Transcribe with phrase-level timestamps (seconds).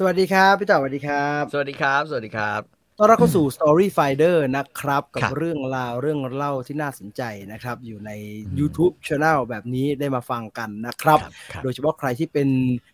[0.00, 2.60] สวัสดีครับพี่ต่อสวัสดีครับ สวัสดีครับ สวัสดีครับ
[2.98, 8.10] ต้อนรับเข้าสู่ Story Finder นะครับ กับครับเรื่องราวเรื่องเล่าที่น่าสนใจนะครับ อยู่ใน
[8.58, 11.18] YouTube Channel แบบนี้ได้มาฟังกันนะครับ
[11.52, 12.48] ครับโดยเฉพาะใครที่เป็น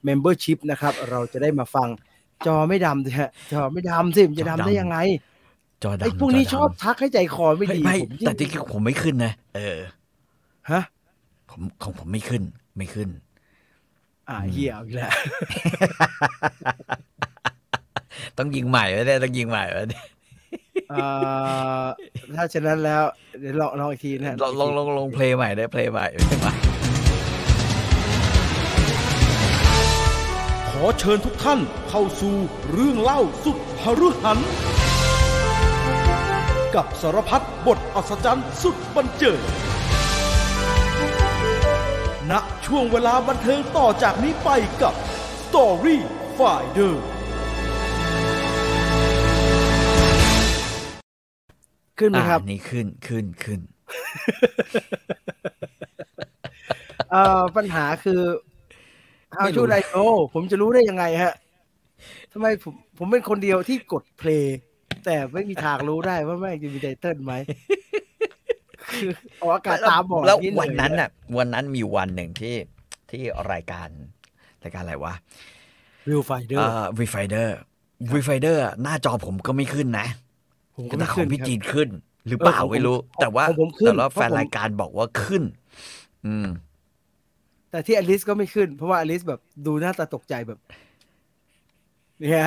[0.09, 1.89] Membership นะครับ เราจะได้มาฟัง
[2.47, 4.97] จอไม่ดำสิฮะจอไม่ดำสิมันจะดำได้ยังไง
[5.85, 9.79] จอดำไอ้พวกนี้จชอบทักให้ใจคอไม่ไม่ดีไม่ผมยิ่งแต่ที่ผมไม่ขึ้นนะ เออ
[10.71, 10.83] ฮะ
[11.51, 12.43] ผมของผมไม่ขึ้น
[12.79, 13.09] ไม่ขึ้น
[14.29, 15.11] อ่าเหี้ยเอาอีกแล้ว
[18.39, 20.05] ต้องยิงใหม่ไว้เนี่ยต้องยิงใหม่ไว้เนี่ย
[20.93, 21.09] อ่า
[22.37, 23.03] ถ้าฉะนั้นแล้ว
[23.41, 26.55] เดี๋ยวลองลองอีกทีนะฮะลองลองลองลองเพลงใหม่ได้เพลงใหม่เพลงใหม่
[30.71, 32.35] ขอเชิญทุกท่านเข้าสู่
[32.73, 34.39] เรื่องเล่าสุดหฤหัน
[36.75, 39.41] กับสารพัดบทอัศจรรย์สุดบันเจิด
[42.31, 42.33] ณ
[42.67, 44.51] ช่วงเวลาบันเทิงต่อจากนี้ไป
[44.83, 44.95] กับ
[45.43, 45.97] Story
[46.39, 46.95] Finder
[51.99, 53.61] ขึ้นไหมครับอ่านี่ขึ้นขึ้นขึ้น
[57.11, 58.23] เอ่อปัญหาคือ
[59.37, 61.35] how should I know ผมจะรู้ได้ยังไงฮะ
[62.33, 64.53] ทำไมผมผมเป็นคนเดียวที่กดเพลง
[65.05, 67.33] แต่ไม่มีทางรู้ได้ว่าแม่งจะมีไตเติ้ลไหม
[69.01, 72.55] คือเอาอากาศตามบอกแล้วนี่เลยวันนั้นน่ะ วันนั้นมีวันหนึ่งที่
[73.11, 73.89] ที่รายการ
[74.65, 75.15] รายการอะไรวะ
[76.09, 77.57] วิวไฟเดอร์อ่าวีไฟเดอร์
[78.13, 80.07] วีไฟเดอร์หน้าจอผมก็ไม่ขึ้นนะ
[80.77, 81.89] ผมก็แต่ไม่ขอขึ้งนพี่ครับจีนขึ้น
[82.29, 85.43] หรือเปล่าเออของผมไม่รู้ แต่ว่าของผมขึ้นแต่ว่าเพราะแฟนผมรายการบอกว่าขึ้น
[86.27, 86.47] อืม
[87.71, 90.59] แต่ที่อลิสก็ไม่ขึ้น เพราะว่าอลิสแบบดูหน้าตาตกใจแบบ
[92.21, 92.45] เนี่ย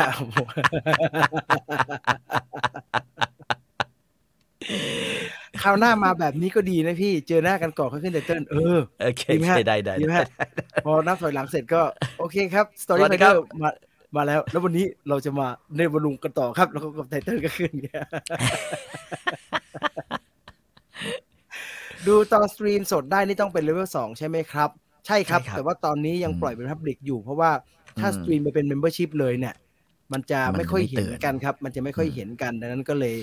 [5.64, 10.28] คราวหน้ามาแบบนี้ก็ดีนะพี่ เจอหน้ากันก่อนค่อยขึ้นไตเติ้ลเออโอเคดีไหมฮะได้ได้ดีไหมได้ฮะ
[10.86, 11.82] พอนับถอยหลังเสร็จก็
[12.20, 13.70] โอเคครับสตอสรี่วัสไฟดีเดครัอบร์มา
[14.16, 18.04] มาแล้ว แล้ววันนี้เราจะมาเนบลุงกันต่อครับ แล้วก็ไตเติ้ลก็ขึ้นเนี่ย
[22.08, 24.70] ดูตอนสตรีมสดได้นี่ต้องเป็นเลเวลสองใช่ไหมครับ
[25.08, 27.52] ใช่ครับใช่ครับแต่ว่าตอนนี้ยังอืมปล่อยเป็นพับลิกอยู่ เพราะว่า
[28.00, 29.56] ถ้าอืมสตรีมไปเป็นเมมเบอร์ชิพเลยเนี่ย
[30.14, 33.16] มันจะมันไม่ค่อยไม่เห็นเตือนกันครับ มันจะไม่ค่อยอืมเห็นกัน ดังนั้นก็เลย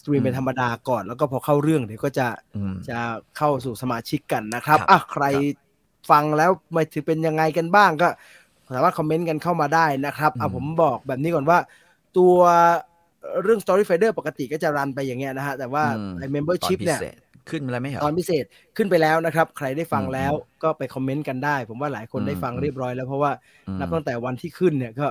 [0.00, 2.98] สตรีมอืมเป็นธรรมดาก่อน แล้วก็พอเข้าเรื่องเดี๋ยวก็จะอืมจะ
[3.36, 5.44] เข้าสู่สมาชิกกันนะครับครับอะใครครับ
[6.10, 8.08] ฟังแล้วมาถือเป็นยังไงกันบ้างก็
[8.74, 11.58] สามารถคอมเมนต์กันเข้ามาได้นะครับอะอืมผมบอกแบบนี้ก่อนว่า
[12.18, 12.36] ตัว
[13.42, 17.16] เรื่อง Story Finder ปกติก็จะรันไปอย่างเงี้ยนะฮะ แต่ว่าอืมไอ้ Membership ตอพิเนี่ยศษ
[17.50, 18.44] ขึ้นมาแล้วไม่เหรอตอนพิเศษ
[18.76, 20.32] ขึ้นไปแล้วนะครับ ใครได้ฟังอืมแล้ว
[20.62, 23.32] ก็ไปคอมเมนต์กันได้ ผมว่าหลายคนอืมได้ฟังอืมเรียบร้อยแล้วเพราะว่า
[23.68, 25.06] อืมนับตั้งแต่วันที่ขึ้นเนี่ยก็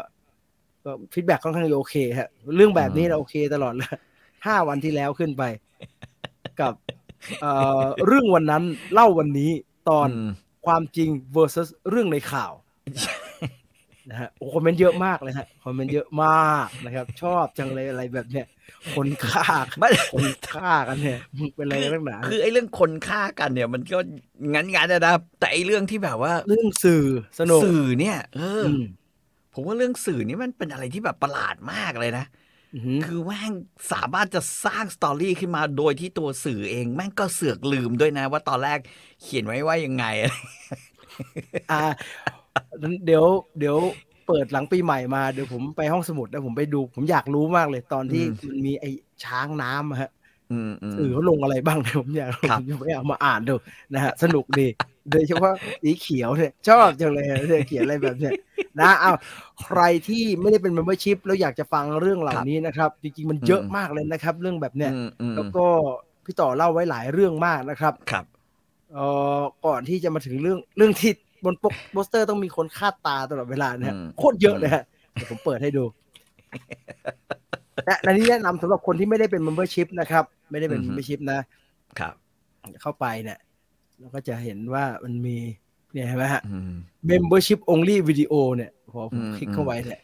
[0.87, 3.89] ก็ฟีดแบ็กค่อนข้างจะโอเคฮะเรื่องแบบนี้อืมเราโอเคตลอดเลย
[4.45, 5.43] ห้าวันที่แล้วขึ้นไป
[6.61, 6.73] กับ
[7.41, 9.51] เอ่อเรื่องวันนั้นเล่าวันนี้
[9.89, 10.11] ตอนม
[10.65, 12.53] ความจริง versus เรื่องในข่าว
[14.09, 18.45] นะฮะโอ้คอมเมนต์เยอะมากเลยฮะคอมเมนต์เยอะมากนะครับ ชอบจังเลยอะไรแบบเนี้ย
[18.95, 19.45] คนฆ่า
[19.77, 21.19] ไม่คนฆ่ากันเนี่ย
[21.55, 23.99] เป็นอะไรกันนักหนาคือไอ้เรื่องคนฆ่ากันเนี่ย มันก็
[24.53, 24.99] งั้นงั้นนะ
[25.39, 27.05] แต่ไอ้เรื่องที่แบบว่า เรื่องสื่อ
[27.39, 28.83] สนุกสื่อเนี่ย เอออม
[29.57, 32.25] ผมว่าเรื่องสื่อนี่มันเป็นอะไรที่แบบประหลาดมากเลยนะ
[32.73, 33.53] อือหือคือแม่ง
[33.91, 38.79] สามารถจะสร้างสตอรี่ขึ้นมาโดยที่ตัวสื่อเองแม่งก็เสือกลืมด้วยนะ ว่าตอนแรก
[39.21, 40.05] เขียนไว้ว่ายังไง
[41.71, 41.81] อ่า
[43.05, 43.25] เดี๋ยว
[43.59, 43.77] เดี๋ยว
[44.27, 48.89] เปิดหลังปีใหม่มาเดี๋ยวผมไปห้องสมุดแล้วผมไปดู ผมอยากรู้มากเลยตอนที่อืมมันมีไอ้
[49.23, 50.11] ช้างน้ำอะฮะ
[50.51, 53.55] อืมอืมสื่อเขาลงอะไรบ้างเนี่ยผมอยากครับผมจะไปเอามาอ่านดู
[53.93, 54.67] นะฮะสนุกดี
[55.11, 55.53] โดยเฉพาะ
[55.83, 58.33] สีเขียวเนี่ยชอบจังเลยอะเนี่ยเขียนอะไรแบบเนี้ย
[58.79, 59.11] นะเอา
[59.63, 65.65] ใครที่ไม่ได้เป็น membership แล้วอยากจะฟังเรื่องเหล่านี้นะครับ จริงๆมันเยอะมากเลยนะครับ เรื่องแบบเนี้ยอืมอืมแล้วก็
[66.25, 68.25] พี่ต่อเล่าไว้หลายเรื่องมากนะครับครับ
[68.93, 69.05] เอ่
[69.39, 71.11] อก่อนที่จะมาถึงเรื่องเรื่องที่
[71.45, 75.83] บนปกโปสเตอร์ต้องมีคนคาดตาตลอดเวลานะฮะอืมโคตรเยอะเลยฮะเดี๋ยวผมเปิดให้ดู
[77.85, 81.39] และและนี่แนะนำสำหรับคนที่ไม่ได้เป็น membership นะครับ ไม่ได้เป็น membership นะ
[81.99, 82.13] ครับ
[82.81, 83.37] เข้าไปเนี่ย
[83.99, 85.37] เราก็จะเห็นว่ามันมี
[85.93, 86.71] เนี่ยเห็นไหมฮะอืม
[87.09, 90.01] membership only video เนี่ยพอผมอืมคลิกเข้าไปเนี่ย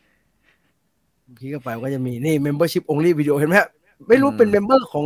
[1.39, 3.69] คลิกเข้าไปก็จะมีนี่ membership only video เห็นไหมฮะ
[4.07, 5.05] ไม่รู้อืมเป็น member ของ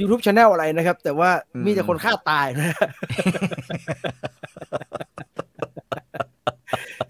[0.00, 2.76] YouTube Channel อะไรนะครับ แต่ว่าอืมมีแต่คนฆ่าตายนะ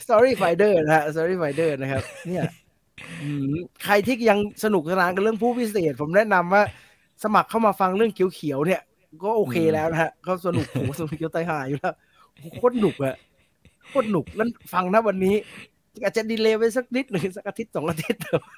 [0.05, 2.45] Story Finder นะฮะ Story Finder นะครับ เนี่ย
[3.23, 3.53] อืม
[3.85, 6.63] ใครที่ยังสนุกสนานกับเรื่องผู้พิเศษ ผมแนะนำว่า
[7.23, 8.83] สมัครเข้ามาฟังเรื่องเขียวๆเนี่ย
[9.25, 11.95] ก็โอเคอืมแล้วนะฮะ ก็สนุกโหสนุกเกียวไตายหายอยู่แล้ว
[12.59, 13.17] โคตรหนุกอะ
[13.89, 15.35] โคตรหนุกแล้วฟังนะวันนี้
[16.03, 18.55] อาจจะดีเลย์ไปสักนิดหนึ่งสักอาทิตย์สองอาทิตย์แต่ว่า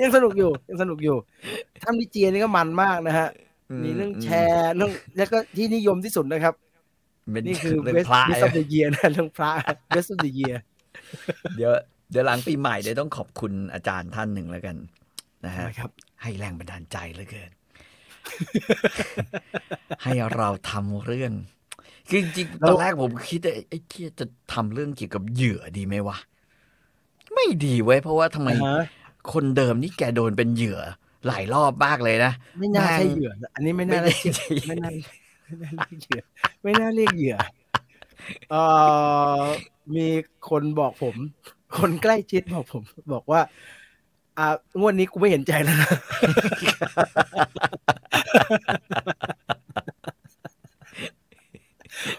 [0.00, 1.16] ยังสนุกอยู่ยังสนุกอยู่
[1.82, 3.28] ทำดิเจียนี่ก็มันมากนะฮะ
[3.84, 6.54] มีเรื่องแชร์เรื่องแล้วก็ที่นิยมที่สุดนะครับ
[7.32, 9.50] เป็นนี่คือเรื่อง best พระ best of the year นะเรื่องพระ
[9.94, 10.56] best of the year
[11.56, 11.72] เดี๋ยว
[12.10, 14.76] เดี๋ยวหลังปีใหม่เดี๋ยวต้องขอบคุณอาจารย์ท่านหนึ่งแล้วกัน
[15.46, 15.90] นะฮะครับ
[16.22, 17.50] ให้แรงบันดาลใจเหลือเกิน
[20.02, 21.32] ให้เราทำเรื่อง
[22.08, 26.16] คือจริงๆแล้วตอนแรกผมคิดว่าไอ้เคียจะทำเรื่องเกี่ยวกับเหยื่อดีไหมวะ
[27.34, 28.76] ไม่ดีเว้ยเพราะว่าทำไมอ่าฮะ
[29.32, 30.78] คนเดิมนี่แกโดนเป็นเหยื่อ
[31.26, 34.90] หลายรอบมากเลยนะไม่น่าแม่งใช่เหยื่อนะอันนี้ไม่น่าไม่เรียกใช่ไม่น่า
[35.46, 36.22] ไม่น่าเรียกเหยื่อ
[36.62, 37.36] ไม่น่าเรียกเหยื่อ
[38.50, 38.62] เอ่
[39.40, 39.42] อ
[39.96, 40.06] มี
[40.48, 41.16] คนบอกผม
[41.76, 42.82] คนใกล้ชิดบอกผม
[43.12, 43.40] บอกว่า
[44.38, 44.46] อ่า
[44.80, 45.90] งวดนี้กูไม่เห็นใจแล้วนะ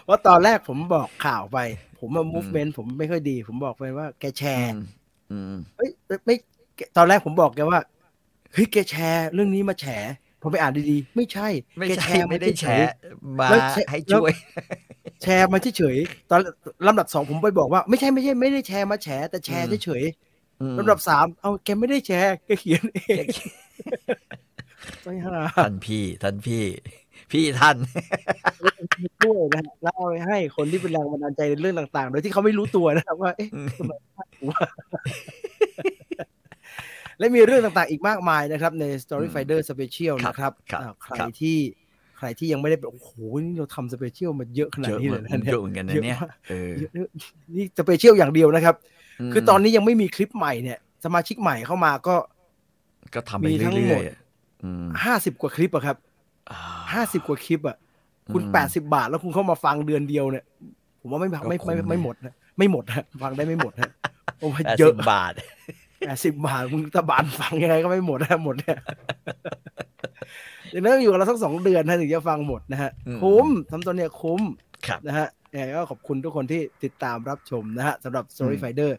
[0.04, 1.58] เพราะตอนแรกผมบอกข่าวไป
[1.98, 4.68] ผมมา movement ผมไม่ค่อยดี ผมบอกไปว่าแกแชร์
[5.32, 6.34] อืมเอ้ยไม่ไม่
[6.76, 7.78] แกตอนแรกผมบอกแกว่า
[8.52, 9.86] เฮ้ยแกแชร์เรื่องนี้มาแฉ
[10.42, 11.48] ผมไปอ่านดีๆ ไม่ใช่
[11.78, 12.64] ไม่แกใช่ไม่ได้แฉ
[13.38, 14.32] มาแล้วแชร์ให้ช่วย
[15.22, 16.40] แชร์มาเฉยๆตอน
[16.86, 20.25] ลำดับสองผมไปบอกว่า ไม่ใช่ไม่ใช่ไม่ได้แชร์มาแฉแต่แชร์อืมเฉยอืมๆ
[20.78, 23.26] ลำดับสามเอาแกไม่ได้แชร์แกเขียนเอง
[25.02, 26.64] ไม่ห่าท่านพี่ ท่านพี่
[27.32, 27.76] พี่ท่าน
[29.24, 33.48] ด้วยนะฮะแล้วเอาไปให้คนที่เป็นแรงบันดาลใจในเรื่องต่าง ๆ โดยที่เขาไม่รู้ตัวนะครับว่าเอ๊ะ
[33.78, 34.52] ทำไมพลาดหัว
[37.18, 41.56] และมีเรื่องต่างๆ อีกมากมายนะครับ ใน Story Finder Special ครับนะครับครับอ่าใครครับที่
[42.18, 43.10] ใครที่ยังไม่ได้แบบโอ้โห
[43.42, 47.08] นี่เราทำ Special มาเยอะขนาดเยอะนี้เหเลมือยนนะเนี่ยเยอะเหมือนกันนะเนี่ยเยอะมากเออเยอะเยอะ
[47.56, 48.95] นี่ Special อย่างเดียวนะครับม
[49.32, 52.16] คือตอนนี้ยังไม่มีคลิปใหม่เนี่ย สมาชิกใหม่เข้ามาก็
[53.14, 54.18] ก็ทำไปมีทั้งเรื่หมอดยๆอะ
[54.64, 55.96] อืมห้าสิบกว่าคลิปอะครับ
[56.50, 56.58] อ่า
[56.92, 57.76] ห้าสิบกว่าคลิปอะ
[58.32, 60.44] คุณอืมแปดสิบาทแล้วคุณเข้ามาฟังเดือนเดียวเนี่ย
[61.00, 63.90] ผมว่าไม่ไม่ไม่ก็คุ้มไม่ไม่หมดนะไม่หมดนะฟังได้ไม่หมดนะ
[64.40, 65.32] โอ้ยแปดเยสิอะบบาท
[66.00, 68.78] แปดสิบบาทมึงตะบานฟังยังไงก็ไม่หมดนะหมดเนี่ย
[70.70, 74.40] อย่างนั้นต้องอยู่กับเราสักสองเดือนนะถึงจะฟังหมดนะฮะอืมคุ้มทำตัวเนี่ยคุ้ม
[74.86, 78.92] ครับนะฮะ ยังไงก็ขอบคุณทุกคนที่ติดตามรับชมนะฮะสำหรับ Story อืม Finder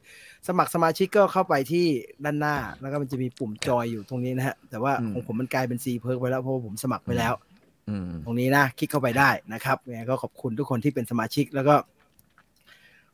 [0.48, 1.86] สมัครสมาชิกก็เข้าไปที่
[2.24, 7.34] ด้านหน้า แล้วก็มันจะมีปุ่มจอยอยู่ตรงนี้นะฮะ แต่ว่าอืมของผมมันกลายเป็น C เพิร์กไปแล้วเพราะว่าผมสมัครไปแล้ว
[7.90, 11.76] อืมตรงนี้นะ คลิกเข้าไปได้นะครับยังไงก็ขอบคุณทุกคนที่เป็นสมาชิกแล้วก็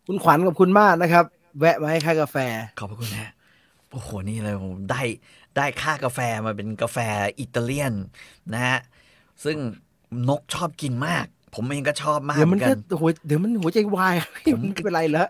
[0.07, 1.25] คุณขวัญขอบคุณมากนะครับ
[1.59, 2.37] แวะมาให้ค่ากาแฟ
[2.79, 3.31] ขอบพระคุณนะ
[3.91, 5.01] โอ้โหนี่เลยผมได้
[5.57, 6.97] ได้ค่ากาแฟมาเป็นกาแฟ
[7.39, 7.93] อิตาเลียน
[8.53, 8.79] นะฮะ
[9.43, 9.57] ซึ่ง
[10.29, 14.15] นกชอบกินมาก ผมเองก็ชอบมากเดี๋ยวเหมัมืนอนกัก็นโอ้ยเดี๋ยวมันหัวใจวาย
[14.47, 15.27] ผมมันไม่เป็นไรแล้ว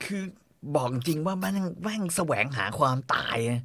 [0.00, 0.22] คือ
[0.74, 3.60] บอกจริงว่ามันแม่งแสวงหาความตายอะ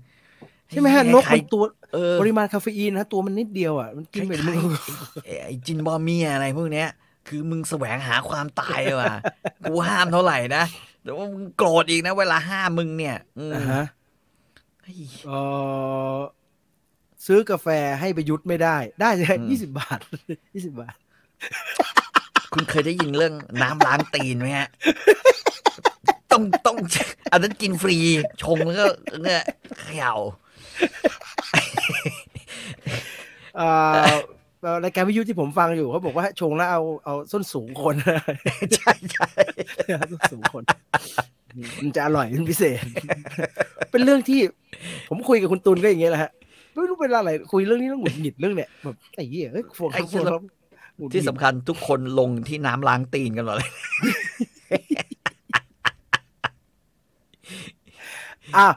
[0.69, 6.87] ใช่ไหมฮะนกใครมันตัวเออปริมาณคาเฟอีนนะตัวมันนิดเดียวอะมันกินไปคมึล้างยๆไอ้ไอ้จินบอมเมียอะไรพวกเนี้ย
[7.27, 9.13] คือมึงแสวงหาความตายว่ะ
[9.65, 10.63] กูห้ามเท่าไหร่นะ
[11.03, 13.81] แต่ว่ามึงโกรธอีกนะ เวลาห้ามมึงเนี่ยอืมอ่าฮะ
[14.81, 15.31] เฮ้ยเออ
[17.25, 17.67] ซื้อกาแฟ
[17.99, 19.99] ให้ประยุทธ์ไม่ได้ ได้ใช่อืมยี่สิบบาท
[20.53, 20.95] ยี่สิบบาท
[22.53, 24.69] คุณเคยได้ยินเรื่องน้ำล้างตีนไหมฮะ
[26.31, 26.77] ต้องต้อง
[27.31, 27.97] อันนั้นกินฟรี
[28.43, 28.85] ชงแล้วก็
[29.23, 29.43] เนี่ย
[29.81, 30.13] เขย่า
[33.57, 33.67] เอ่
[34.09, 34.13] อ
[34.61, 37.95] เอ่อรายการวิทยุที่ผมฟังอยู่เขาบอกว่าชงแล้วเอาเอาส้นสูงคน
[38.75, 39.29] ใช่ใช่
[40.11, 40.63] ส้นสูงคน
[41.79, 42.83] มันจะอร่อยเป็นพิเศษ
[43.91, 44.39] เป็นเรื่องที่
[45.09, 46.31] ผมคุยกับคุณตุลก็อย่างเงี้ยแหละฮะ
[46.73, 53.71] ไม่รู้เป็นอะไรคุยเรื่องนี้ต้องหงุดหงิดเรื่องเนี่ยแบบไอ้เหี้ยเฮ้ยโฟนไอ้โฟเหี้ยนแล้วหงุดหงิดที่สำคัญทุกคนลงที่น้ำล้างตีนกันหมดเลย
[58.57, 58.67] อะ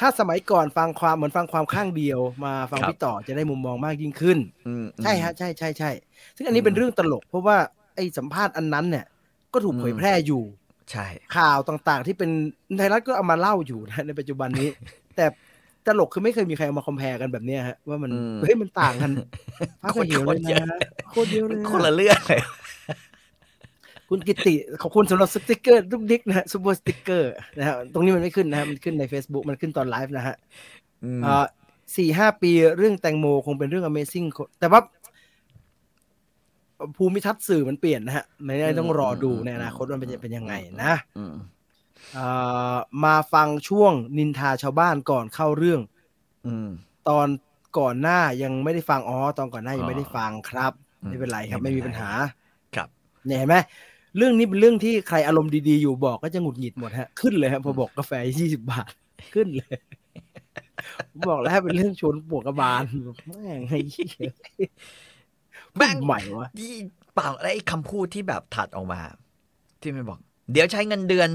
[0.00, 5.90] ถ้าสมัยก่อนฟังความเหมือนฟังความข้างเดียวมาฟังครับพี่ต่อจะได้มุมมองมากยิ่งขึ้นอืมใช่ฮะใช่ใช่ใช่
[6.36, 7.56] ซึ่งอันนี้อืมเป็นเรื่องตลก เพราะว่า
[7.96, 9.06] ไอ้สัมภาษณ์อันนั้นเนี่ย
[9.52, 10.42] ก็ถูกอืมเผยแพร่อยู่
[10.90, 12.30] ใช่ ข่าวต่างๆ ที่เป็น
[12.76, 14.68] ไทยรัฐก็เอามาเล่าอยู่นะในปัจจุบันนี้
[15.16, 15.26] แต่
[15.86, 18.10] ตลกคือไม่เคยมีใครเอามาคอมเพลกันแบบเนี้ยฮะว่ามัน
[18.42, 19.10] เฮ้ยมันต่างกัน
[19.82, 20.78] ฟ้ากับเหวเลยนะ
[21.10, 22.40] โคตรเยอะเลยคนนะละเรื่องเลย
[24.08, 30.36] คุณกิติขอบคุณสำหรับสติกเกอร์ทุกดิ๊กนะฮะ Super Sticker นะฮะตรงนี้มันไม่ขึ้นนะฮะมันขึ้นใน Facebook มันขึ้นตอนไลฟ์นะฮะ
[31.04, 31.44] อืมอ่า
[31.96, 34.26] สี่ห้าปีเรื่องแตงโมคงเป็นเรื่อง Amazing
[34.60, 34.80] แต่ว่า
[36.96, 41.24] ภูมิทัศน์สื่อมันเปลี่ยนนะฮะไม่ได้ต้องรอดูในอนาคตว่ามันจะเป็นยังไงนะอื
[42.14, 45.80] มอ่ามาฟังช่วงนินทาชาวบ้านก่อนเข้าเรื่อง
[46.46, 46.68] อืม
[47.08, 47.28] ตอน
[47.78, 52.08] ก่อนหน้ายังไม่ได้ฟังอ๋อตอนก่อนหน้ายังอ๋อไม่ได้ฟังครับอืมไม่เป็นไรครับ ไม่ไม่เป็นไรมีปัญหา
[52.74, 52.88] ครับ
[53.26, 53.56] เนี่ยเห็นไหม
[54.16, 58.90] เรื่องนี้เป็นเรื่องที่ใครอารมณ์ดีๆอยู่บอกก็จะหงุดหงิดหมดฮะ ขึ้นเลยครับพอบอกกาแฟยี่สิบบาท
[59.34, 59.76] ขึ้นเลย
[61.12, 62.82] ผมบอกแล้วเป็นเรื่องชวนปวดกระบาล
[63.26, 64.30] แม่งไอ้เหี้ย
[65.76, 66.72] แม่งใหม่วะที่
[67.14, 69.00] เปล่าแล้วไอ้คำพูดที่แบบถัดออกมา
[69.80, 70.18] ที่มันบอก
[70.52, 71.28] เดี๋ยวใช้เงินเดือน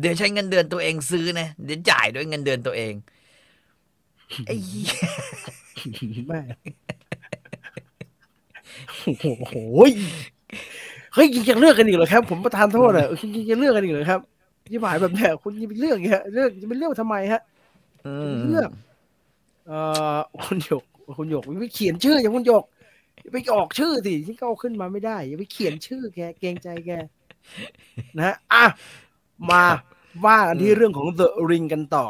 [0.00, 2.94] เดี๋ยวใช้เงินเดือนตัวเองซื้อนะเดี๋ยวจ่ายด้วยเงินเดือนตัวเอง
[4.46, 4.92] ไอ้เหี้ย
[6.26, 6.46] แม่ง
[9.04, 9.54] โอ้โห
[11.14, 14.20] เฮ้ยยังจะเลือกกันอีกเหรอครับ ผมประทานโทษอะยังจะเลือกกันอีกเหรอครับ
[14.70, 17.40] ยี่หมายแบบเนี้ยคุณจะไปเลือกเงี้ยเลือกจะไปเลือกทำไมฮะ
[18.06, 18.70] อืจะมไปเลือก
[19.66, 19.78] เอ่
[20.16, 20.84] อคุณหยก
[21.18, 22.64] คุณหยกอย่าไปเขียนชื่ออย่าคุณหยก
[23.22, 26.90] อย่าไปออกชื่อสิที่เขาเอาขึ้นมาไม่ได้อย่าไปเขียนชื่อแกเกรงใจแก
[28.16, 28.64] นะฮะอะ
[29.50, 29.62] มา
[30.26, 32.06] ว่ากันที่เรื่องของ The Ring กันต่อ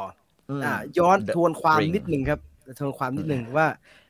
[0.59, 2.41] มอ่า ย้อน The ทวนความ Ring นิดหนึ่งครับ
[2.79, 3.67] ทวนความนิดหนึ่งว่า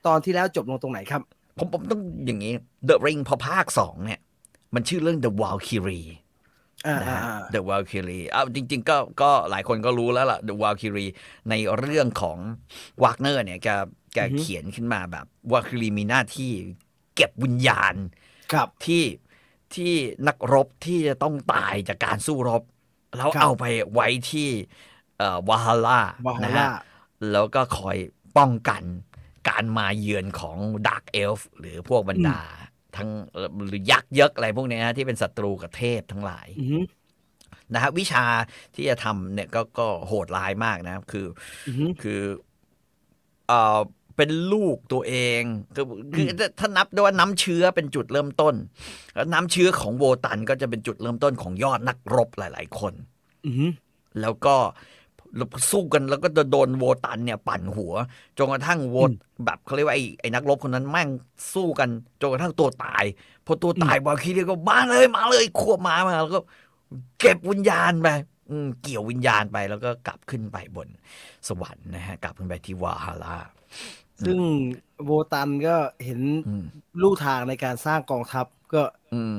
[0.07, 1.23] ตอนที่แล้วจบลงตรงไหนครับ
[1.59, 2.53] ผมผมต้องอย่างนี้
[2.89, 4.21] The Ring พอภาคสองเนี่ย
[4.75, 6.09] มันชื่อเรื่อง The Valkyrie
[6.87, 11.13] อ่านะอ่าฮะอ่า The Valkyrie เอาจริง ๆ ก็ก็หลายคนก็รู้แล้วล่ะ The Valkyrie
[11.51, 12.39] ในเรื่องของ
[13.03, 13.69] วากเนอร์เนี่ยแก
[14.15, 16.51] แกอือฮึเขียนขึ้นมาแบบ Valkyrie มีหน้าที่
[17.17, 17.95] เก็บวิญญาณ
[18.53, 19.05] ครับที่
[19.75, 19.93] ที่
[20.29, 22.63] นักรบที่จะต้องตายจากการสู้รบ
[23.17, 24.49] แล้วครับเอาไปไว้ที่
[25.17, 26.69] เอ่อวาฮาร่าวาฮานะร่าฮะ
[27.31, 27.97] แล้วก็คอย
[28.37, 28.85] ป้องกัน
[29.49, 32.41] การมาเยือนของด a r k กเอลฟ์หรือพวกบรรดา
[32.97, 36.83] ทั้งเอ่อหรือยักษ์เยกอะไรพวกเนี้ยนะที่เป็นศัตรูกับเทพทั้งหลายอือหือ
[37.75, 38.25] นะฮะวิชา
[38.75, 41.27] ที่จะทำเนี่ยก็ก็โหดร้ายมากนะ คือ
[41.67, 42.21] อือหือคือ
[43.47, 43.55] เอ่อ
[44.19, 45.43] เป็นลูกตัวเอง
[45.77, 45.85] คือ
[46.15, 46.25] คือ
[46.59, 48.55] ถ้านับด้วยว่าน้ำเชื้อเป็นจุดเริ่มต้น
[49.15, 52.93] แล้วน้ำเชื้อของโวตันก็จะเป็นจุดเริ่มต้นของยอดนักรบหลาย ๆ คน
[53.47, 53.71] อือหือ
[54.21, 54.57] แล้วก็
[55.71, 57.93] สู้กันแล้วก็จะโดนโวตันเนี่ยปั่นหัว
[58.39, 59.11] จนกระทั่งโวต
[59.45, 61.09] แบบเขาเรียกว่าไอ้ไอ้นักรบคนนั้นแม่ง
[61.55, 61.89] สู้กัน
[62.21, 63.05] จนกระทั่งตัวตาย
[63.47, 66.41] พอตัวตายวาคิรีก็มาเลยมาเลยควบมามาแล้วก็
[67.21, 68.09] เก็บวิญญาณไป
[68.51, 70.89] อืมเกี่ยววิญญาณไปแล้วก็กลับขึ้นไปบน
[71.49, 73.39] สวรรค์นะฮะ กลับขึ้นไปที่วาฮาร่า
[74.27, 74.39] ซึ่ง
[75.05, 76.65] โบตันก็เห็นอืม
[77.03, 78.83] ลู่ทางในการสร้างกองทัพก็
[79.15, 79.35] อืม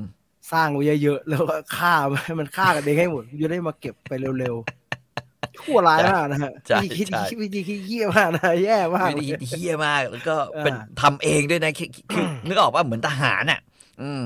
[0.51, 13.59] สร้างไว้เยอะๆ แล้วก็ฆ่ามันมันฆ่ากันเองให้หมดจะได้มาเก็บไปเร็วๆชั่วร้ายมากนะฮะใช่วิธีคิดใช่วิธีคิดเยี่ยมากนะแย่มากวิเลยธีเฮี้ยมาก แล้วก็อ่าเป็นทำเองด้วยนะคือคือนึกออกว่าเหมือนทหารอะ
[14.01, 14.21] อืม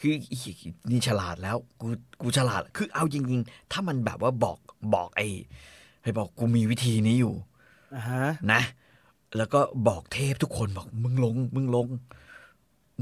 [0.00, 0.12] คือ
[0.90, 1.86] นี่ฉลาดแล้ว กู
[2.20, 4.58] กูฉลาด คือเอาจริงๆ ถ้ามันแบบว่าบอก
[4.94, 5.26] บอกไอ้
[6.02, 7.34] ให้บอกกูมีวิธีนี้อยู่
[7.94, 8.62] อ่าฮะนะ
[9.36, 11.86] แล้วก็บอกเทพทุกคนบอกมึงลง มึงลง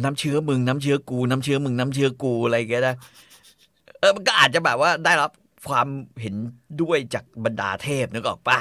[0.03, 2.97] น้ำเชื้อมึงน้ำเชื้อกู น้ำเชื้อมึงน้ำเชื้อกูอะไรอย่างเงี้ยนะ
[3.99, 5.31] เออมันก็อาจจะแบบว่าได้รับ
[5.69, 5.89] ความ
[6.21, 6.35] เห็น
[6.83, 8.59] ด้วยจากบรรดาเทพนึกออกปะ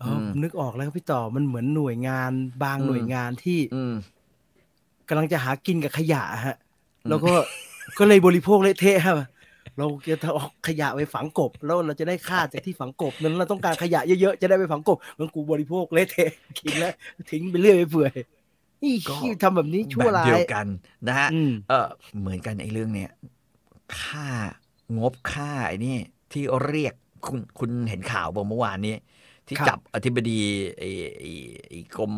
[0.00, 2.30] อ๋อผมนึกออกแล้วครับพี่ต่อมันเหมือนหน่วยงาน
[2.62, 3.94] บางอืมหน่วยงานที่อืม
[5.08, 6.56] กำลังจะหากินกับขยะฮะ
[7.08, 7.32] แล้วก็
[7.98, 9.16] ก็เลยบริโภคเละเทะครับ
[9.78, 16.94] เราจะเอาขยะไปฝังกบ แล้วเราจะได้ค่าจากที่ฝังกบนั้นเราต้องการขยะเยอะๆจะได้ไปฝังกบงั้นกูบริโภคเละเทะกินแล้ว
[17.30, 18.12] ทิ้งไปเรื่อยไปเปื่อย
[18.82, 20.66] นี่ก็ขี้ทำแบบนี้ชั่วแบบร้าเดียยวกัน
[21.08, 21.88] นะฮะอืมเออ
[22.20, 23.10] เหมือนกันไอ้เรื่องเนี้ย
[24.00, 24.28] ค่า
[24.98, 25.96] งบค่าไอ้นี่
[26.32, 26.94] ที่เรียก
[27.26, 28.94] คุณคุณเห็นข่าวบอกเมื่อวานนี้
[29.48, 30.40] ที่ครับจับอธิบดี
[30.78, 31.30] ไอ้ไอ้
[31.68, 32.12] ไอ้กรม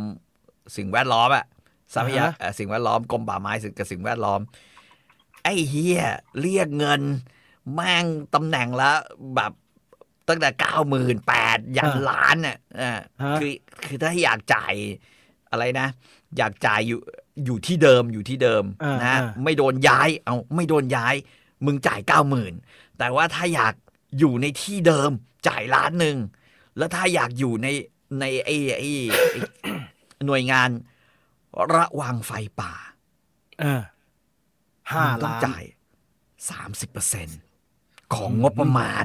[0.77, 1.45] สิ่งแวดล้อมอะ
[1.95, 4.41] ทรัพยาอ่าฮะเอ่อสิ่งแวดล้อมกรมป่าไม้สิ่งกับสิ่งแวดล้อม
[5.45, 6.01] ไอ้เฮีย
[6.41, 7.03] เรียกเงิน
[7.73, 8.91] แม่งตำแหน่งละ
[9.37, 9.53] แบบ
[10.29, 13.53] ตั้งแต่เก้าหมื่นแปดยันล้านน่ะอ่าฮะคือ
[13.85, 14.75] คือถ้าอยากจ่าย
[15.51, 15.89] อะไรนะ
[16.37, 17.01] อยากจ่ายอยู่
[17.45, 21.15] อยู่ที่เดิมอยู่ที่เดิมอ่านะอ่าไม่โดนย้าย เอาไม่โดนย้าย
[21.67, 22.55] มึงจ่ายเก้าหมื่น
[22.99, 23.75] แต่ว่าถ้าอยาก
[24.19, 25.11] อยู่ในที่เดิม
[25.49, 26.17] จ่ายล้านหนึ่ง
[26.77, 27.69] แล้วถ้าอยากอยู่ใน
[28.21, 28.89] ในไอ้ไอ้
[29.31, 29.41] ไอ้
[30.27, 30.71] หน่วยงาน
[31.75, 32.73] ระวังไฟป่า
[33.61, 33.83] เออ
[34.91, 35.65] ห้ามึงต้องล้านจ่าย
[36.51, 37.29] สามสิบเปอร์เซ็น
[38.19, 39.05] ของงบประมาณ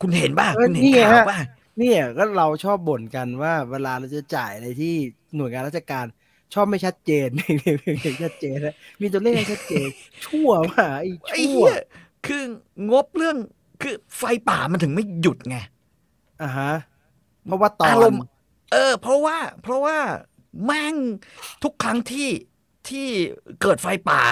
[0.00, 1.40] คุณเห็นป่ะเออคุณเห็นนี่ไงข่าวฮะป่ะ
[1.78, 4.94] เนี่ยก็เราชอบบ่นกันว่าเวลาเราจะจ่ายอะไรที่
[5.36, 6.04] หน่วยงานราชการ
[6.54, 9.88] ชอบไม่ชัดเจนไม่ชัดเจนนะมีตัวเลขให้ชัดเจน
[10.24, 11.74] ชั่วมากไอ้ไอ้ชั่วเหี้ย
[12.26, 12.42] คือ
[12.90, 13.36] งบเรื่อง
[13.82, 15.58] คือไฟป่ามันถึงไม่หยุดไง
[16.42, 16.72] อ่าฮะ
[17.44, 18.22] เพราะว่าตออารนมณ์
[18.72, 19.98] เออ เพราะว่า เพราะว่า
[20.64, 20.94] แม่ง
[21.62, 22.30] ทุกครั้งที่
[22.88, 23.06] ที่
[23.62, 24.22] เกิดไฟป่า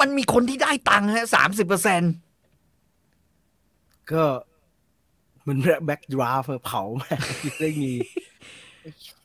[0.00, 2.02] มันมีคนที่ได้ตังค์ฮะสามสิบเปอร์เซ็น
[4.12, 4.24] ก็
[5.42, 7.22] เหมันแบ็กดราฟเผาแม่ง
[7.60, 7.92] ได้มี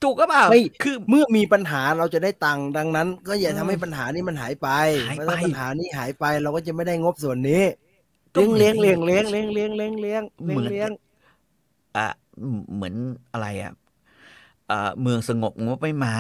[0.01, 4.69] ถูกก็เปล่าไม่คือเมื่อมีปัญหาเราจะได้ตังค์ดังนั้น ก็อย่าเออทำให้ปัญหานี้มันหายไป
[5.01, 7.63] หายไปเมื่อปัญหานี้หายไปเราก็จะไม่ได้งบส่วนนี้
[8.35, 10.89] ก็เลี้ยงเหมืเลี้ยอนงเลี้ยงเลี้ยงเลี้ยงเลี้ยงเลี้ยงเลี้ยงเหมือนเลี้ยง
[11.95, 12.07] อะ
[12.75, 12.95] เหมือน
[13.31, 13.71] อะไรอะ
[14.69, 16.13] อ่าเมืองสงบงบไม่มา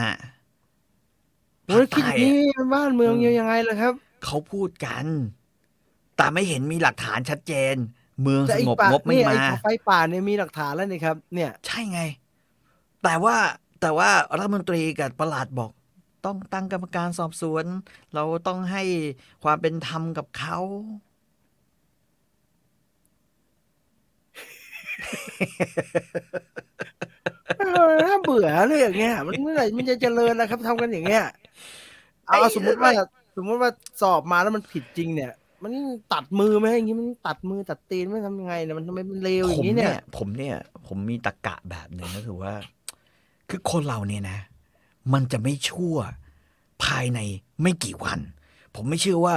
[1.67, 3.93] โอ้ยคิดภาอย่างใต้นี้อะบ้านเมืองอืมยังไงล่ะครับ
[4.25, 5.05] เขาพูดกัน
[6.17, 7.75] แต่ไม่เห็นมีหลักฐานชัดเจน
[8.21, 12.01] เมืองแต่สไอ้งบป่างบไม่เนี่ยมาไอ้ไฟป่าเนี่ยมีหลักฐานแล้วนี่ครับ เนี่ย ใช่ไง
[13.03, 13.35] แต่ว่า
[13.81, 15.71] แต่ว่ารัฐมนตรีกับประหลัดบอก
[16.25, 17.65] ต้องตั้งกรรมการสอบสวน
[18.13, 18.83] เราต้องให้
[19.43, 20.57] ความเป็นธรรมกับเขา
[27.57, 31.25] เออน่าเบื่อเลยอย่างเงี้ย มันเมื่อไหร่มันจะเจริญนะครับทำกันอย่างเงี้ย
[32.25, 32.91] เอาไอ้สมมติว่า
[33.35, 33.71] สมมติว่า
[34.01, 35.81] สอบมาแล้วมันผิดจริงเนี่ย มันนี่
[36.13, 42.53] ตัดมือไหมอย่างงี้มันตัดมือตัดตีนไม่ทำยังไงเนี่ยมันทำไมมันเลวอผย่ามงนี้เนี่เนี่ยยผมเนี่ย ผมมีตะกะแบบหนึ่งก็คือว่า
[43.49, 44.39] คือคนเราเนี่ยนะ
[45.13, 45.95] มันจะไม่ชั่ว
[46.83, 47.19] ภายใน
[47.61, 48.19] ไม่กี่วัน
[48.75, 49.35] ผมไม่เชื่อว่า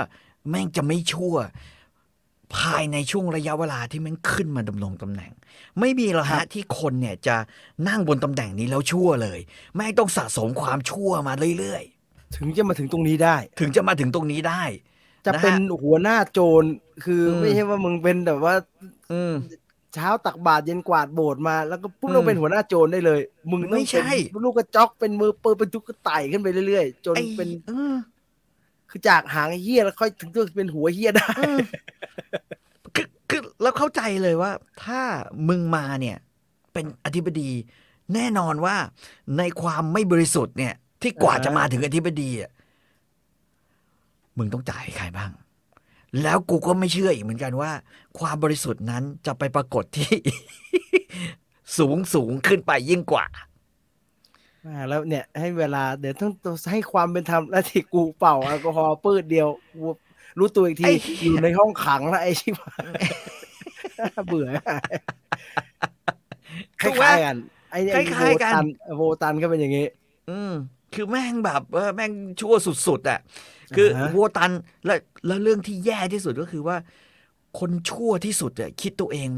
[0.51, 1.35] แม่งจะไม่ชั่ว
[2.57, 5.33] ภายในช่วงระยะเวลาที่แม่งขึ้นมาดำรงตำแหน่ง
[5.81, 7.37] ไม่มีหรอกฮะที่คนเนี่ยจะ
[7.89, 9.41] นั่งบนตำแหน่งนี้แล้วชั่วเลย
[9.75, 11.85] แม่งต้องสะสมความชั่วมาเรื่อย
[12.37, 14.63] ถึงจะมาถึงตรงนี้ได้ๆถึงจะมาถึงตรงนี้ได้
[15.27, 16.65] จะนะฮะเป็นหัวหน้าโจร
[17.05, 18.55] คืออมไม่ใช่ว่ามึงเป็นแบบว่า
[19.13, 19.35] อืม
[19.95, 27.95] เช้าตักบาตรเย็นกวาดโบสถ์มาแล้วก็ปุ๊บอืมเราเป็นหัวหน้าโจรได้เลย มึงต้องไม่ใช่เป็นลูกกระจอกเป็นมือปืนเป็นทุกกระไต่ขึ้นไปเรื่อยๆจนไอ้เป็นเออ
[28.91, 31.59] คือจากหางไอ้เฮียแล้วค่อยถึงจะเป็นหัวเฮียได้เออ
[32.95, 34.51] คือคือเราเข้าใจเลยว่า
[34.85, 35.01] ถ้า
[35.49, 36.17] มึงมาเนี่ย
[36.73, 37.51] เป็นอธิบดี
[38.15, 38.77] แน่นอนว่า
[39.39, 40.75] ในความไม่บริสุทธิ์เนี่ย
[41.07, 42.51] ที่กว่าอ่าฮะจะมาถึงอธิบดีอะ
[44.39, 45.31] มึงต้องจ่ายให้ใครบ้าง
[46.23, 47.71] แล้วกูก็ไม่เชื่ออีกเหมือนกันว่า
[48.19, 50.13] ความบริสุทธิ์นั้นจะไปปรากฏที่
[51.79, 53.27] สูงสูงขึ้นไปยิ่งกว่า
[54.67, 59.87] อ่าแล้วเนี่ย ให้เวลาเดี๋ยวต้องให้ความเป็นธรรมและที่กูเป่าแอลกอฮอล์ปืดเดียวกู
[60.39, 62.91] รู้ตัวอีกทีไอ้อยู่ในห้องขังแล้วไอ้ชิบหาย
[64.27, 64.49] เบื่อ
[66.81, 67.37] คถูกไหมล้ายๆกัน
[67.71, 69.87] ไอ้ไอ้คล้ายๆกันโวตันโวตันก็เป็นอย่างงี้
[70.31, 70.55] อืม
[70.93, 73.19] คือแม่งแบบเออแม่งชั่วสุดๆอะ
[73.75, 74.53] คืออาฮะวัวตัน
[74.85, 76.77] แล้วแล้วเรื่องที่แย่ที่สุดก็คือว่า
[77.59, 79.31] คนชั่วที่สุดอะคิดตัวเอง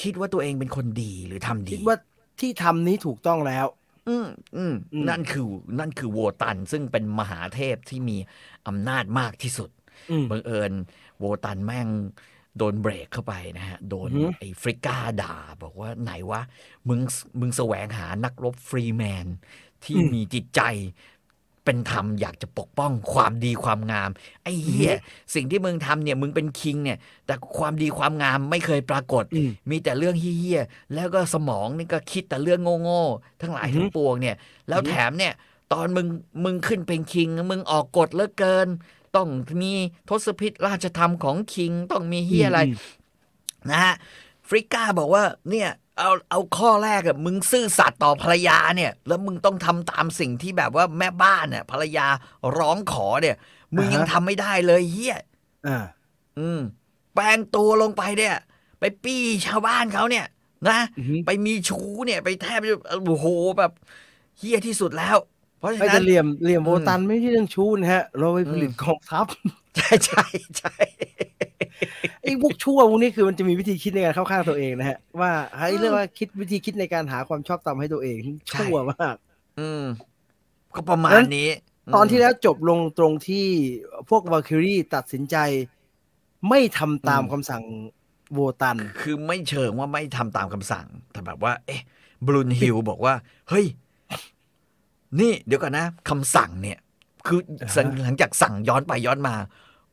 [0.00, 1.96] คิดว่าตัวเองเป็นคนดีหรือทำดีคิดว่า
[2.40, 3.66] ที่ทำนี้ถูกต้องแล้ว
[4.08, 5.42] อืมอืมอืมนั่นคือ
[5.78, 8.16] นั่นคือวัวตันซึ่งเป็นมหาเทพที่มี
[8.66, 9.70] อำนาจมากที่สุด
[10.10, 10.72] อืมบังเอิญ
[11.18, 11.88] โวตันแม่ง
[12.56, 16.40] โดนเบรกเข้าไปนะฮะ โดนอือหือไอ้ฟริก้าด่า บอกว่าไหนวะ
[16.88, 17.00] มึง
[17.40, 19.26] มึงแสวงหานักรบฟรีแมน
[19.84, 20.62] ที่มีจิตใจ
[21.64, 24.10] เป็นธรรมอยากจะปกป้องความดีความงาม
[24.42, 24.94] ไอ้เหี้ย
[25.34, 34.36] สิ่งที่มึงทำเนี่ยมึงเป็นคิงเนี่ย แต่ความดีความงามไม่เคยปรากฏอืมมีแต่เรื่องเฮี้ยๆแล้วก็สมองนี่ก็คิดแต่เรื่องโง่ๆทั้งหลายอือหือทั้งปวงเนี่ย
[34.68, 35.32] แล้วอือหือแถมเนี่ย
[35.72, 36.06] ตอนมึง
[36.44, 38.68] มึงขึ้นเป็นคิง มึงออกกฎเหลือเกิน
[39.16, 39.28] ต้อง
[39.62, 39.72] มี
[40.08, 42.60] ทศพิธราชธรรมของคิง ต้องมีเฮียอะไร
[43.70, 43.94] นะฮะ
[44.48, 52.06] ฟริก้าบอกว่าเนี่ยเอาเอาข้อแรกอะมึงซื่อสัตย์ต่อภรรยาเนี่ย แล้วมึงต้องทำตามสิ่งที่แบบว่าแม่บ้านเนี่ยภรรยา
[52.58, 53.36] ร้องขอเนี่ย
[53.76, 55.18] มึงอ่าฮะยังทำไม่ได้เลยเฮีย
[55.66, 55.84] อ่า
[56.38, 56.60] อืม
[57.14, 58.36] แปลงตัวลงไปเนี่ย
[58.80, 60.26] ไปปี้ชาวบ้านเขาเนี่ย
[60.68, 62.76] นะอือหือไปมีชู้เนี่ย ไปแทบจะ
[63.06, 63.26] โอ้โห
[63.58, 63.72] แบบ
[64.38, 65.16] เฮี้ยที่สุดแล้ว
[65.62, 69.26] เพราะฉะไม่นั้จะนเหลี่ยมเหลี่ยมอืมโวตันไม่ใช่เรื่องชู้นะฮะ เราไปผลิตอืมกองทัพ
[69.76, 70.24] ใช่ใช่
[70.58, 70.74] ใช่
[72.22, 78.16] ไอ้พวกชั่วพวกนี้คือมันจะมีวิธีคิดในการเข้าข้างตัวเองนะฮะ ว่าให้เรียกว่าคิดวิธีคิดในการหาความชอบธรรมให้ตัวเอง
[78.52, 79.16] ชั่วมาก
[79.60, 79.84] อืม
[80.74, 81.50] ก็ประมาณนั้นนี้
[81.94, 83.46] ตอนที่มแล้วจบลงตรงที่
[84.08, 85.36] พวกวาคิรีตัดสินใจ
[86.48, 87.62] ไม่ทำตามอืมคำสั่ง
[88.32, 91.82] โวตัน คือไม่เชิงว่าไม่ทำตามคำสั่ง แต่แบบว่า เอ๊ะ
[92.26, 93.14] บรูนฮิลบอกว่า
[93.48, 93.66] เฮ้ย
[95.20, 96.78] นี่เดี๋ยวก่อนนะคำสั่งเนี่ย
[97.26, 99.34] คืออ่าฮะสังหลังจากสั่งย้อนไปย้อนมา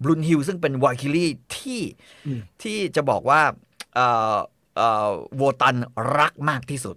[0.04, 1.82] บรูนฮิลซึ่งเป็นวาคิลี่ที่
[2.28, 3.42] อืมที่จะบอกว่า
[3.96, 4.38] เอ่อ
[4.78, 5.76] เอ่อโวตัน
[6.20, 6.96] รักมากที่สุด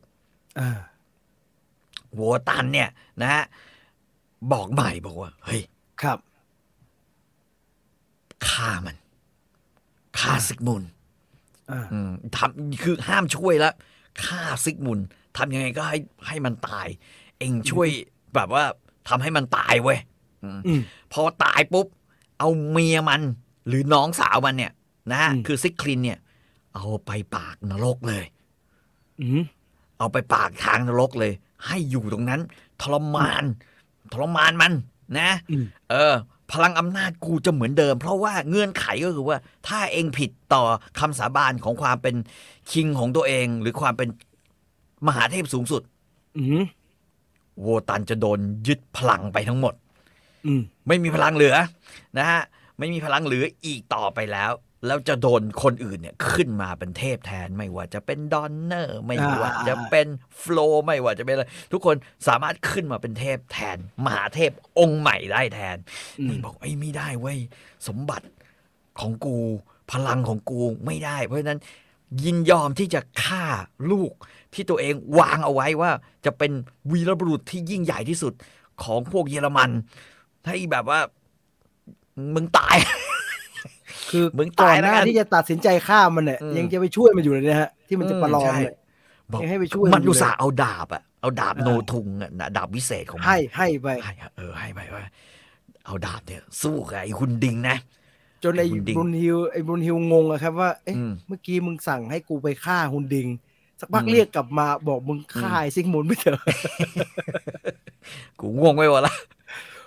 [0.61, 0.79] อ่า
[2.15, 2.89] โวตันเนี่ย
[3.21, 3.45] นะฮะ
[4.53, 5.63] บอกใหม่บอกว่า เฮ้ย
[6.03, 6.19] ครับ
[8.49, 8.97] ฆ่ามัน
[10.19, 10.83] ฆ่าซิกมุน
[11.71, 13.75] อ่าอืมทำคือห้ามช่วยแล้ว
[14.25, 15.01] ฆ่าซิกมุน
[15.37, 16.89] ทำยังไงก็ให้ให้มันตาย
[17.43, 17.89] เองช่วย
[18.35, 18.65] แบบว่า
[19.09, 19.99] ทำให้มันตายเว้ย
[20.45, 20.81] อืมอืม
[21.13, 21.87] พอตายปุ๊บ
[22.39, 23.23] เอาเมียมัน
[23.69, 24.73] หรือน้องสาวมันเนี่ย
[25.13, 26.19] นะอืมคือซิกคลินเนี่ย
[26.75, 28.25] เอาไปปากนรกเลย
[29.21, 29.43] อืม
[29.99, 31.33] เอาไปปากทางนรกเลย
[31.67, 32.41] ให้อยู่ตรงนั้น
[32.81, 33.45] ทรมาน
[34.13, 34.73] ทรมานมัน
[35.19, 36.15] นะอืมเออ
[36.53, 39.37] พลังอำนาจกูจะเหมือนเดิม เพราะว่าเงื่อนไขก็คือว่า
[39.69, 40.63] ถ้าเองผิดต่อ
[40.99, 42.15] คำสาบานของความเป็น
[42.73, 44.09] คิงของตัวเอง หรือความเป็น
[45.07, 45.83] มหาเทพสูงสุด
[46.39, 46.63] อืม
[47.61, 49.75] โวตันจะโดนยึดพลังไปทั้งหมด
[50.47, 51.57] อืมไม่มีพลังเหลือ
[52.19, 52.43] นะฮะ
[52.79, 54.53] ไม่มีพลังเหลืออีกต่อไปแล้ว
[54.87, 60.07] แล้วจะโดนคนอื่นเนี่ยขึ้นมาเป็นเทพแทน ไม่ว่าจะเป็นดอนเนอร์ ไม่ว่าจะเป็น
[60.39, 61.97] โฟลว์ไม่ว่าจะเป็นอะไรทุกคน
[62.29, 65.77] สามารถขึ้นมาเป็นเทพแทน มหาเทพองค์ใหม่ได้แทน
[66.19, 67.39] อืมนี่บอกไอ้ยไม่ได้เว้ย
[67.89, 68.29] สมบัติ
[69.01, 69.37] ของกู
[69.93, 71.61] พลังของกูไม่ได้ เพราะฉะนั้น
[72.25, 73.45] ยินยอมที่จะฆ่า
[73.91, 74.13] ลูก
[74.55, 75.91] ที่ตัวเองวางเอาไว้ว่า
[76.25, 76.53] จะเป็น
[76.93, 78.33] วีรบุรุษที่ยิ่งใหญ่ที่สุด
[78.83, 79.71] ของพวกเยอรมัน
[80.47, 80.99] ให้แบบว่า
[82.35, 82.77] มึงตาย
[84.11, 88.75] คือมึงก่ตาอยนหแล้วน้ากันที่จะตัดสินใจฆ่ามันเนี่ยอืมยังจะไปช่วยมันอยู่เลยนะฮะที่มันจะประลองใช่เนี่ย
[89.33, 95.03] บอกยังให้ไปช่วยมันมันอยู่อุตส่าห์เอาดาบอะเอาดาบอ่าโนทุงอะนะดาบวิเศษของมันให้ให้ไปให้อะเออให้ไปว่า
[95.87, 97.77] เอาดาบเนี่ยสู้กับไอ้คุณดิงนะ
[98.45, 103.29] จนไอ้ฮุนดิงบรุนฮิลไอ้บรุนฮิลงงอะครับว่าเอ๊ะอืมเมื่อกี้มึงสั่งให้กูไปฆ่าฮุนดิง
[103.83, 106.41] สักพักอืมเรียกกลับมาบอกมึงฆ่าไอ้ซิกมุนไม่เถอะ
[108.41, 109.15] กูงงไปหมดละ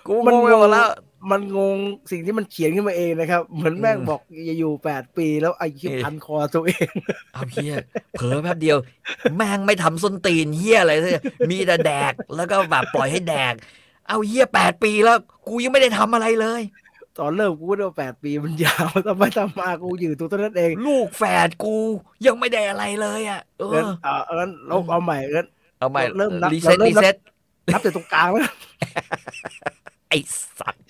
[0.06, 0.88] กูมังนงไปหมดแล้ว
[1.30, 1.76] มันงง
[2.10, 6.88] สิ่งที่มันเขียนขึ้นมาเองนะครับ เหมือนแม่งอืมบอกอย่าอยู่แปดปีแล้วไอ้เหี้ยเอ๊ะพันคอตัวเอง
[7.34, 7.74] เอาเฮีย
[8.16, 8.76] เผลอแป๊บเดียว
[9.36, 11.12] แม่งไม่ทำส้นตีนเฮียอะไรเลย
[11.50, 13.54] มีแต่แดกแล้วก็แบบปล่อยให้แดก
[14.08, 15.16] เอาเฮียแปดปีแล้ว
[15.48, 16.62] กูยังไม่ได้ทำอะไรเลย
[17.18, 21.76] ตอนเริ่มกูก็ว่าแปดปีมันยาวทำไมทำมากูอยู่ตัวเท่านั้นเอง ลูกแฝดกู
[22.26, 25.46] ยังไม่ได้อะไรเลยอะเองั้นอเอาเอางั้นเราเอาใหม่งั้น
[25.78, 27.16] เอาใหม่เริ่มนับรีเซ็ตเราเริ่รีมนับเซ็ต
[27.72, 28.42] นับแต่ตรงกลางแล้ว
[30.08, 30.18] ไอ้
[30.58, 30.84] สัตว์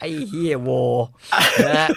[0.00, 0.70] ไอ้เฮียโว
[1.66, 1.88] นะฮะ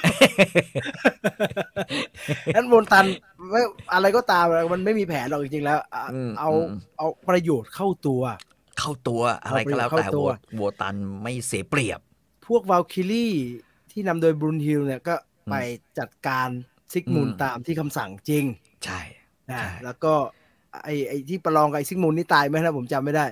[2.56, 3.06] งั้นโมนตัน
[3.52, 3.62] ไม่
[3.94, 8.22] อะไรก็ตามมันไม่มีแผนหรอกจริงๆแล้วอะอืมเอาอืมเอาประโยชน์เข้าตัว
[8.82, 12.02] เข้าตัวอะไรก็แล้วเข้าแต่ตัโววโวตันไม่เสียเปรียบ
[12.46, 13.34] พวกวาลคิลี่
[13.92, 15.16] ที่นำโดยบรุนฮิลเนี่ยก็
[15.50, 15.54] ไป
[16.00, 16.50] จัดการ
[16.92, 18.46] ซิกมุนอืมตามที่คำสั่งจริง
[18.84, 19.00] ใช่
[19.52, 20.14] นะใช่แล้วก็
[20.84, 23.26] ไอไอที่ประลองกับไอซิกมุนนี่ตายไหมนะผมจำไม่ได้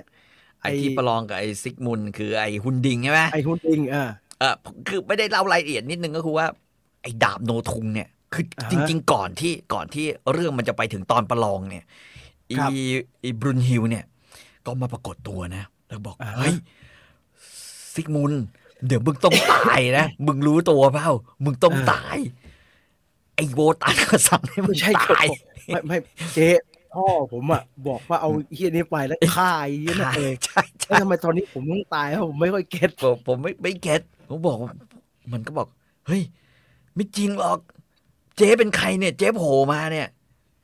[0.60, 4.04] ไอ้ที่ประลองกับไอ้ซิกมุนคือไอ้ฮุนดิงใช่ไหมไอฮุนดิงอ่า
[4.38, 4.54] เออ
[4.88, 6.46] คือไม่ได้เล่ารายละเอียดนิดนึงก็คือว่า
[7.02, 11.84] ไอ้ดาบโนทุงเนี่ย คืออ่าจฮะริง ๆ ก่อนที่ก่อนที่เรื่องมันจะไปถึงตอนประลองเนี่ย
[12.50, 12.72] อีครับ
[13.24, 14.04] อีบรุนฮิลเนี่ย
[14.66, 16.54] ก็มาปรากฏตัวนะ แล้วบอกอ่าฮะเฮ้ย
[17.94, 18.32] ซิกมุน
[18.86, 21.08] เดี๋ยวมึงต้องตายนะ มึงรู้ตัวเปล่า
[21.44, 22.18] มึงต้องตาย
[23.34, 25.26] ไอ้โวตันก็สั่งให้มึไม่งใช่ตาย
[25.66, 25.96] ไม่ไม่
[26.34, 26.48] เจ๊
[26.94, 34.72] พ่อผมอะบอกว่าเอาเฮียนี้ไปแล้วฆ่าไอ้เฮียนั่นเองใช่แล้วใช่ทำไมตอนนี้ผมต้องตายครับผมไม่ค่อยเก็ตผมผมไม่ไม่เก็ตผมบอกว่า
[35.32, 35.68] มันก็บอก
[36.06, 36.22] เฮ้ย
[36.94, 37.58] ไม่จริงหรอก
[38.36, 40.08] เจ๊เป็นใครเนี่ย เจ๊โผล่มาเนี่ย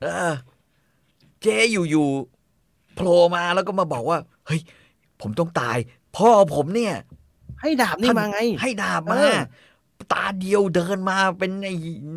[0.03, 0.33] เออ
[1.43, 2.07] เจ๊อยู่อยู่
[2.97, 4.61] โผล่มาแล้วก็มาบอกว่า เฮ้ย
[5.21, 5.79] ผมต้องตาย
[6.17, 6.95] พ่อผมเนี่ย
[7.61, 9.39] ให้ดาบนี่มาไง ให้ดาบมาเออ
[10.13, 11.75] ตาเดียวเดินมาเป็นไอ้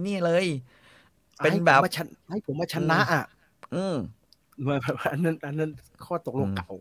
[0.08, 0.46] นี่เลย
[1.44, 3.24] เป็นแบบให้ผมมาชนะให้ผมมาชนะอะ
[3.76, 3.96] อืม
[4.68, 4.76] มา
[5.12, 5.72] อันนั้นอันนั้น
[6.06, 6.72] ข้อตกลงอืมเก่า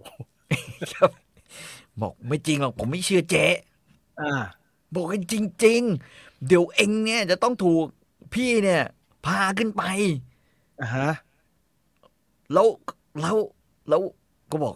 [2.01, 3.47] บอกไม่จริงหรอกผมไม่เชื่อเจ๊
[4.21, 4.33] อ่า
[4.95, 5.35] บอกกันจ
[5.65, 5.83] ริง
[6.15, 7.85] ๆ เดี๋ยวเองเนี่ย จะต้องถูก
[8.35, 8.83] พี่เนี่ย
[9.27, 9.83] พาขึ้นไป
[10.81, 11.11] อ่าฮะ
[12.53, 12.67] แล้ว
[13.21, 13.37] แล้ว
[13.89, 14.01] แล้ว
[14.51, 14.75] ก็บอก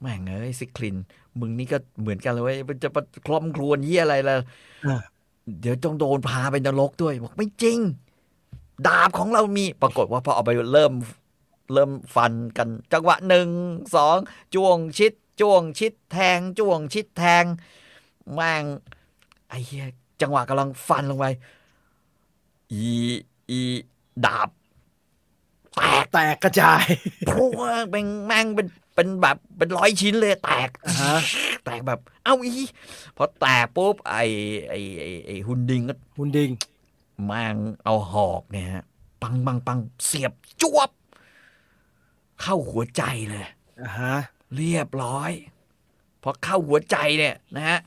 [0.00, 0.96] แม่งเอ้ยซิคลิน
[1.40, 4.36] มึงนี่ก็เหมือนกันเลยเว้ยมันจะมาคลอมครวนเยี่ยอะไรล่ะ
[4.86, 5.00] อ่า
[5.60, 7.78] เดี๋ยวต้องโดนพาไปนรกด้วย บอกไม่จริง
[8.86, 10.92] ดาบของเรามี ปรากฏว่าพอเอาไปเริ่ม
[11.72, 13.48] เริ่มฟันกัน จังหวะหนึ่ง
[13.94, 14.16] สอง
[14.54, 17.44] จ้วงชิดจ้วงชิดแทงจ้วงชิดแทง
[18.34, 18.64] แม่ง
[19.48, 19.86] ไอ้เหี้ย
[20.22, 21.26] จังหวะกำลังฟันลงไป
[22.72, 22.86] อี
[23.50, 23.60] อี
[24.24, 24.48] ดาบ
[25.76, 26.84] แตกแตกกระจาย
[27.28, 31.16] พรวงเป็นแม่งเป็นเป็นแบบเป็นร้อยชิ้นเลยแตกอ่าฮะ
[31.64, 32.52] แตกแบบ เอ้าอี
[33.16, 34.16] พอแตกปุ๊บไอ
[34.68, 36.50] ไอไอไอฮุนดิงก็ฮุนดิง
[37.24, 38.84] แม่งเอาหอกเนี่ยฮะ
[39.22, 40.32] ปังปังปังเสียบ
[40.62, 40.90] จวบ
[42.40, 43.46] เข้าหัวใจเลย
[43.82, 44.16] อ่าฮะ
[44.56, 45.30] เรียบร้อย
[46.22, 47.78] พอเข้าหัวใจเนี่ยนะฮะ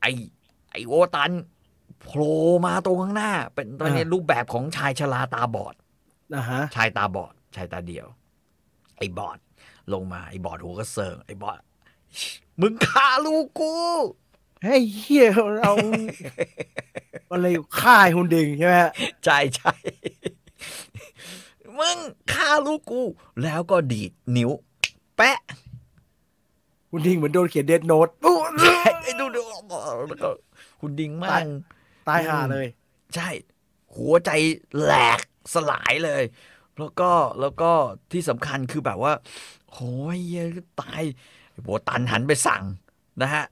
[0.00, 0.06] ไอ
[0.70, 1.32] ไอโอตัน
[2.00, 2.34] โผล่
[2.66, 5.74] มาตรงข้างหน้า เป็นตอนนี้รูปแบบของชายชราตาบอด
[6.34, 8.06] อ่าฮะชายตาบอดชายตาเดียว
[8.98, 9.38] ไอ้บอด
[9.92, 11.60] ลงมาไอ้บอดหัวก็เสิร์งไอ้บอด
[12.60, 13.72] มึงฆ่าลูกกู
[14.62, 15.72] เฮ้ยเฮียเรา
[17.30, 17.46] อะไร
[17.80, 18.92] ฆ่าไอ้ฮุนดิงใช่ไหมฮะ
[19.24, 19.72] ใช่ใช่
[21.78, 21.98] มึง
[22.32, 23.02] ฆ่าลูกกู
[23.42, 24.50] แล้วก็ดีดนิ้ว
[25.16, 25.38] แปะ
[26.90, 28.40] ฮุนดิงเหมือนโดนเขียนเดดโน้ตปุ๊บ
[29.02, 29.42] ไอ้ดูดู
[30.08, 30.30] แล้วก็
[30.80, 31.46] คุณดิงแมั่ง
[32.08, 32.66] ตายห่าเลย
[33.14, 33.28] ใช่
[33.96, 34.30] หัวใจ
[34.80, 35.20] แหลก
[35.52, 36.22] สลายเลย
[36.78, 37.70] แล้วก็แล้วก็
[38.12, 39.12] ที่สำคัญคือแบบว่า
[39.72, 40.46] โอ้ยเหี้ย
[40.80, 41.02] ตาย
[41.62, 42.62] โบตันหันไปสั่ง
[43.22, 43.44] นะฮะ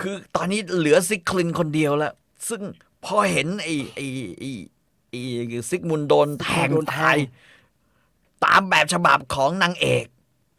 [0.00, 2.14] คือตอนนี้เหลือซิกคลินคนเดียวแล้ว
[2.48, 2.60] ซึ่ง
[3.04, 4.06] พอเห็นไอ้ไอ้
[4.38, 4.50] ไอ้
[5.10, 5.20] ไอ้
[5.70, 7.16] ซิกมุนโดนแทงโดนแทงตาย
[8.44, 10.06] ตามแบบฉบับของนางเอก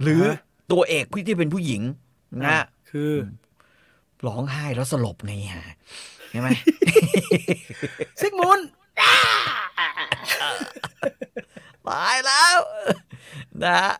[0.02, 0.38] หรือฮะ
[0.72, 1.82] ตัวเอกที่เป็นผู้หญิง
[2.46, 3.12] นะคือ
[4.28, 5.76] ร้องไห้แล้วสลบไงฮะ
[6.30, 6.50] ใช่ไหม
[8.22, 8.60] ซิกมุน
[11.90, 12.58] ตายแล้ว
[13.64, 13.94] นะฮะ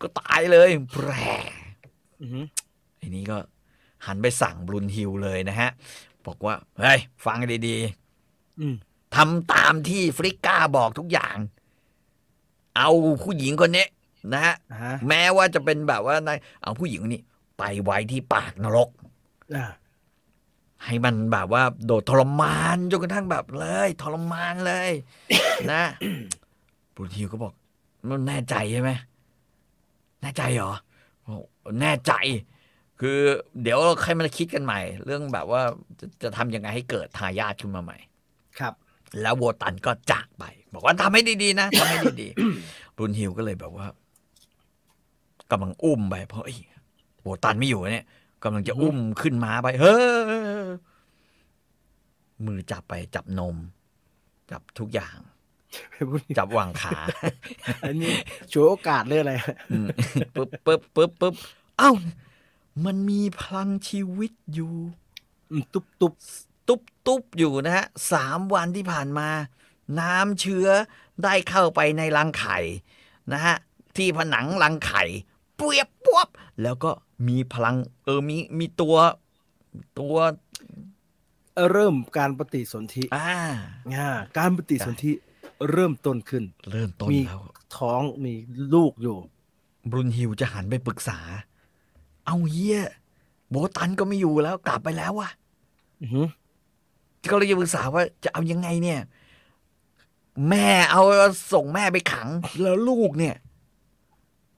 [0.00, 1.10] ก็ตายเลยแปร
[2.20, 2.44] อือหือ
[2.98, 3.38] ไอ้นี้ก็
[4.06, 5.70] หันไปสั่งบรุนฮิลเลยนะฮะ
[6.26, 7.76] บอกว่า เฮ้ย ฟังให้ดี
[8.60, 11.36] อืมๆทำตามที่ฟริก้าบอกทุกอย่าง
[12.76, 12.90] เอา
[13.22, 13.86] ผู้หญิงคนนี้
[14.32, 17.22] นะฮะอ่าฮะแม้ว่าจะเป็นแบบว่านายเอาผู้หญิงคนนี้
[17.58, 18.88] ไปไว้ที่ปากนรก
[19.56, 19.64] อ่า
[20.84, 24.90] ให้มันแบบว่าโดดทรมานจนกระทั่งแบบเลย ทรมานเลย
[25.72, 25.84] นะ
[26.94, 27.52] บรูทิวก็บอก
[28.08, 28.90] มันแน่ใจใช่ไหม
[30.22, 30.72] แน่ใจเหรอ
[31.26, 31.42] บอก
[31.80, 32.12] แน่ใจ
[33.00, 33.18] คือ
[33.62, 35.62] เดี๋ยวเราใครมาคิดกันใหม่ เรื่องแบบว่า
[36.00, 37.98] จะจะทำยังไงให้เกิดทายาทขึ้นมาใหม่
[38.58, 38.74] ครับ
[39.22, 43.86] แล้วโวตันก็จากไป บอกว่าทำให้ดีๆนะทำให้ดีๆรุนฮิวก็เลยแบบว่า
[45.50, 46.58] กำลังอุ้มไปเพราะเอ้ย
[47.22, 48.06] โวตันไม่อยู่เนี่ย
[48.42, 49.98] กำลังจะอุ้มขึ้นมาไป เฮ้
[50.66, 50.68] ย
[52.46, 53.56] มือจับไปจับนม
[54.50, 55.18] จับทุกอย่าง
[56.38, 56.98] จับวางขา
[57.82, 58.12] อันนี้
[58.52, 59.32] ฉวยโอกาสเลยอะไร
[59.70, 59.86] อืม
[60.34, 61.34] ปึ๊บปึ๊บปึ๊บปึ๊บ
[61.78, 61.92] เอ้า
[62.84, 64.74] มันมีพลังชีวิตอยู่
[65.50, 66.14] อืมตุ๊บตุ๊บ
[66.68, 69.28] ตุ๊บตุ๊บอยู่นะฮะสามวันที่ผ่านมา
[70.00, 70.66] น้ำเชื้อ
[71.24, 72.58] ได้เข้าไปในรังไข่
[73.32, 73.56] นะฮะ
[73.96, 75.04] ที่ผนังรังไข่
[75.56, 76.28] เปียบปวบ
[76.62, 76.90] แล้วก็
[77.28, 78.96] มีพลัง เออมีมีตัว
[79.98, 80.16] ตัว
[81.72, 83.34] เริ่มการปฏิสนธิอ่า
[83.96, 84.08] อ่า
[84.38, 85.12] การปฏิสนธิ
[85.70, 87.42] เริ่มต้นขึ้น เริ่มต้นมีแล้ว
[87.76, 88.34] ท้องมี
[88.74, 89.16] ลูกอยู่
[89.90, 91.18] บรุนฮิวจะหันไปปรึกษา
[92.26, 92.80] เอาเฮีย
[93.50, 95.30] โบตันก็ไม่อยู่แล้ว กลับไปแล้ววะ
[96.02, 96.26] อือหือ
[97.30, 99.00] ก็เลยจะปรึกษาว่าจะเอายังไงเนี่ย
[100.48, 101.02] แม่เอา
[101.52, 102.28] ส่งแม่ไปขัง
[102.62, 103.36] แล้วลูกเนี่ย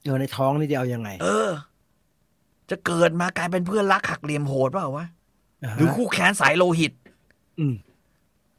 [0.05, 1.51] เออในท้องนี่จะเอายังไง เออ
[2.71, 6.93] จะเกิดมากลายเป็นเพื่อนรักหักเหลี่ยมโหดเปล่าวะาฮะหรือคู่แค้นสายโลหิต
[7.59, 7.75] อืม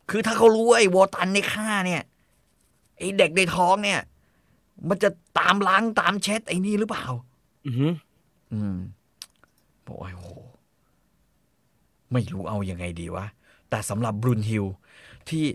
[0.10, 2.04] คือถ้าเขารู้ว่าไอ้โวตันในฆ่าเนี่ย
[2.98, 4.00] ไอ้เด็กในท้องเนี่ย
[4.90, 7.06] มันจะตามล้างตามเช็ดไอ้นี่หรือเปล่า
[7.66, 7.94] อือหือ
[8.54, 8.78] อืม
[9.84, 10.28] โอ้ยโห
[12.12, 13.26] ไม่รู้เอาอยัางไงดีวะ
[13.70, 14.66] แต่สำหรับบรุนฮิล
[15.30, 15.46] ที่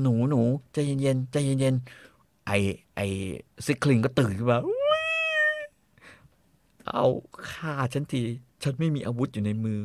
[0.00, 0.40] หนูหนู
[0.72, 2.52] ใจเย็นๆใจเย็นๆไอ
[2.96, 3.00] ไอ
[3.66, 4.77] ซิคลิงก็ตื่นขึ้นมาอุ๊ย
[6.94, 7.06] เอา
[7.50, 8.22] ฆ่าฉันที
[8.62, 9.78] ฉันไม่มีอาวุธอยู่ในมือ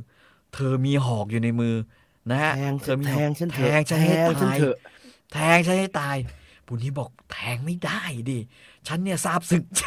[0.54, 1.76] เธอมีหอกอยู่ในมือ
[2.32, 4.78] นะฮะแทงเธอมีแทหอกงฉันเถแทอะงฉันให้แทงฉันตายเถอะ
[5.34, 6.18] แทงฉันให้ตาย
[6.68, 8.40] บุญนี้บอกแทงไม่ได้ดิ
[8.88, 9.86] ฉันเนี่ยซาบซึ้งใจ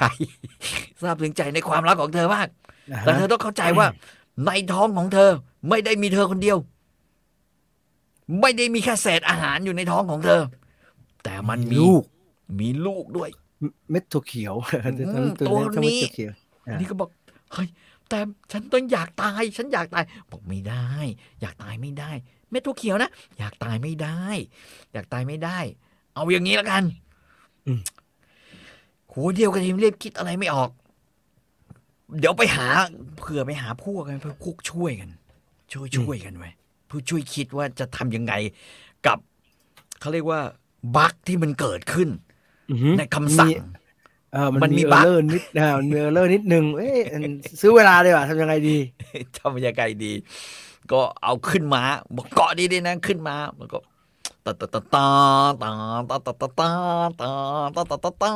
[1.03, 2.49] ซาบซึ้งใจในความรักของเธอมาก
[2.93, 3.87] นะฮะแต่เธอต้องเข้าใจว่า
[4.47, 5.31] ในท้องของเธอ
[5.69, 6.59] ไม่ได้มีเธอคนเดียว
[8.41, 10.43] ไม่ได้มีแค่เศษอาหารอยู่ในท้องของเธอ
[11.25, 12.03] แต่มันมีลูก
[12.61, 13.31] มีลูกด้วย
[13.91, 14.55] เม็ดถั่วเขียว
[15.07, 16.01] อืมตัวตัวนี้
[16.67, 17.11] นี้เม็ดถั่วเขียวอะนี่ก็บอก
[17.53, 17.69] เฮ้ย
[18.09, 18.19] แต่
[18.53, 20.87] ฉันต้องอยากตาย ฉันอยากตาย บอกไม่ได้
[21.41, 22.11] อยากตายไม่ได้
[22.51, 24.21] เม็ดถั่วเขียวนะ อยากตายไม่ได้
[24.93, 25.59] อยากตายไม่ได้
[26.15, 26.83] เอาอย่างนี้แล้วกัน
[29.13, 30.71] หัวเดียวกันทีมเรียบคิดอะไรไม่ออก
[32.19, 32.67] เดี๋ยวไปหา
[33.19, 35.11] เผื่อไปหาพวกกันเพื่อพวกช่วยกัน
[35.73, 36.51] ช่วยช่วยกันไว้
[36.87, 38.33] เพื่อช่วยคิดว่าจะทำยังไง
[39.07, 39.19] กับ
[40.01, 40.41] เขาเรียกว่า
[40.97, 42.09] บั๊กที่มันเกิดขึ้น
[42.71, 43.51] อือหือในคำสั่ง
[44.33, 47.23] เออมันมันมีมีเอบั๊อกร์เลอร์นิดอ่ามันมีเออร์เลอร์นิดนึงเอ๊ะอัน
[47.61, 48.77] ซื้อเวลาดีกว่าทำยังไงดี
[49.39, 50.13] ทำยังไงดี
[50.93, 51.83] ก็เอาขึ้นมา
[52.17, 53.79] บอกเกาะดีดีๆนะขึ้นมาแล้วก็
[54.45, 55.07] ตาตาตาตา
[55.63, 55.71] ตา
[56.11, 56.69] ตาตาตาตา
[57.21, 57.31] ตา
[57.91, 58.33] ตาตาตาตา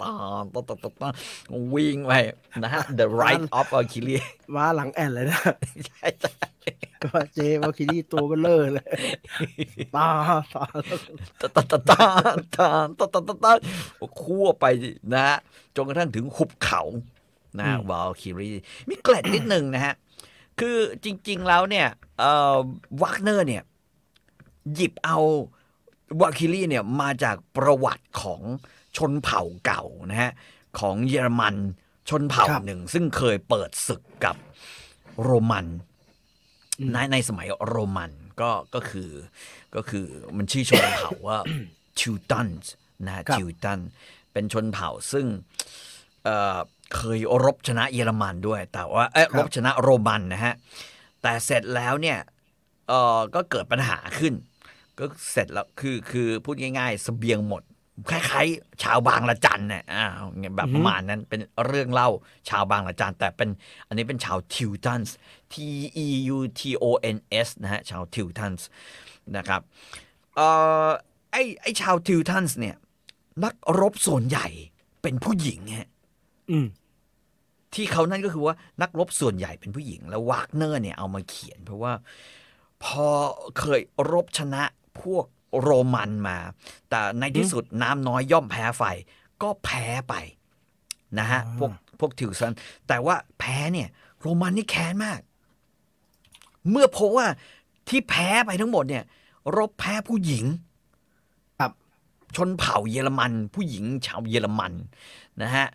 [0.00, 0.12] ตา
[0.54, 1.08] ตาตาตาตา
[1.74, 2.12] วิ่งไป
[2.58, 5.40] นะฮะ the right of Achilles มาหลังแอนเลยนะ
[5.86, 6.33] ใช่ใช่
[7.14, 8.86] ว่าเจมาคิดี้ตัวเบลเลอร์เลย
[9.96, 10.08] ตา
[11.40, 12.00] ตาตาตาตา
[12.56, 13.52] ตาตาตาตาตา
[14.20, 14.64] คั่วไป
[15.14, 15.38] นะฮะ
[15.76, 16.82] จนกระทั่งถึงหุบเขา
[17.58, 18.50] นะวาคิรี
[18.88, 19.94] มีเกล็ดนิดหนึ่งนะฮะ
[20.60, 21.88] คือจริง ๆ แล้วเนี่ย
[23.02, 23.62] วักเนอร์เนี่ย
[24.74, 25.18] หยิบเอา
[26.20, 28.40] วาคิลี่เนี่ยมาจากประวัติของ
[28.96, 30.32] ชนเผ่าเก่านะฮะ
[30.78, 31.56] ของเยอรมัน
[32.08, 34.36] ชนเผ่าหนึ่ง ซึ่งเคยเปิดศึกกับ
[35.22, 35.66] โรมัน
[36.92, 39.10] ในในสมัยโรมันก็ก็คือ
[39.76, 40.06] ก็คือ
[40.36, 41.38] มันชื่อชนเผ่าว่า
[41.98, 42.48] ทิวตัน
[43.06, 43.80] นะฮะครับทิวตัน
[44.32, 45.26] เป็นชนเผ่าซึ่ง
[46.24, 46.58] เอ่อ
[46.94, 50.54] เคยรบชนะเยอรมันด้วย แต่ว่าเอ้ยรบชนะโรมันนะฮะ
[51.22, 52.18] แต่เสร็จแล้วเนี่ย
[52.88, 54.34] เอ่อก็เกิดปัญหาขึ้น
[54.98, 57.62] ก็เสร็จแล้วคือคือพูดง่ายๆเสบียงหมด
[58.10, 60.06] คล้ายๆ ชาวบางละจันเนี่ยอ่า
[60.56, 62.08] แบบอือฮึประมาณนั้นเป็นเรื่องเล่า
[62.48, 63.50] ชาวบางละจันแต่เป็น
[63.86, 65.14] อันนี้เป็นชาวทิวตันส์
[65.52, 65.54] T
[66.04, 68.66] E U T O N S นะฮะชาวทิวตันส์
[69.36, 69.60] นะครับ
[70.36, 70.48] เอ่
[70.86, 70.88] อ
[71.30, 72.76] ไอไอชาวทิวตันส์เนี่ย
[73.44, 74.46] นักรบส่วนใหญ่
[75.02, 75.88] เป็นผู้หญิงฮะ
[76.50, 76.66] อืม
[77.74, 81.92] ที่เขานั่นก็คือว่านักรบส่วนใหญ่เป็นผู้หญิง แล้ววากเนอร์เนี่ยเอามาเขียน เพราะว่า
[82.84, 83.08] พอ
[83.58, 83.80] เคย
[84.12, 84.62] รบชนะ
[85.02, 85.24] พวก
[85.62, 86.38] โรมันมา
[86.90, 88.82] แต่ในที่สุดน้ำน้อยย่อมแพ้ไฟ
[89.42, 90.14] ก็แพ้ไป
[91.18, 92.52] นะฮะอ่าพวกพวกทิวซัน
[92.88, 93.88] แต่ว่าแพ้เนี่ย
[94.20, 95.20] โรมันนี่แค้นมาก
[96.70, 97.26] เมื่อพบว่า
[97.88, 99.04] ที่แพ้ไปทั้งหมดเนี่ย
[99.56, 100.44] รบแพ้ผู้หญิง
[101.58, 101.72] ครับ
[102.36, 104.72] ชนเผ่าเยอรมัน ผู้หญิงชาวเยอรมัน
[105.42, 105.66] นะฮะ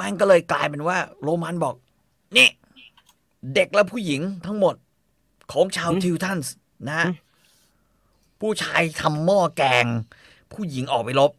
[0.00, 1.74] มันก็เลยกลายเป็นว่า โรมันบอก
[2.36, 2.48] นี่
[3.54, 4.74] เด็กและผู้หญิงทั้งหมด
[5.52, 6.54] ของชาวอืมทิวทันส์
[6.88, 7.16] นะฮะอืม
[8.40, 9.86] ผู้ชายทำหม้อแกง
[10.52, 11.32] ผู้หญิงออกไปรบ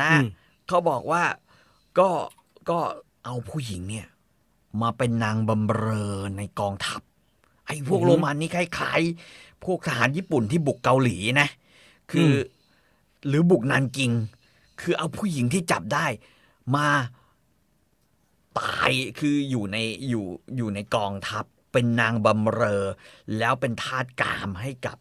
[0.00, 0.26] นะอืม
[0.68, 1.22] เขาบอกว่า
[1.98, 2.08] ก็
[2.70, 2.78] ก็
[3.24, 4.06] เอาผู้หญิงเนี่ย
[4.82, 7.00] มาเป็นนางบำเรอในกองทัพ
[7.66, 11.48] ไอ้พวกอือฮึโรมันนี่คล้ายๆ พวกทหารญี่ปุ่นที่บุกเกาหลีนะ
[12.12, 12.38] คืออม
[13.28, 14.12] หรือบุกนันกิง
[14.80, 16.06] คือเอาผู้หญิงที่จับได้
[16.76, 16.88] มา
[18.58, 19.76] ตายคืออยู่ใน
[20.08, 20.24] อยู่
[20.56, 22.84] อยู่ในกองทัพ เป็นนางบำเรอ
[23.38, 24.96] แล้วเป็นทาสกามให้กับ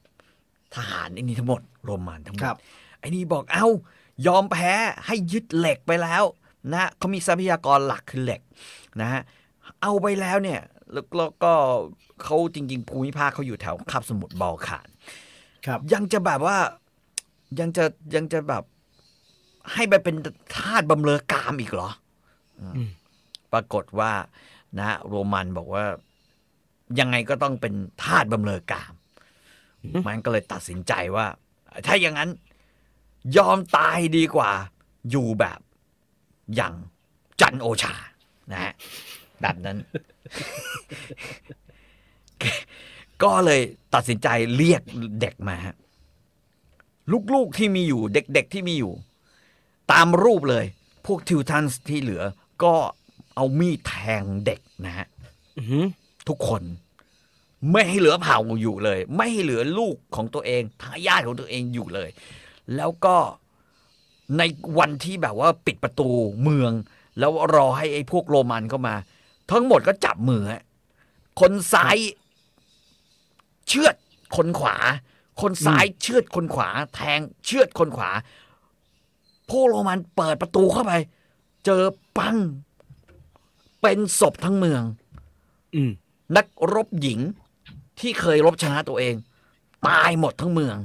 [0.75, 2.57] ทหารไอ้นี่ทั้งหมดโรมันทั้งหมครัดบ
[2.99, 3.67] ไอ้นี่บอกเอ้า
[4.27, 4.71] ยอมแพ้
[5.05, 6.23] ให้ยึดเหล็กไปแล้ว
[6.73, 8.41] นะเขามีทรัพยากรหลักคือเหล็ก
[9.01, 9.21] นะฮะ
[9.81, 10.61] เอาไปแล้วเนี่ย
[10.91, 11.53] แล้วแล้วก็
[12.23, 14.87] เขาจริง ๆ ภูมิภาคเขาอยู่แถวคาบสมุทรบอลข่าน
[15.65, 16.57] ครับ ยังจะแบบว่า
[17.59, 17.85] ยังจะ
[18.15, 18.63] ยังจะแบบ
[19.73, 20.15] ให้ไปเป็น
[20.55, 21.89] ทาสบำเรอกามอีกเหรอ
[22.59, 22.89] อืมอืม
[23.53, 24.11] ปรากฏว่า
[24.77, 25.85] นะฮะโรมันบอกว่า
[26.99, 28.93] ยังไงก็ต้องเป็นทาสบำเรอกาม
[30.07, 31.27] มันก็เลยตัดสินใจว่า
[31.85, 32.29] ถ้าอย่างนั้น
[33.37, 34.51] ยอมตายดีกว่า
[35.11, 35.59] อยู่แบบ
[36.55, 36.73] อย่าง
[37.41, 37.95] จันโอชา
[38.51, 38.73] นะฮะ
[39.41, 39.77] แบบนั้น
[43.23, 43.61] ก็เลย
[43.93, 44.81] ตัดสินใจเรียก
[45.21, 45.75] เด็กมาฮะ
[47.33, 48.93] ลูกๆที่มีอยู่ เด็กๆที่มีอยู่
[49.91, 50.65] ตามรูปเลย
[51.05, 52.23] พวกทิวทันส์ที่เหลือ
[52.63, 52.73] ก็
[53.35, 55.07] เอามีดแทงเด็กนะฮะ
[55.57, 55.85] อือหือ
[56.27, 56.63] ทุกคน
[57.71, 62.09] ไม่ให้เหลือเผ่าอยู่เลย ไม่ให้เหลือลูกของตัวเองทายาทของตัวเองอยู่เลย
[62.75, 63.17] แล้วก็
[64.37, 64.41] ใน
[64.77, 66.09] วันที่แบบว่าปิดประตู
[66.43, 66.71] เมือง
[67.19, 68.95] แล้วรอให้ไอ้พวกโรมันเข้ามา
[69.51, 70.63] ทั้งหมดก็จับมือฮะ
[71.39, 71.97] คนซ้าย
[73.67, 73.95] เชือด
[74.35, 74.75] คนขวา
[75.41, 78.11] คนซ้ายเชือดคนขวา แทงเชือดคนขวา
[79.49, 80.93] พวกโรมันเปิดประตูเข้าไป
[81.65, 81.83] เจอ
[82.17, 82.37] ปัง
[83.81, 84.83] เป็นศพทั้งเมือง
[85.75, 85.91] อืม
[86.37, 87.19] นักรบหญิง
[87.99, 89.15] ที่เคยรบชนะตัวเอง
[89.87, 90.77] ตายหมดทั้งเมือง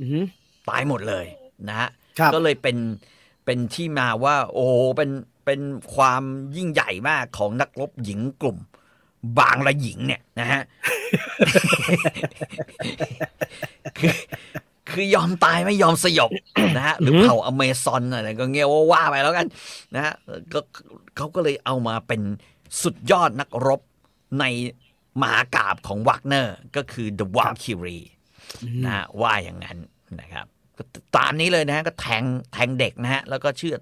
[0.00, 0.24] อือหือ
[0.68, 1.26] ตายหมดเลย
[1.68, 2.76] นะฮะครับก็เลยเป็น
[3.44, 5.10] เป็นที่มาว่า โอ้โหเป็น
[5.44, 5.60] เป็น
[5.94, 6.22] ความ
[6.56, 8.58] ยิ่งใหญ่มากของนักรบหญิงกลุ่ม
[9.38, 10.62] บางละหญิงเนี่ยนะฮะ
[13.98, 14.14] คือ
[14.90, 16.30] คือยอมตายไม่ยอมสยบ
[16.76, 19.46] นะฮะหรืออหือเผ่าอเมซอนอะไรก็เงี้ยว่าว่าไปแล้วกัน
[19.94, 20.14] นะฮะ
[20.52, 20.60] ก็
[21.16, 22.20] เขาก็เลยเอามาเป็น
[22.82, 23.80] สุดยอดนักรบ
[24.40, 24.44] ใน
[25.20, 28.06] มหากาบของวักเนอร์ก็คือ The Valkyrie
[28.64, 29.78] อืมนะฮะว่าอย่างนั้น
[30.20, 30.82] นะครับก็
[31.16, 33.80] ตามนี้เลยนะฮะก็แทงแทงเด็กนะฮะแล้วก็เชือด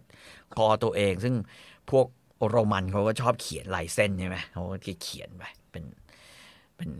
[0.54, 1.34] คอตัวเอง ซึ่ง
[1.90, 2.06] พวก
[2.48, 5.84] โรมันเขาก็ชอบเขียนลายเส้นใช่ไหมเขาก็เขียนไปเป็น
[6.76, 6.90] เป็น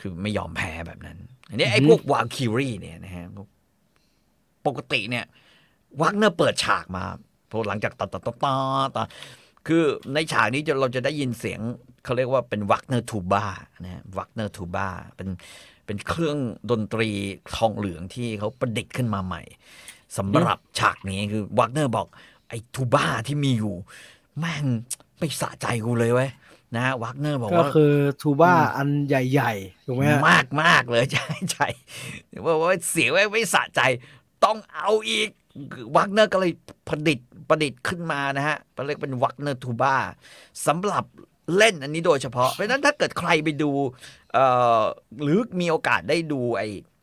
[0.00, 3.24] คือไม่ยอมแพ้แบบนั้นอันนี้ไอ้อือฮึพวกวาลคิรีเนี่ยนะฮะ
[4.66, 5.24] ปกติเนี่ย
[6.00, 7.04] วักเนอร์เปิดฉากมา
[7.50, 8.54] พอหลังจากตัดตัดตัดตั
[8.86, 9.06] ดตัด
[9.66, 11.60] คือในฉากนี้จะเราจะได้ยินเสียง
[12.04, 13.44] เขาเรียกว่าเป็นวักเนอร์ทูบา
[13.82, 15.28] นะฮะวักเนอร์ทูบาเป็น
[15.86, 16.38] เป็นเครื่อง
[16.70, 17.10] ดนตรี
[17.56, 19.42] ทองเหลืองที่เขาประดิษฐ์ขึ้นมาใหม่
[20.16, 22.06] สำหรับฉากนี้คือวักเนอร์บอก
[22.48, 23.74] ไอ้ทูบาที่มีอยู่
[24.38, 24.64] แม่ง
[25.18, 26.30] ไม่สะใจกูเลยเว้ย
[26.76, 31.68] นะวักเนอร์บอกก็ว่าคือทูบ้าอันใหญ่ๆถูกไหมฮะมากมากเลยใช่ใช่
[32.44, 33.80] ว่าว่าเสียงไม่ไม่สะใจ
[34.44, 35.28] ต้องเอาอีก
[35.96, 36.52] วักเนอร์ก็เลย
[36.88, 39.96] ประดิษฐ์ประดิษฐ์ขึ้นมานะฮะเรียกเป็นวักเนอร์ทูบ้า
[40.66, 41.04] สำหรับ
[41.56, 43.70] เล่นอันนี้โดยเฉพาะ เพราะฉะนั้นถ้าเกิดใครไปดู
[44.32, 44.46] เอ่
[44.80, 44.82] อ
[45.22, 46.62] หรือมีโอกาสได้ดูไอ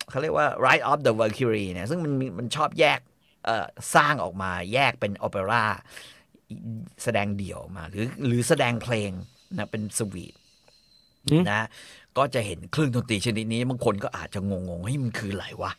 [0.10, 3.00] เขาเรียกว่า Ride of the Valkyrie เนี่ยซึ่งมันมีมันชอบแยก
[3.46, 5.64] เอ่อสร้างออกมาแยกเป็นโอเปร่า
[7.04, 9.12] แสดงเดี่ยวมา หรือหรือแสดงเพลง
[9.58, 10.34] นะเป็นสวีท
[11.28, 11.62] อืมนะ
[12.18, 15.72] ก็จะเห็นเครื่องดนตรีชนิดนี้บางคนก็อาจจะงงๆเฮ้ยมันคืออะไรวะ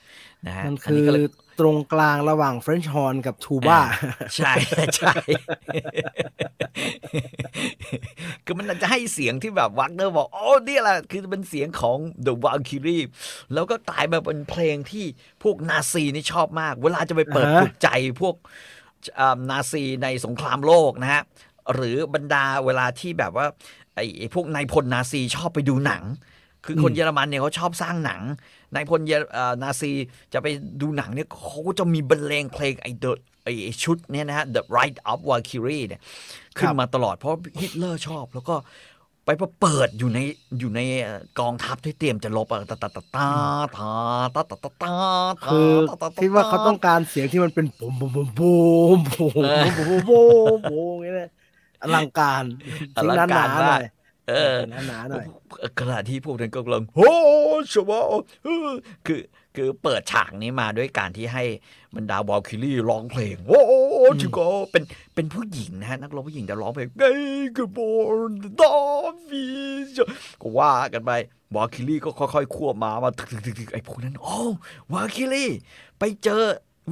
[0.47, 1.23] นะฮะมันอัคือก็เลย
[1.61, 3.81] ตรงกลางระหว่างเฟรนช์ฮอร์นกับทูบ้า
[4.37, 4.53] ใช่
[4.97, 5.15] ใช่
[8.45, 13.05] คือมันจะให้เสียงที่แบบวักเนอร์บอก โอ้นี่แหละคือเป็นเสียงของ The Valkyrie
[13.55, 15.05] แล้วก็กลายมาเป็นเพลงที่
[15.43, 17.89] พวกนาซีนี่ชอบมาก เวลาจะไปเปิดอ่าฮะปลุกใจ
[18.21, 18.35] พวก
[19.21, 21.23] อ่านาซีในสงครามโลกนะฮะ
[21.75, 23.47] หรือบรรดาเวลาที่แบบว่า
[23.95, 26.03] ไอ้ไอ้พวกนายพลนาซีชอบไปดูหนัง
[26.65, 28.23] คือคนอืมเยอรมันเนี่ยเขาชอบสร้างหนัง
[28.75, 29.93] นายพลเยอเอ่อนาซี
[30.33, 30.47] จะไป
[30.81, 36.01] ดูหนังเนี่ยเขาก็จะมีบรรเลงเพลงไอ้ the ไอ้ไอ้ชุดเนี่ยนะฮะ The Ride of Valkyrie เนี่ย
[36.59, 38.57] ขึ้นมาตลอดเพราะฮิตเลอร์ชอบ แล้วก็
[39.25, 40.19] ไปเปิดอยู่ใน
[40.59, 43.29] อยู่ในเอ่อกองทัพที่เตรียมจะรบอะตาตาตาตา
[43.77, 43.91] ตา
[44.35, 44.95] ตาตาตาตา
[45.45, 48.55] คือตาตาตคิดว่าเขาต้องการเสียงที่มันเป็นบูมบูมบูมบู
[48.99, 50.21] มบูมเออบูมบู
[50.57, 51.31] มบูมอย่างเงี้ย
[51.83, 52.45] อลังการ
[52.97, 54.00] อลังการหนาๆหน่อยมาก
[54.31, 55.27] เออหนาๆหน่อย
[55.79, 57.13] ขณะที่พวกนั้นก็กำลังโอ้
[57.73, 58.01] ชวา
[58.45, 58.71] เออ
[59.07, 59.21] คือ
[59.57, 61.45] คือเปิดฉากนี้มาด้วยการที่ให้
[61.97, 63.61] บรรดาวอลคิลี่ร้องเพลง โอ้
[64.21, 64.39] ชิโก
[64.73, 64.83] เป็น
[65.15, 67.15] เป็นผู้หญิงนะฮะนักร้องผู้หญิงจะร้องเพลงเอ้
[67.57, 67.91] กบอ
[68.31, 68.75] ลดา
[69.29, 69.45] ฟิ
[69.95, 69.99] ช
[70.41, 71.11] ก็ว่ากันไป
[71.55, 74.39] วอลคิลี่ก็ค่อยๆควบมามาถึกๆๆไอ้พวกนั้นโอ้
[74.93, 75.51] วอลคิลี่
[75.99, 76.43] ไปเจอ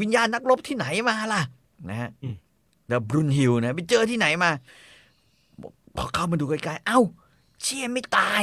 [0.00, 1.42] วิญญาณนักรบที่ไหนมาล่ะ
[1.88, 2.36] นะฮะอืม
[2.88, 4.50] เดอะบรุนฮิลนะ ไปเจอที่ไหนมา
[5.96, 7.00] พอเข้ามาดูใกล้ๆเอ้า
[7.62, 8.42] เชี่ยไม่ตาย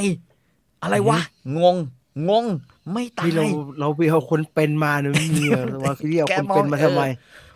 [0.82, 1.20] อะไรวะ
[1.57, 1.78] งง
[2.30, 2.45] งง
[2.93, 3.49] ไม่ตาที่เราย
[3.80, 7.11] เราไปเอาคนเป็นมาเนี่ยไม่มีอะวาคิลี่เอาแกคนมองเป็นมาทำไมเอ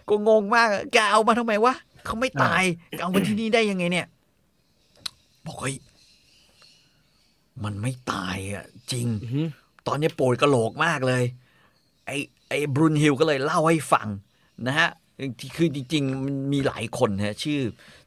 [0.05, 1.73] อก็งงมากอะแกเอามาทำไมวะ
[2.05, 4.07] เขาไม่ตายแกเอามาที่นี่ได้ยังไงเนี่ย
[5.45, 5.75] บอกเฮ้ย
[7.63, 9.47] มันไม่ตายอะ จริงอือหือ
[9.87, 11.23] ตอนนี้ปวดกะโหลกมากเลย
[12.05, 12.17] ไอ้
[12.49, 14.07] ไอ้บรุนฮิลก็เลยเล่าให้ฟัง
[14.67, 14.89] นะฮะ
[15.39, 17.59] ที่คือจริง ๆ มันมีหลายคนฮะชื่อ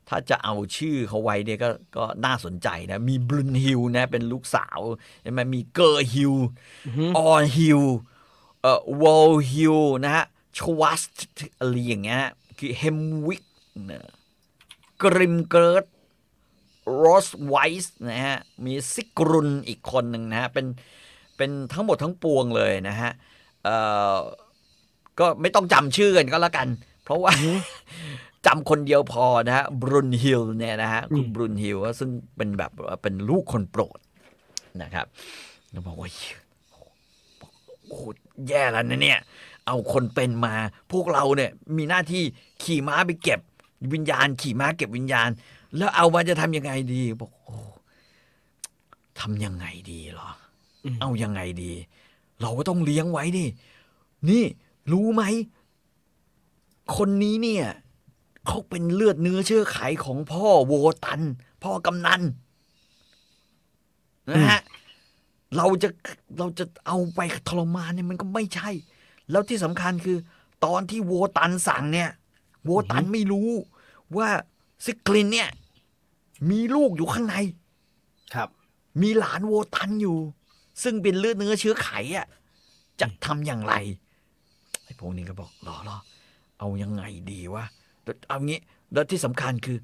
[0.09, 4.81] ถ้าจะเอาชื่อเขาไว้เนี่ยก็ก็น่าสนใจนะ มีบรุนฮิลนะเป็นลูกสาว
[5.23, 6.35] ใช่ไหมมีเกอร์ฮิล
[6.87, 7.83] อือหือออนฮิล
[8.63, 10.25] เอ่อวอลฮิลนะฮะ
[10.59, 11.03] ชวัส
[11.59, 12.23] อะไรอย่างเงี้ย
[12.59, 13.45] คือเฮมวิก
[13.91, 14.01] นะ
[15.03, 15.87] กริมเกิร์ด
[16.97, 20.67] โรสไวส์นะฮะมีซิกรุนอีกคนหนึ่งนะฮะเป็น
[21.37, 23.11] เป็นทั้งหมดทั้งปวงเลยนะฮะ
[23.65, 23.77] เอ่
[24.15, 24.17] อ
[25.19, 26.69] ก็ไม่ต้องจำชื่อกันก็แล้วกัน
[27.05, 27.33] เพราะว่า
[28.47, 33.99] จำคนเดียวพอนะฮะบรุนฮิลเนี่ยนะฮะคุณบรุนฮิลซึ่งเป็นแบบว่าเป็นลูกคนโปรด
[34.83, 35.07] นะครับ
[35.71, 36.11] แล้วบอกว่า
[37.87, 38.03] โอ้โห
[38.49, 39.19] แย่แล้วนะเนี่ย
[39.67, 40.55] เอาคนเป็นมา
[40.93, 42.23] พวกเราเนี่ยมีหน้าที่
[42.63, 43.41] ขี่ม้าไปเก็บ
[43.93, 45.29] วิญญาณ ขี่ม้าเก็บวิญญาณ
[45.77, 47.57] แล้วเอามาจะทำยังไงดีบอกโอ้
[49.21, 50.31] ทำยังไงดีเหรอ
[50.85, 51.73] อืมเอายังไงดี
[52.41, 53.47] เราก็ต้องเลี้ยงไว้ดิ
[54.31, 54.45] นี่
[54.93, 55.23] รู้ไหม
[56.97, 57.67] คนนี้เนี่ย
[58.47, 60.73] เขาเป็นเลือดเนื้อเชื้อไขของพ่อโว
[61.05, 61.21] ตัน
[61.63, 62.23] พ่อกำนัน
[64.31, 64.61] นะฮะ
[65.57, 65.89] เราจะ
[66.39, 68.71] เราจะเอาไปทรมานเนี่ยมันก็ไม่ใช่
[69.31, 70.19] แล้วที่สำคัญคือ
[70.65, 72.11] ตอนที่โวตันสั่งเนี่ย
[72.65, 73.49] โวตันไม่รู้
[74.17, 74.29] ว่า
[74.85, 75.51] ซิกลินเนี่ย
[76.51, 77.37] มีลูกอยู่ข้างใน
[78.35, 78.49] ครับ
[79.03, 80.19] มีหลานโวตันอยู่
[80.83, 82.27] ซึ่งเป็นเลือดเนื้อเชื้อไขอะ
[83.01, 83.75] จะทำอย่างไร
[84.85, 85.97] ไอ้พวกนี้ก็บอกรอรอ
[86.59, 87.82] เอายังไงดีวะแล้ว
[88.29, 88.61] เอางี้
[88.93, 89.79] แล้วที่สำคัญคือ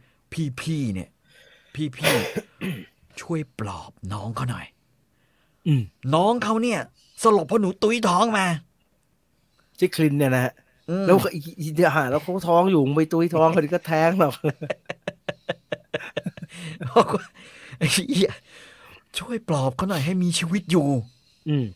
[0.61, 1.09] พี่ๆเนี่ย
[1.75, 4.67] พี่ๆช่วยปลอบน้องเขาหน่อย
[5.67, 5.83] อืม
[6.15, 6.81] น้องเขาเนี่ย
[7.23, 8.47] สลบเพราะหนูตุ้ยท้องมา
[9.79, 10.53] ชิคลินเนี่ยนะฮะ
[10.91, 14.35] อืมแล้วก็อีอีเดียวหาแล้วเขาท้องอยู่มึงไปตุ้ยท้องเขาดิก็แท้งหรอก
[16.93, 17.27] บอกว่า
[17.79, 18.33] ไอ้เหี้ย
[19.19, 20.89] ช่วยปลอบเขาหน่อยให้มีชีวิตอยู่
[21.49, 21.67] อืม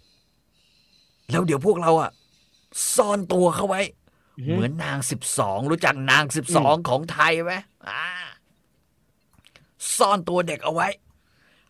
[1.30, 2.10] แล้วเดี๋ยวพวกเราอะ
[2.94, 4.01] ซ่อนตัวเขาไว้อือฮึ
[4.40, 7.52] เหมือนนางสิบสองรู้จักนางสิบสองของไทยไหม
[7.88, 8.04] อ่า
[9.96, 10.88] ซ่อนตัวเด็กเอาไว้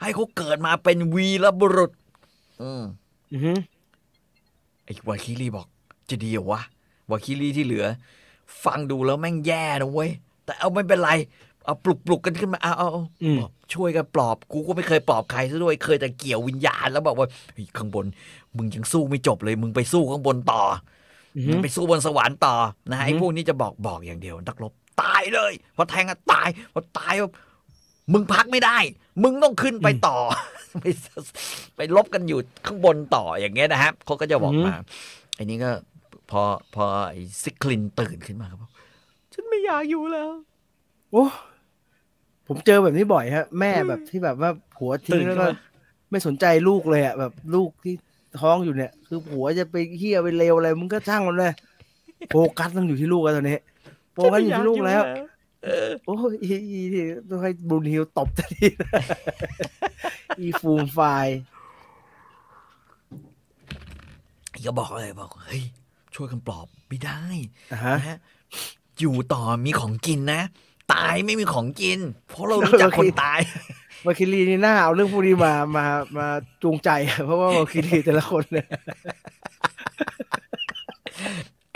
[0.01, 1.93] ให้เขาเกิดมาเป็นวีรบุรุษ
[2.63, 2.83] อืม
[3.33, 3.59] อือหือ
[4.85, 5.67] ไอ้วาคิรีบอก
[6.11, 6.61] จะดีเหรอวะ
[7.11, 7.87] วาคิรีที่เหลือ
[8.65, 10.11] ฟังดูแล้วแม่งแย่นะเว้ย
[10.45, 11.11] แต่เอาไม่เป็นไร
[11.65, 18.07] เอาปลุกปลุกกันขึ้นมา เอาเอาเอาอืมบอกช่วยกันปลอบ กูก็ไม่เคยปลอบใครซะด้วย เคยแต่เกี่ยววิญญาณแล้วบอกว่าเฮ้ยข้างบน
[18.57, 20.91] มึงยังสู้ไม่จบเลย มึงไปสู้ข้างบนต่ออือมึหืงอ
[21.63, 22.55] ไปสู้บนสวรรค์ต่อ
[22.91, 24.73] นะฮะไอ้อือฮึพวกนี้จะบอกบอกอย่างเดียวนักรบ
[25.03, 27.33] ตายเลยพอแทงอะตายพอตายปุ๊บ
[28.13, 28.79] มึงพักไม่ได้
[29.23, 30.19] มึงต้องขึ้นไปต่อ
[30.81, 30.85] ไป
[31.77, 34.75] ไปลบกันอยู่ข้างบนต่ออย่างเงี้ยนะฮะเขาก็จะบอกมา
[35.37, 35.71] ไอ้นี้ก็
[36.31, 36.43] พอ
[36.75, 38.71] พอไอ้ซิคลินตื่นขึ้นมาครับบอก
[39.33, 40.31] ฉันไม่อยากอยู่แล้ว
[41.13, 41.25] โอ้
[42.49, 45.57] ผมเจอแบบนี้บ่อยฮะ แม่แบบที่แบบว่าผัวทิ้ตื่งนแล้วขึ้นก็มา
[46.11, 47.95] ไม่สนใจลูกเลยอะแบบลูกที่
[48.41, 51.53] ท้องอยู่เนี่ย คือผัวจะไปเฮี้ยไปเลวอะไรมึงก็ช่างมันเลย
[52.29, 53.59] โฟกัสต้องอยู่ที่ลูกแล้วตอนนี้
[54.15, 55.03] โฟกัสอยู่ที่ลูกแล้ว
[55.65, 58.69] เออโอ้ยอีอีอีต้องให้บรูนฮิลตบทันที
[60.41, 61.39] อีฟูมไฟล์
[64.65, 65.63] ก็บอกเลยบอกเฮ้ย
[66.15, 67.23] ช่วยกันปลอบไม่ได้
[67.73, 68.19] อะฮะนะฮะ
[69.01, 70.41] อยู่ต่อมีของกินนะ
[70.93, 73.41] ตายไม่มีของกิน เพราะเรารู้จักคนตาย
[74.05, 75.85] มาคิรีนี่น่าเอาเรื่องพวกนี้มามา
[76.17, 76.27] มา
[76.63, 76.91] จูงใจ
[77.27, 78.69] เพราะว่ามาคิรีแต่ละคนเนี่ย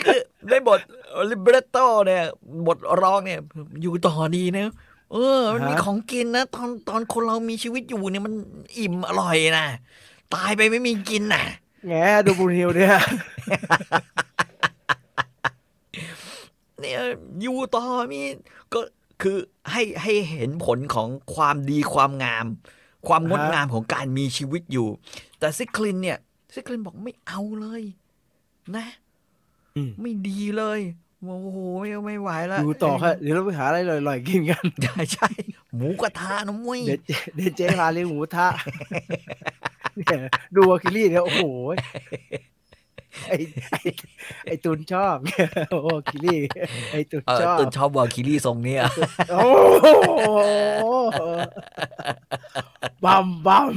[0.03, 0.81] คือได้บท
[1.31, 1.77] ลิเบรโต
[2.07, 2.25] เนี่ย
[2.67, 3.41] บทร้องเนี่ย
[3.83, 4.73] อยู่ต่อดีนะ
[5.13, 8.35] เออ มันมีฮะของกินนะ ตอนตอนคนเรามีชีวิตอยู่เนี่ยมัน
[8.79, 9.67] อิ่มอร่อยนะ
[10.35, 11.45] ตายไปไม่มีกินน่ะ
[11.89, 11.95] แง
[12.27, 12.95] ดูบรูนฮิลเนี่ย
[16.87, 17.03] เนี่ย
[17.43, 18.21] อยู่ต่อมี
[18.75, 18.81] ก็
[19.23, 19.37] คือ
[19.73, 22.47] ให้ให้เห็นผลของความดีความงาม
[23.09, 24.89] ความงดฮะงามของการมีชีวิตอยู่
[25.39, 26.19] แต่ซิคลินเนี่ย
[26.55, 27.83] ซิคลินบอกไม่เอาเลย
[28.77, 28.87] นะ
[29.77, 30.81] อืมไม่ดีเลย
[31.25, 35.29] โอ้โหไม่ไม่ไหวแล้วอยู่ต่อค่ะเดี๋ยวเราไปหาอะไรอร่อยๆกินกันใช่ใช่
[35.77, 38.47] หมูกระทะนะมุ้ยเดี๋ยวเจเดี๋ยวเจ๊พาเลี้ยงหมูกระทะ
[39.97, 40.19] เนี่ย
[40.57, 41.45] ดูอาคิลี่เนี่ยโอ้โห
[43.29, 43.33] ไอ
[43.73, 43.77] ไอ
[44.47, 45.17] ไอตุนชอบ
[45.71, 46.41] โอ้อาคิลี่
[46.93, 48.83] ไอตุนเออชอบตื่นชอบวอลคิลี่ทรงเนี้ย
[49.33, 49.47] โอ้
[49.83, 51.23] โห
[53.05, 53.75] บัมบัม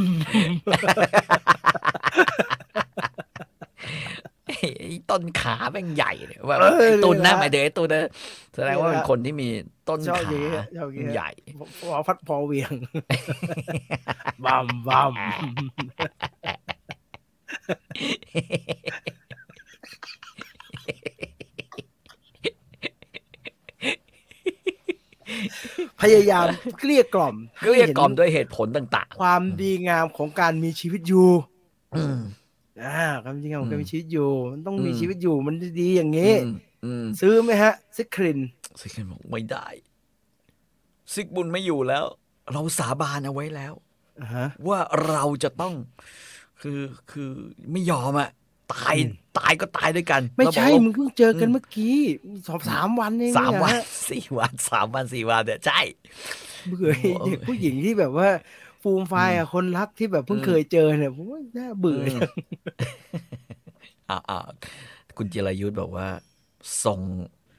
[4.48, 8.04] ไอ้ต้นขาแม่งใหญ่เนี่ยว่าเออไอ้ตุนนะนี่นะหมายถึงไอ้ตุนนะ
[8.54, 9.48] แสดงว่าเป็นคนที่มี
[9.90, 11.30] ต้นชอบขาอย่างเงี้ยชอบอย่างเงี้ยใหญ่
[11.80, 12.74] พอพัดพอเวียง
[14.46, 15.14] บัมบัม
[26.02, 26.46] พยายาม
[26.80, 32.18] เกลี้ยกล่อมเกลี้ยกล่อมด้วยเหตุผลต่างความดีงามของการมีชีวิตอยู่ๆอืม
[32.84, 36.54] อ่าความดีงามของการอืมมีชีวิตอยู่ มันต้องมีอืมชีวิตอยู่มันดีๆอย่างนี้อืม
[36.86, 38.40] อืมซื้อไหมฮะ ซิคริน
[38.82, 39.68] ซิกเคนบอกไม่ได้
[41.14, 42.06] ซิกบุญไม่อยู่แล้ว
[42.54, 43.74] เราสาบานเอาไว้แล้ว
[44.22, 45.74] อ่าฮะว่าเราจะต้อง
[46.62, 46.80] คือ
[47.12, 47.30] คือ
[47.72, 48.30] ไม่ยอมอะ
[48.74, 51.98] ตายอืมตายก็ตายด้วยกัน ไม่ใช่เราบอกว่ามึงเพิ่งเจอกันเมื่อกี้
[52.48, 55.80] สองสามวันเองสามวันเนี่ยฮะสี่วันสามวันสี่วันเนี่ยใช่
[56.68, 58.30] เบื่อไอ้โอ้เด็กผู้หญิงที่แบบว่า
[58.82, 62.18] ฟูมไฟายอะคนรักที่แบบเพิ่งอืมเคยเจอเนี่ยผมว่าน่าเบื่ออืม
[64.10, 64.38] อ่าอ่า
[65.18, 66.08] คุณจิรายุทธบอกว่า
[66.84, 67.00] ทรง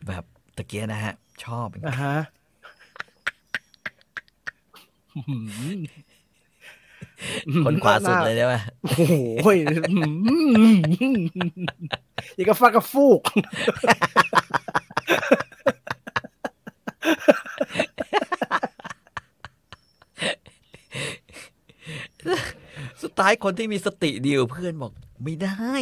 [0.06, 0.24] แบบ
[0.56, 2.14] ตะเกียนะฮะ ชอบอะฮะ
[5.28, 5.36] หื
[5.78, 5.80] ม
[7.64, 9.14] คนขวาสุดเลยใช่ไหมโอ้โห
[9.44, 10.00] หื
[10.74, 10.78] ม
[12.34, 13.22] อย่างกับฟักกับฟูก
[23.02, 24.92] สุดท้ายคนที่มีสติเดียวาเพื่อนบอก
[25.22, 25.74] ไม่ได้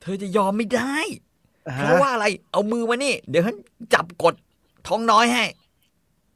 [0.00, 0.96] เธอจะยอมไม่ได้
[1.68, 3.56] อ่าเพฮะราะว่าอะไร เอามือมานี่ เดี๋ยวฉัน
[3.94, 4.34] จับกด
[4.86, 5.44] ท้องน้อยให้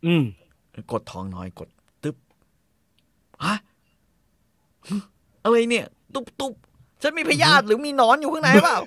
[0.07, 0.25] อืม
[0.93, 1.76] กดท้องน้อยกดตึ๊บ
[3.45, 3.57] ฮะ
[4.89, 4.95] หึ
[5.45, 6.53] อะไรเนี่ย ตุ๊บตุ๊บ
[7.03, 8.79] ฉันมีพยาธิหรือมีหนอนอยู่ข้างในเปล่า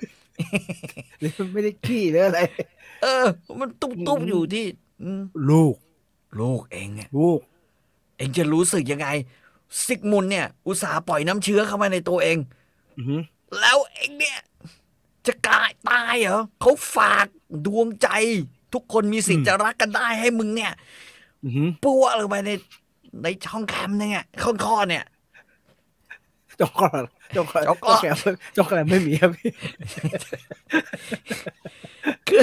[1.20, 2.40] หรือมันไม่ได้ขี้หรืออะไร
[3.02, 3.24] เออ
[3.60, 4.64] มันตุ๊บตุ๊บอยู่ที่
[5.02, 5.74] อืมลูก
[6.40, 7.40] ลูกเองเนี่ยลูก
[8.16, 9.08] เองจะรู้สึกยังไง
[9.84, 12.38] ซิกมุนเนี่ย อุตส่าห์ปล่อยน้ำเชื้อเข้ามาในตัวเอง
[12.98, 13.20] อือหือ
[13.60, 14.38] แล้วเองเนี่ย
[15.26, 17.26] จะกลายตายเหรอเขาฝาก
[17.66, 18.08] ดวงใจ
[18.74, 20.72] ทุกคนมีสิทธิ์จะรักกันได้ให้มึงเนี่ย
[21.44, 22.50] อือหือปั้วลงไปใน
[23.22, 25.04] ในช่องแคมเนี่ยข้องคอเนี่ย
[26.60, 27.04] จงกรอน
[27.36, 29.50] จงกรอนจงกรอนจงกรอนจงกรอนไม่มีครับพี่
[32.28, 32.42] คือ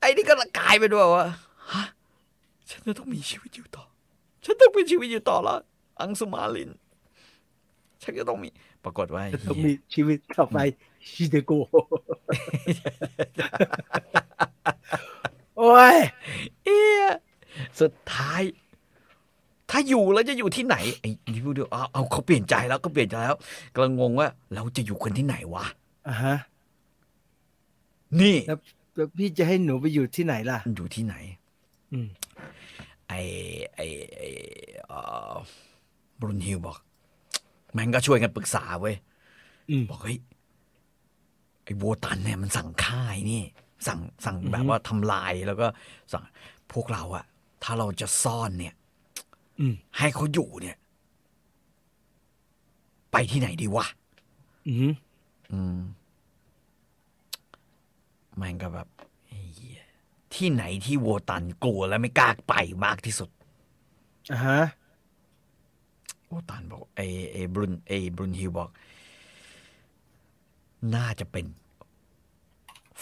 [0.00, 1.24] ไอ้นี่ก็กลายเป็นว่าว่า
[1.72, 1.84] ฮะ
[2.70, 3.84] ฉันจะต้องมีชีวิตอยู่ต่อ
[4.44, 5.58] ฉันต้องมีชีวิตอยู่ต่อแล้ว
[6.00, 6.70] อังสุมาลิน
[8.02, 8.48] ฉันก็ต้องมี
[8.84, 10.58] ปรากฏว่าต้องเหี้มียชีวิตต่อไป
[11.08, 11.52] ชิเดโก
[15.58, 15.98] โอ้ย
[16.64, 17.06] เอ๊ะ
[17.80, 18.42] สุดท้าย
[19.70, 23.38] ถ้าอยู่แล้วจะอยู่ที่ไหนไอ้นี่พูดเดียวเอาเอาเขาเปลี่ยนใจแล้วก็เปลี่ยนใจแล้ว
[23.74, 25.64] กำลังงงว่า เราจะอยู่กันที่ไหนวะ
[26.08, 26.36] อ่าฮะ
[28.20, 28.58] นี่แล้ว
[28.96, 31.14] แล้วพี่จะให้หนูไปอยู่ที่ไหนล่ะ อยู่ที่ไหน
[31.92, 32.08] อืม
[33.08, 33.20] ไอ้
[33.74, 34.28] ไอ้ไอ้
[34.86, 34.98] เอ่
[35.30, 35.32] อ
[36.20, 36.78] บรุนฮิลบอก
[37.72, 38.94] แม่งก็ช่วยกันปรึกษาเว้ย
[39.70, 40.18] อืม บอกเฮ้ย
[41.64, 43.42] ไอ้โวตันเนี่ยมันสั่งฆ่าไอ้นี่
[43.86, 45.66] สั่งสั่งอือฮึแบบว่าทำลายแล้วก็
[46.12, 46.24] สั่ง
[46.72, 47.24] พวกเราอะ
[47.62, 48.79] ถ้าเราจะซ่อนเนี่ยอืม
[49.98, 50.76] ให้เขาอยู่เนี่ย
[53.12, 53.86] ไปที่ไหนดีวะ
[54.68, 54.92] อืม
[55.52, 55.78] อืม
[58.36, 58.88] แม่งก็แบบ
[59.26, 59.82] ไอ้เหี้ย
[60.34, 62.54] ที่ไหนที่โวตันกลัวและไม่กล้าไป
[62.84, 63.30] มากที่สุด
[64.32, 64.60] อ่าฮะ
[66.26, 68.70] โวตันบอกไอ้ไอ้บรุนไอ้บรุนฮิลบอก
[70.94, 71.46] น่าจะเป็น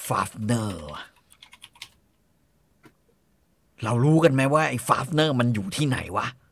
[0.06, 1.02] ฟาฟเนอร์ว่ะ
[3.84, 6.47] เรารู้กันไหมว่าไอ้ฟาฟเนอร์มันอยู่ที่ไหนวะโอ้โห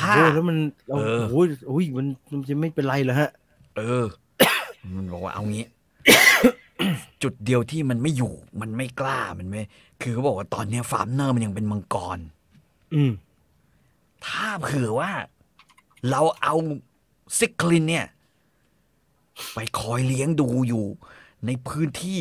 [0.00, 0.58] ถ้าแล้วมัน
[0.88, 1.34] โอ้เออโห
[1.68, 3.30] โอ้ยมันมันจะไม่เป็นไรเหรอฮะ
[3.76, 4.06] เออ
[4.96, 5.66] มันบอกว่าเอางี้
[7.22, 9.60] จุดเดียวที่มันไม่อยู่ มันไม่กล้ามันไม่
[10.02, 12.18] คือเขาบอกว่าตอนเนี้ยฟาร์มเนอร์มันยังเป็นมังกร
[12.94, 13.12] อืม
[14.26, 15.10] ถ้าเผื่อว่า
[16.10, 16.54] เราเอา
[17.38, 18.06] ซิกคลินเนี่ย
[19.52, 20.84] ไปคอยเลี้ยงดูอยู่
[21.46, 22.20] ในพื้นที่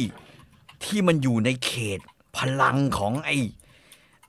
[0.84, 1.99] ที่มันอยู่ในเขต
[2.38, 3.38] พลังของไอ้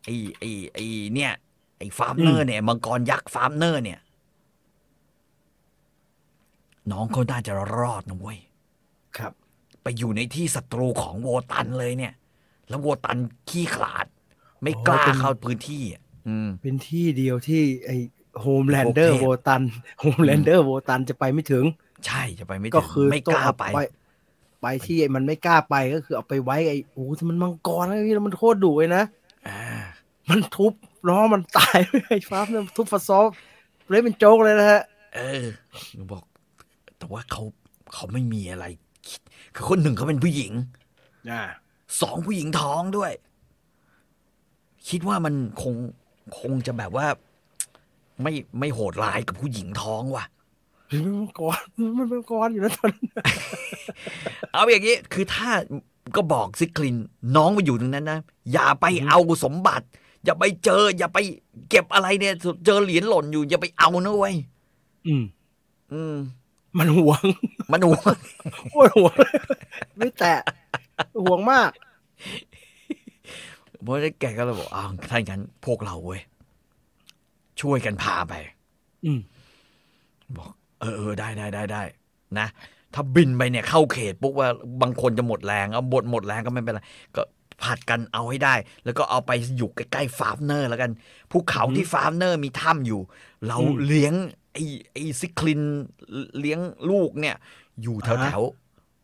[0.05, 0.85] ไอ้ไอ้ไอ้
[1.15, 1.33] เนี่ย
[1.79, 3.99] ไอ้ฟาร์มเนอร์เนี่ยมังกรยักษ์ฟาร์มเนอร์เนี่ย
[6.93, 8.39] น้องเขาน่าจะรอดนะเว้ย
[9.19, 9.33] ครับ
[9.83, 12.13] ไปอยู่ในที่ศัตรูของโวตันเลยเนี่ย
[12.69, 13.19] แล้วโวตัน
[13.49, 14.07] ขี้ขลาด
[14.63, 17.91] ไม่กล้าอ๋อเป็นเข้าพื้นที่อะอืมเป็นที่เดียวที่ ไอ
[18.41, 19.63] โฮมแลนเดอร์โอเคโวตัน
[20.01, 21.65] โฮมแลนเดอร์โวตันจะไปไม่ถึง
[22.07, 23.81] ใช่จะไปไม่ก็ถึงคือไม่ต้กองล้าเอาไปไป
[24.63, 29.05] ไปที่ไอ้มันไม่กล้าไปก็คือเอาไปไว้ไอ้โอ้โหมันมังกรนะพี่แล้วมันโคตรดุเลยนะ
[29.49, 29.61] อ่า
[30.31, 30.73] มันทุบ
[31.09, 31.79] ล้อมันตาย
[32.09, 33.29] ไอ้ฟ้ามันทุบฟาซอฟ
[33.89, 34.83] เล่นเป็นโจ๊กเลยนะฮะ
[35.15, 35.45] เออ
[36.13, 36.25] บอก
[36.99, 37.43] แต่ว่าเขา
[37.95, 38.65] เขาไม่มีอะไร
[39.09, 39.21] คิด
[39.55, 40.53] คือคนหนึ่งเขาเป็นผู้หญิง
[41.31, 41.43] อ่า
[42.01, 43.13] สองผู้หญิงท้องด้วย
[44.89, 45.75] คิดว่ามันคง
[46.41, 47.07] คงจะแบบว่า
[48.23, 50.25] ไม่ไม่โหดร้ายกับผู้หญิงท้องว่ะ
[50.91, 51.59] มันเป็นมังกร
[51.99, 53.07] มันเป็นมังกรอยู่นะตอนนั้น
[54.53, 55.51] เอาอย่างนี้ คือถ้า
[56.17, 56.97] ก็บอกซิคลิน
[57.37, 58.21] น้องมาอยู่ตรงนั้นนะ
[58.53, 59.87] อย่าไปอืมเอาสมบัติ
[60.25, 61.19] อย่าไปเจอ อย่าไป
[61.71, 62.35] เก็บอะไรเนี่ย
[62.67, 64.35] เจอเหรียญหล่นอยู่ อย่าไปเอานะเว้ย
[65.07, 65.25] อืม
[65.93, 66.17] อืม
[66.79, 67.23] มันห่วง
[67.73, 68.03] มันหัว
[68.73, 69.15] โอ้ยห่วง
[69.97, 70.35] ไม่แตะ
[71.25, 71.71] ห่วงมาก
[73.83, 76.21] เพราะฉะนั้นแกก็เลยบอกอ้าวถ้าอย่างนั้นพวกเราเว้ย
[77.61, 78.35] ช่วยกันพาไป
[79.05, 79.21] อืม
[80.37, 80.51] บอก
[80.81, 81.83] เออเออได้ได้ได้ได้
[82.39, 82.47] นะ
[82.95, 84.49] ถ้าบินไปเนี่ยเข้าเขตปุ๊บว่า
[84.83, 86.81] บางคนจะหมดแรงเอาหมดหมดแรงก็ไม่เป็นไร
[87.17, 87.23] ก็
[87.63, 88.55] ผัดกันเอาให้ได้
[88.85, 90.91] แล้วก็เอาไปอยู่ใกล้ๆฟาร์มเนอร์แล้วกัน
[91.31, 93.01] ภูเขาที่ฟาร์มเนอร์มีถ้ำอยู่
[93.49, 94.15] เราอืมเลี้ยง
[94.53, 95.63] ไอ้ไอ้ซิคลิน
[96.41, 97.37] เลี้ยงลูกเนี่ย
[97.83, 98.43] อยู่แถวอ่าแถว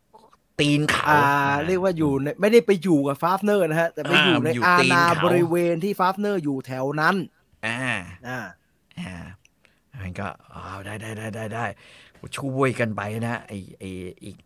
[0.01, 7.17] ๆตีนเขาอ่าเรียกว่าอยู่ในไม่ได้ไปอยู่กับฟาฟเนอร์นะฮะ แต่ไปอยู่ในอ่าอยู่อาตีนณาเขาบริเวณที่ฟาฟเนอร์อยู่แถวนั้น
[7.67, 7.79] อ่า
[8.29, 8.39] อ่า
[9.01, 9.15] อ่า
[10.01, 11.67] มันก็อ้าวได้ได้ได้ได้ได้
[12.37, 13.91] ช่วยกันไปนะไอ้ไอ้
[14.25, 14.37] อีก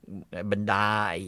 [0.51, 1.23] บรรดาไอ้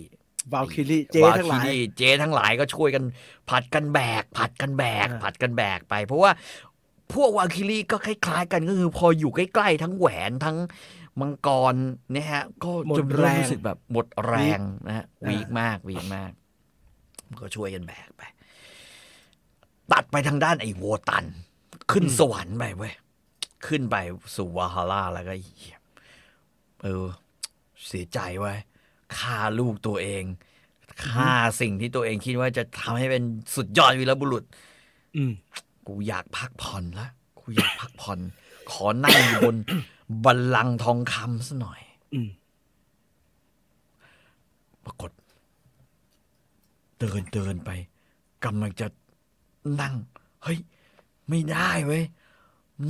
[0.53, 3.05] วาลคิรีเจทั้งหลายวคิรีเจทั้งหลายก็ช่วยกัน
[3.51, 6.31] ผัดกันแบก ผัดกันแบกอ่าผัดกันแบกไป เพราะว่า
[7.15, 10.57] พวกวาคิรีก็คล้ายๆ กันก็คือพออยู่ใกล้ๆทั้งแหวนทั้ง
[11.21, 11.75] มังกร
[12.13, 16.33] เนี่ยฮะ ก็หมดจะแรงรู้สึกแบบหมดแรงนะฮะอ่าวีกมากวีกมาก
[17.27, 18.23] มันก็ช่วยกันแบกไป
[19.93, 21.25] ตัดไปทางด้านไอ้โวตัน
[21.91, 22.95] ขึ้นสวรรค์ไปเว้ย
[23.67, 23.97] ขึ้นไป
[24.37, 25.79] สู่วาฮาร่าแล้วก็เหี้ย
[26.83, 27.07] เออ
[27.87, 28.59] เสียใจไว้ย
[29.19, 30.25] ฆ่าลูกตัวเอง
[31.07, 33.23] ฆ่าสิ่งที่ตัวเองคิดว่าจะทำให้เป็น
[33.55, 34.45] สุดยอดวีรบุรุษ
[35.17, 35.33] อืม
[35.87, 37.09] กูอยากพักผ่อนละ
[37.39, 38.19] กูอยากพักผ่อน
[38.71, 39.57] ขอนั่งอยู่บน
[40.25, 41.81] บัลลังก์ทองคำซะหน่อย
[42.15, 42.29] อืม
[44.85, 45.11] ปรากฏ
[46.99, 47.71] เดินเดินไป
[48.45, 48.87] กำลังจะ
[49.81, 49.95] นั่ง
[50.43, 50.59] เฮ้ย
[51.29, 52.05] ไม่ได้เว้ย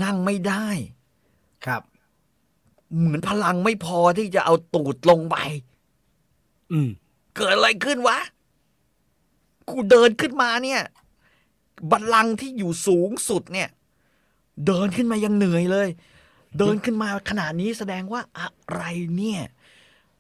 [0.03, 0.67] นั่งไม่ได้
[1.67, 1.83] ครับ
[2.99, 5.37] เหมือนพลังไม่พอที่จะเอาตูดลงไป
[6.73, 6.89] อืม
[7.37, 8.19] เกิดอะไรขึ้นวะ
[9.69, 10.81] กูเดินขึ้นมาเนี่ย
[11.91, 13.69] บัลลังก์ที่อยู่สูงสุดเนี่ย
[14.67, 15.89] เดินขึ้นมายังเหนื่อยเลย
[16.59, 18.83] เดินขึ้นมาขนาดนี้แสดงว่าอะไร
[19.17, 19.43] เนี่ย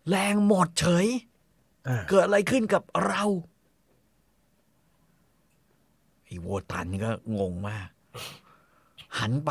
[0.09, 1.07] แรงหมดเฉย
[1.88, 3.24] อ่าเกิดอะไรขึ้นกับเรา
[6.24, 7.88] ไอ้โวตันนี่ก็งงมาก
[9.18, 9.51] หันไป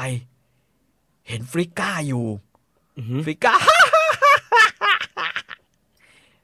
[1.28, 2.26] เห็นฟริก้าอยู่
[2.98, 3.56] อือหือฟริก้า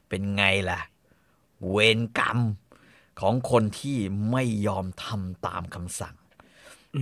[0.10, 0.80] เป็นไงล่ะ
[1.70, 2.40] เวรกรรม
[3.20, 3.98] ของคนที่
[4.32, 6.16] ไม่ยอมทำตามคำสั่ง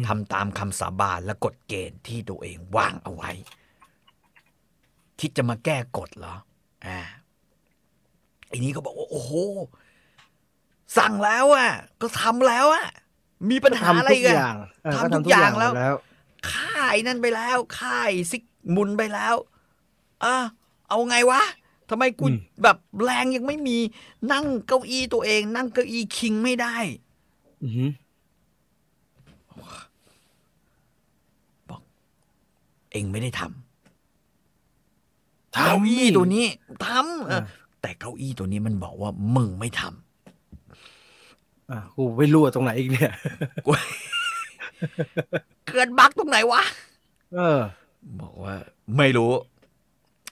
[0.08, 3.32] ทำตามคำสาบานและกฎเกณฑ์ที่ตัวเองวางเอาไว้
[5.20, 6.36] คิดจะมาแก้กฎเหรอ
[6.86, 7.00] อ่า
[8.48, 9.32] ไอ้นี้ก็บอกว่าโอ้โห
[10.98, 12.86] สั่งแล้วอะ ก็ทำแล้วอะ
[13.50, 15.96] มีปัญหาอะไรทำทุกกันอย่างเออทำก็ทุกอย่างแล้วแล้ว
[16.52, 18.44] ค่ายนั่นไปแล้วค่ายซิก
[18.76, 19.36] มุนไปแล้ว
[20.24, 20.36] อะ
[20.90, 21.42] เอาไงวะ
[21.90, 23.78] ทำไมกูอืมแบบแรงยังไม่มี
[24.32, 26.76] นั่งเก้าอี้ตัวเอง นั่งเก้าอี้คิงไม่ได้
[27.64, 27.90] อือหือ
[32.92, 33.54] เองไม่ได้ทำ
[35.56, 36.46] ทเก้าอี้ตัวนี้
[36.86, 37.40] ทำเอออ่า
[37.82, 43.14] แต่เก้าอี้ตัวนี้มันบอกว่ามึงไม่ทำอะกูไม่รู้ว่าตรงไหนอีกเนี่ย
[43.66, 43.72] กู
[45.68, 46.62] เกิดบั๊กตรงไหนวะ
[47.36, 47.60] เออ
[48.22, 48.56] บอกว่า
[48.98, 49.32] ไม่รู้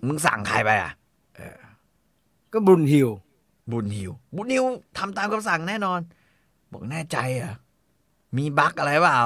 [0.05, 0.91] มึงสั่งใครไปอะ
[2.53, 3.09] ก็บุญฮิว
[3.71, 4.65] บุญหิว บุญหิว
[4.97, 5.99] ทำตามคำสั่งแน่นอน
[6.71, 7.55] บอกแน่ใจเหรอะ
[8.37, 9.19] มีบั๊กอะไรเปล่า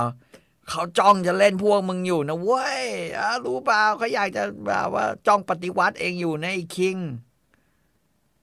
[0.69, 2.83] เขาจ้องจะเล่นพวกมึงอยู่นะเว้ย
[3.17, 6.97] อะรู้เปล่าเขาอยากจะแบบว่าจ้องปฏิวัติเองอยู่ในะไอ้คิง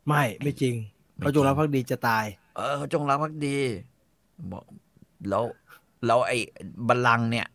[0.07, 0.75] ไม่ไม่จริง
[1.17, 2.25] ไม่เขาจงรักภักดีจะตาย
[2.57, 3.59] เออเขาจงรักภักดี
[4.53, 4.65] บอก
[5.29, 5.45] แล้ว
[6.07, 6.39] แล้วไอ้
[6.89, 7.47] บัลลังก์เนี่ย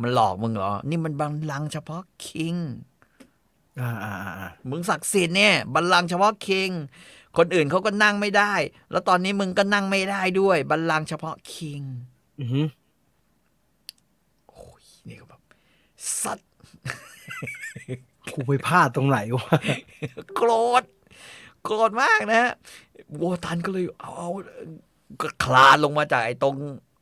[0.00, 2.54] มันหลอกมึงเหรอ นี่มันบัลลังก์เฉพาะคิง
[3.80, 6.70] อ่าอ่าอ่าอ่ามึงศักดิ์สิทธิ์เนี่ยบัลลังก์เฉพาะคิง
[7.36, 8.54] คนอื่นเขาก็นั่งไม่ได้
[8.90, 11.82] แล้วตอนนี้มึงก็นั่งไม่ได้ด้วย บัลลังก์เฉพาะคิง
[12.40, 12.66] อือหือ
[14.48, 15.40] โอ้ยนี่ก็แบบ
[16.22, 16.48] สัตว์
[18.32, 19.56] กูไปพลาดตรงไหนวะ
[20.36, 20.50] โกร
[20.82, 20.84] ธ
[21.64, 22.52] โกรธมากนะฮะ
[23.20, 24.28] วัวตันก็เลยเอาเอา
[25.20, 26.56] ก็คลานลงมาจากไอ้ตรง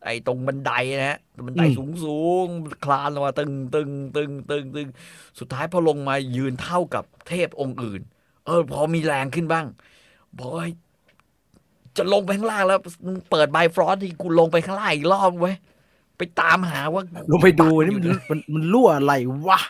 [0.07, 4.89] ไอ้ตรงบันไดนะฮะบันไดอืมสูงสูงๆคลานลงมาตึงตึงตึงตึงตึง
[5.39, 8.01] สุดท้ายพอลงมายืนเท่ากับเทพองค์อื่น
[8.47, 9.67] เออ พอมีแรงขึ้นบ้าง
[10.39, 10.67] บอกว่า
[11.97, 15.57] จะลงไปข้างล่างแล้วมึงเปิดไบฟรอสที่กูลงไปข้างล่างอีกรอบไว้ย
[16.19, 17.03] ไปตามหาว่า
[17.33, 19.13] ลงไปดูนี่มันมันมันรั่วอะไร
[19.49, 19.61] วะ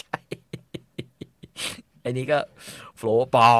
[0.00, 0.18] ใช่
[2.02, 2.38] ไอ้นี่ก็
[2.96, 3.50] โฟลว์ปอ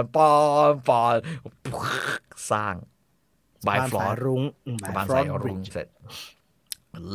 [0.00, 0.30] นปอ
[0.70, 1.14] นปอน
[2.50, 2.74] สร้าง
[3.68, 5.88] บายบ้านฟลอสายร์รุ้งอืมบ้านฟลอสายร์รุ้งเสร็จ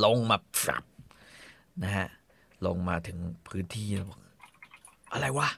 [0.03, 0.83] ลงมาปรับ
[1.83, 2.07] นะฮะ
[2.65, 4.19] ลงมาถึงพื้นที่แล้วบอก
[5.13, 5.49] อะไรวะ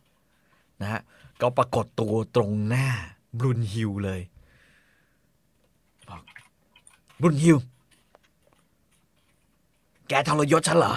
[0.82, 1.02] นะฮะ
[1.42, 2.88] ก็ปรากฏตัวตรงหน้า
[3.40, 4.22] บรุนฮิลเลย
[6.10, 6.22] บอก
[7.22, 7.58] บรุนฮิล
[10.08, 10.94] แกทรยศฉันเหรอ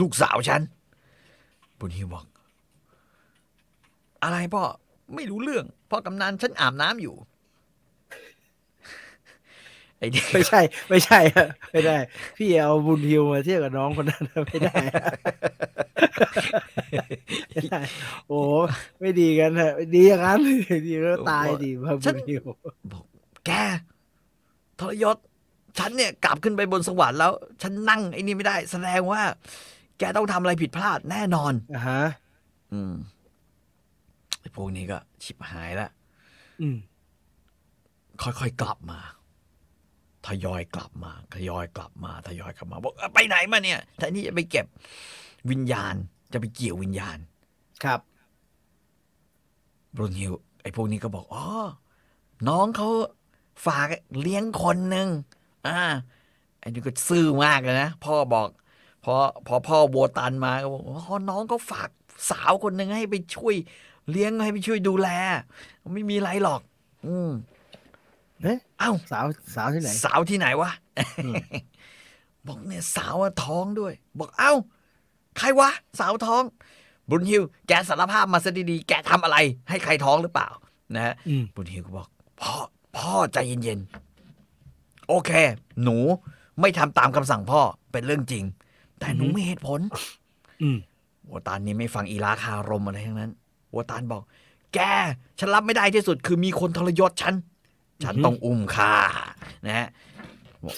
[0.00, 0.62] ลูกสาวฉัน
[1.78, 2.26] บรุนฮิลบอก
[4.22, 4.62] อะไรพ่อ
[5.14, 7.14] ไม่รู้เรื่องพ่อกำนันฉันอาบน้ำอยู่
[10.00, 11.96] ไอ้เด็กไม่ใช่ ไม่ใช่อะไม่ได้
[12.36, 15.04] พี่เอาบุญฮิวมาเทียบกับน้องคนนั้นไม่ได้อะ
[17.50, 17.80] ไม่ได้
[18.28, 18.40] โอ้
[19.00, 20.38] ไม่ดีกันฮะไม่ดีอย่างนั้น
[20.88, 22.42] ดีแล้วตายดีมาบุญฮิว
[22.92, 23.04] บอก
[23.46, 23.50] แก
[24.80, 25.16] ทรยศ
[25.78, 27.32] ฉันเนี่ยกลับขึ้นไปบนสวรรค์แล้ว
[27.62, 29.22] ฉันนั่งไอ้นี่ไม่ได้ แสดงว่า
[29.98, 32.02] แกต้องทำอะไรผิดพลาดแน่นอนอ่าฮะ
[32.72, 32.94] อืม
[34.40, 35.88] ไอ้พวกนี้ก็ชิบหายละ
[36.60, 36.76] อืม
[38.22, 39.00] ค่อยๆกลับมา
[40.30, 44.66] ทยอยกลับมาทยอยกลับมาทยอยกลับมาบอกเอ้าไปไหนมาเนี่ยแทนที่จะไปเก็บ
[45.50, 45.94] วิญญาณ
[46.32, 47.18] จะไปเกี่ยววิญญาณ
[47.84, 48.00] ครับ
[49.94, 51.46] บรุนฮิวไอ้พวกนี้ก็บอกอ๋อ
[52.48, 52.88] น้องเขา
[53.66, 53.86] ฝาก
[54.20, 55.08] เลี้ยงคนหนึ่ง
[55.66, 55.80] อ่า
[56.60, 58.48] ไอ้นี่ก็ซื่อมากเลยนะ พ่อบอก
[59.04, 59.14] พอ
[59.46, 61.00] พอพ่อโบตันมาก็บอกอ๋อ
[61.30, 61.90] น้องเขาฝาก
[62.30, 63.54] สาวคนหนึ่งให้ไปช่วย
[64.10, 65.08] เลี้ยงให้ไปช่วยดูแล
[65.94, 66.60] ไม่มีอะไรหรอก
[67.06, 67.30] อืม
[68.42, 70.70] เอ๊ะเอ้าสาวสาวที่ไหน สาวที่ไหนวะ
[71.24, 71.34] อืม
[72.46, 74.52] บอกเนี่ยสาวอะท้องด้วย บอกเอ้า
[75.38, 75.70] ใครวะ
[76.00, 76.42] สาวท้อง
[77.10, 79.36] บุญฮิวแกสารภาพมาซะดีๆ แกทำอะไร
[79.68, 80.48] ให้ใครท้องหรือเปล่า
[80.94, 82.08] นะฮะอืมบุญฮิวก็บอก
[82.40, 82.54] พ่อ
[82.96, 85.30] พ่อใจเย็นๆ โอเค
[85.82, 85.98] หนู
[86.60, 87.60] ไม่ทำตามคำสั่งพ่อ
[87.92, 88.44] เป็นเรื่องจริง
[89.00, 89.80] แต่หนูมีเหตุผล
[90.62, 90.78] อืม
[91.28, 93.30] วัวตานนี้ไม่ฟังอีลาคารมอะไรทั้งนั้น
[93.72, 94.22] วัวตานบอก
[94.74, 94.78] แก
[95.38, 97.34] ฉันรับไม่ได้ที่สุด คือมีคนทรยศฉัน
[98.04, 98.94] ฉันอือฮึต้องอุ้มค่า
[99.66, 99.88] นะฮะ
[100.66, 100.76] บอก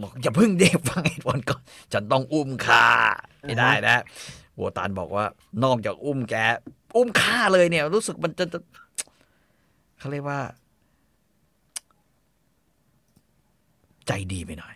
[0.00, 1.62] บอกอย่าเพึ่งเด็กฟังเหตุผลก่อน
[1.92, 2.86] ฉันต้องอุ้มค่า
[3.42, 4.02] ไม่ได้นะ
[4.58, 5.24] วัวตานบอกว่า
[5.64, 6.34] นอกจากอุ้มแก
[6.96, 8.58] อุ้มค่าเลยเนี่ย รู้สึกมันจะจะ
[9.98, 10.40] เขาเรียกว่า
[14.06, 14.74] ใจดีไปหน่อย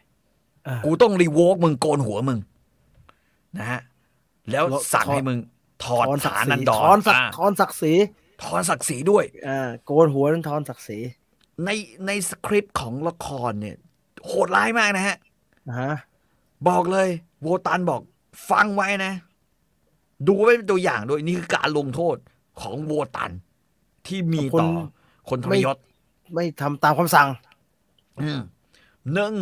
[0.67, 2.39] อ่ากูต้องรีโวกมึงโกนหัวมึง
[3.59, 3.81] นะฮะ
[4.51, 5.39] แล้วแล้วสั่งถอดให้มึง
[5.85, 7.93] ถอดศักฐาดิ์ศนันรีดรทอนศักอ่าดิ์ทอนศักดิ์ศรี
[8.43, 10.99] ถอนศักดิ์ศรีด้วยอ่าโกนหัวนั่นทอนศักดิ์ศรี
[11.65, 11.71] ใน
[12.07, 13.77] ในสคริปต์ของละครเนี่ย
[14.27, 15.17] โหดร้ายมากนะฮะ
[15.69, 15.95] นะฮะ
[16.69, 17.09] บอกเลย
[17.43, 18.01] โวตันบอก
[18.51, 19.13] ฟังไว้นะ
[20.27, 22.17] ดูไว้เป็นตัวอย่างด้วยนี่คือการลงโทษ
[22.61, 23.31] ของโวตัน
[24.07, 24.69] ที่มีต่อ
[25.29, 25.77] คนทรยศ
[26.35, 27.29] ไม่ทำตามคำสั่ง
[28.23, 28.41] อืม
[29.13, 29.33] หนึ่ง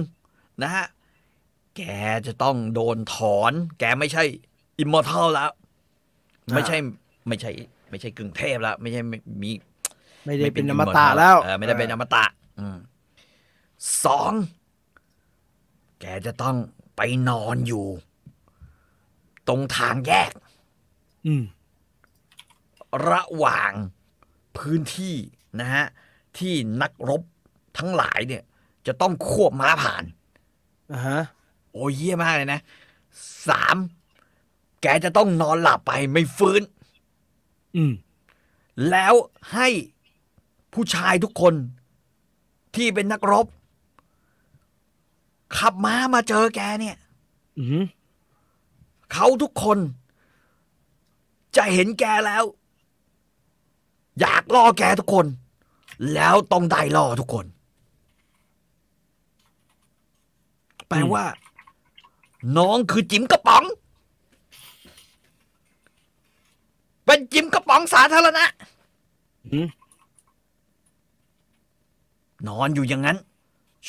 [0.63, 0.87] นะฮะ
[1.77, 1.83] แก
[2.27, 4.25] จะต้องโดนถอน แกไม่ใช่
[4.79, 5.51] อิมมอร์ทัลแล้ว
[6.55, 6.77] ไม่ใช่
[7.29, 7.51] ไม่ใช่
[7.91, 9.51] ไม่ใช่กึ่งเทพแล้ว ไม่ใช่ไม่มี
[10.27, 12.25] ไม่ได้เป็นอไมตะแล้วเออไม่ได้เป็นอมตะ
[12.61, 12.79] อืม
[14.05, 14.33] สอง
[16.01, 16.57] แกจะต้อง
[16.97, 17.87] ไปนอนอยู่
[19.49, 20.31] ตรงทางแยก
[21.27, 21.45] อืม
[23.11, 23.73] ระหว่าง
[24.57, 25.17] พื้นที่
[25.61, 25.85] นะฮะ
[26.39, 27.23] ที่นักรบ
[27.79, 28.43] ทั้งหลายเนี่ย
[28.87, 30.05] จะต้องควบม้าผ่าน
[30.93, 31.21] อ่าฮะ
[31.73, 32.61] โอ้ยเยี่ยมากเลยนะ
[33.49, 33.77] สาม
[34.83, 36.63] แกจะต้องนอนหลับไปไม่ฟื้น
[37.77, 37.93] อืม
[38.91, 39.15] แล้ว
[39.53, 39.69] ให้
[40.73, 41.55] ผู้ชายทุกคน
[42.75, 43.47] ที่เป็นนักรบ
[45.57, 46.97] ขับม้ามาเจอแกเนี่ย
[47.59, 47.85] อืม
[49.13, 49.79] เขาทุกคน
[51.57, 52.45] จะเห็นแกแล้ว
[54.21, 55.27] อยากล่อแกทุกคน
[56.15, 57.47] แล้วต้องได้ล่อทุกคน
[60.89, 61.25] แปลว่า
[62.59, 63.65] น้องคือจิ๋มกระป๋อง
[67.05, 68.45] เป็นจิ๋มกระป๋องสาธารณะ
[69.53, 69.67] อืม
[72.49, 73.19] นอนอยู่อย่างนั้น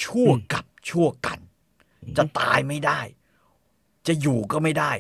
[0.02, 1.40] ชั่วกับชั่วกัน
[2.18, 3.00] จะตายไม่ได้
[4.08, 4.92] จะอยู่ก็ไม่ได้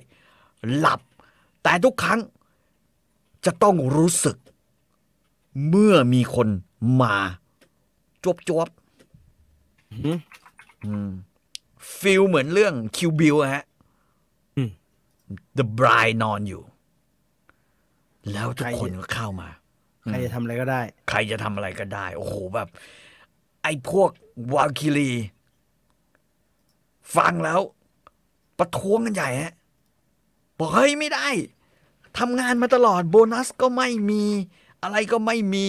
[0.77, 1.01] หลับ
[1.63, 2.19] แต่ทุกครั้ง
[3.45, 4.37] จะต้องรู้สึก
[5.69, 6.47] เมื่อมีคน
[7.01, 7.15] มา
[8.23, 8.67] จวบจวบ
[10.85, 11.09] อืม
[11.99, 13.65] feel เหมือนเรื่อง Kill Bill ฮะ
[14.57, 14.69] อืม
[15.57, 16.63] The Bride นอนอยู่
[18.31, 19.49] แล้วทุกใครคนก็เข้ามา
[20.03, 22.67] ใครจะทำอะไรก็ได้ ใครจะทำอะไรก็ได้ โอ้โหแบบ
[23.64, 24.09] ไอ้พวก
[24.53, 25.11] วาคิรี
[27.16, 27.59] ฟังแล้ว
[28.57, 29.53] ประท้วงกันใหญ่ฮะ
[30.57, 31.28] บอกเฮ้ยไม่ได้
[32.20, 34.24] ทำงานมาตลอดโบนัสก็ไม่มี
[34.82, 35.68] อะไรก็ไม่มี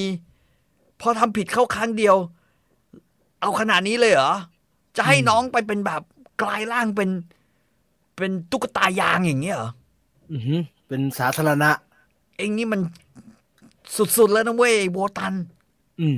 [1.01, 2.17] พอทำผิดเข้าครั้งเดียว
[3.41, 4.35] เอาขนาดนี้เลยเหรอ
[4.97, 6.03] จะให้อืมน้องไปเป็นแบบ
[6.43, 7.11] กลายร่างเป็น
[8.17, 9.71] เป็นตุ๊กตายางอย่างเงี้ยเหรอ
[10.33, 11.71] อืมเป็นสาธารณะ
[12.37, 12.81] เองนี่มัน
[14.17, 15.35] สุดๆแล้วนะเว้ยโบตัน
[16.01, 16.17] อืม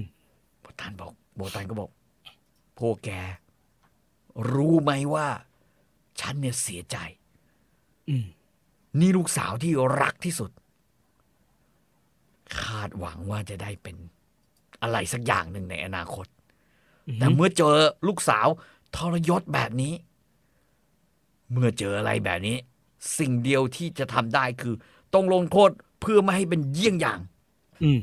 [0.60, 1.90] โบตันบอก โบตันก็บอก
[2.78, 3.10] พวกแก
[4.52, 5.28] รู้ไหมว่า
[6.20, 6.96] ฉันเนี่ยเสียใจ
[8.08, 8.26] อืม
[9.00, 9.72] นี่ลูกสาวที่
[10.02, 10.50] รักที่สุด
[12.60, 13.96] คาดหวังว่าจะได้เป็น
[14.82, 16.26] อะไรสักอย่างหนึ่งในอนาคต
[17.08, 17.74] อืมแต่เมื่อเจอ
[18.06, 18.46] ลูกสาว
[18.96, 19.92] ทรยศแบบนี้
[21.52, 22.56] เมื่อเจออะไรแบบนี้
[23.18, 24.74] สิ่งเดียวที่จะทำได้คือ
[25.14, 25.70] ต้องลงโทษ
[26.00, 27.20] เพื่อไม่ให้เป็นเยี่ยงอย่าง
[27.82, 28.00] อืม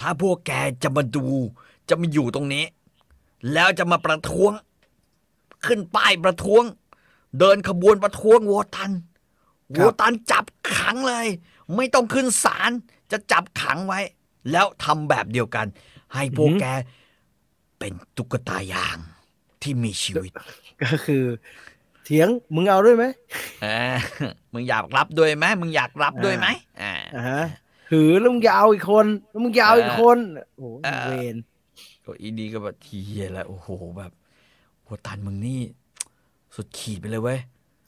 [0.00, 0.52] ถ้าพวกแก
[0.82, 1.26] จะมาดู
[1.88, 2.64] จะมาอยู่ตรงนี้
[3.52, 4.52] แล้วจะมาประท้วง
[5.66, 6.62] ขึ้นป้ายประท้วง
[7.38, 8.90] เดินขบวนประท้วงโวตัน
[9.76, 11.26] ครับโวตันจับขังเลย
[11.76, 12.70] ไม่ต้องขึ้นศาล
[13.10, 14.00] จะจับขังไว้
[14.50, 15.66] แล้วทำแบบเดียวกัน
[16.14, 16.66] ให้พวกแก
[17.78, 18.98] เป็นตุ๊กตายาง
[19.62, 20.32] ที่มีชีวิต
[20.82, 21.24] ก็คือ
[22.04, 23.04] เถียงมึงเอาด้วยไหม
[23.62, 23.96] เออ
[24.52, 26.46] มึงอยากรับด้วยไหมมึงอยากรับด้วยไหม
[26.82, 27.44] อ่าอ่าฮะ
[27.90, 30.18] ถือแล้วมึงจะเอาอีกคนแล้วมึงจะเอาอีกคน
[30.56, 31.55] โอ้โหเออเวนก็
[32.20, 34.12] อีนี่ก็แบบทียแล้วโอ้โหแบบ
[34.84, 35.60] โวตันมึงนี่
[36.54, 37.40] สุดขีดไปเลยเว้ย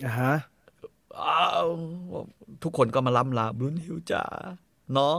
[0.04, 0.34] อ่าฮะ
[1.20, 1.68] อ้าว
[2.62, 4.22] ทุกคนก็มาล้ำลาบรุนฮิวจ๋า
[4.96, 5.18] น้อง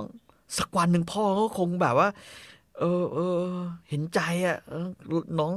[0.57, 2.07] สักวันหนึ่งพ่อก็คงแบบว่า
[2.79, 3.39] เออเออ
[3.89, 4.87] เห็นใจอะเออ
[5.39, 5.53] น้อง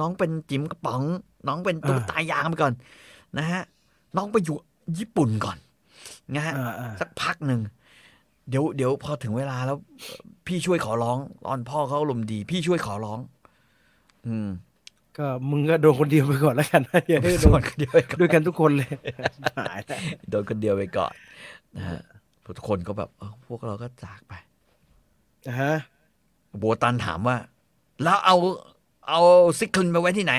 [0.00, 1.02] น้องเป็นจิ๋มกระป๋อง
[1.48, 2.74] น้องเป็นตุ๊กตายางไปก่อน
[3.38, 3.62] นะฮะ
[4.16, 4.56] น้องไปอยู่
[4.98, 5.58] ญี่ปุ่นก่อน
[6.34, 7.60] นะฮะอ่าอ่าสักพักหนึ่ง
[8.48, 9.78] เดี๋ยวเดี๋ยวพอถึงเวลาแล้ว
[10.46, 13.18] พี่ช่วยขอร้อง ตอนพ่อเขาอารมณ์ดี พี่ช่วยขอร้อง
[14.26, 14.48] อืม
[15.18, 18.90] ก็มึงก็โดนคนเดียวไปก่อนแล้วกันอย่าให้โดโดนนคนเดียวไปก่อนด้วยกันทุกคนเลย
[19.58, 19.98] หายแล้ว
[20.30, 21.12] โดนคนเดียวไปก่อน
[21.76, 22.00] นะฮะ
[22.56, 24.34] ทุกคนก็แบบเออพวกเราก็จากไป
[25.48, 25.74] อ่าฮะ
[26.58, 27.36] โบตันถามว่า
[28.02, 28.36] แล้วเอา
[29.08, 29.20] เอา
[29.58, 30.34] ซิกคลินไปไว้ที่ไหน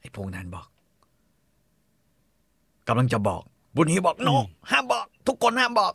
[0.00, 0.66] ไอ้พวกนั้นบอก
[2.88, 3.42] กำลังจะบอก
[3.76, 4.28] บุญฮีบอกโน
[4.70, 5.92] ห้ามบอก ทุกคนห้ามบอก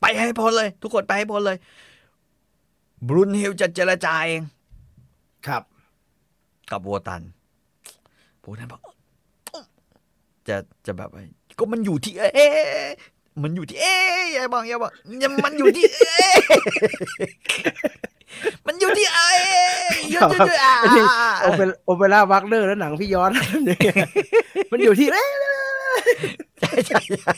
[0.00, 1.56] ไปให้พ้นเลย ทุกคนไปให้พ้นเลย
[3.06, 4.42] บรุนฮิลจะเจรจาเอง
[5.46, 5.62] ครับ
[6.70, 7.22] กับวัวตัน
[8.44, 8.80] วัวตันบอก
[10.48, 10.56] จะ
[10.86, 11.22] จะแบบว่า
[11.58, 12.90] ก็มันอยู่ที่เอ๊ะ
[13.42, 16.34] มันอยู่ที่เอ๊ะอย่าบอกอย่าบอกอย่ามันอยู่ที่เอ๊ะ
[18.66, 21.04] มันอยู่ที่เอ๊ะอยู่ที่อ่าอันนี้
[21.42, 23.30] โอเปร่าโอเปร่าวักเนอร์แล้วหนังพี่ย้อน
[24.72, 25.30] มันอยู่ที่เอ๊ะ
[26.60, 27.34] ใช่ใช่ใช่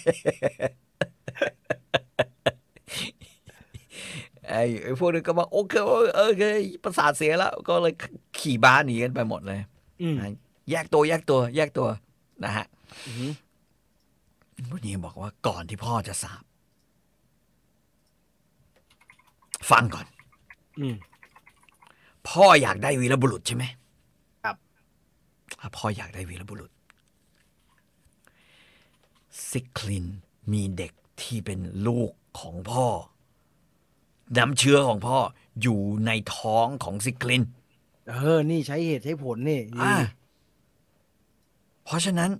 [4.48, 5.74] ไอ้ไอ้พวกนี้ก็บอกโอเค
[6.16, 6.42] โอเค
[6.84, 7.92] ประสาทเสียแล้ว ก็เลย
[8.38, 9.60] ขี่บ้านหนีกันไปหมดเลย
[10.70, 11.88] แยกตัวแยกตัว แยกตัว
[12.44, 12.66] นะฮะ
[13.08, 13.32] อืม
[14.70, 16.42] วันนี้บอกว่าก่อนที่พ่อจะสาบ
[19.70, 20.06] ฟังก่อน
[20.80, 20.82] อ
[22.28, 23.64] พ่ออยากได้วีรบุรุษใช่ไหม
[24.44, 24.56] ครับ
[25.76, 26.70] พ่ออยากได้วีรบุรุษ
[29.50, 30.06] ซิคลิน
[30.52, 32.10] มีเด็กที่เป็นลูก
[32.40, 32.86] ของพ่อ
[34.36, 35.18] น้ำเชื้อของพ่อ
[35.62, 37.42] อยู่ในท้องของซิคลิน
[38.08, 39.94] เออ นี่ใช้เหตุใช้ผลนี่อ่า
[41.84, 42.30] เพราะฉะนั้น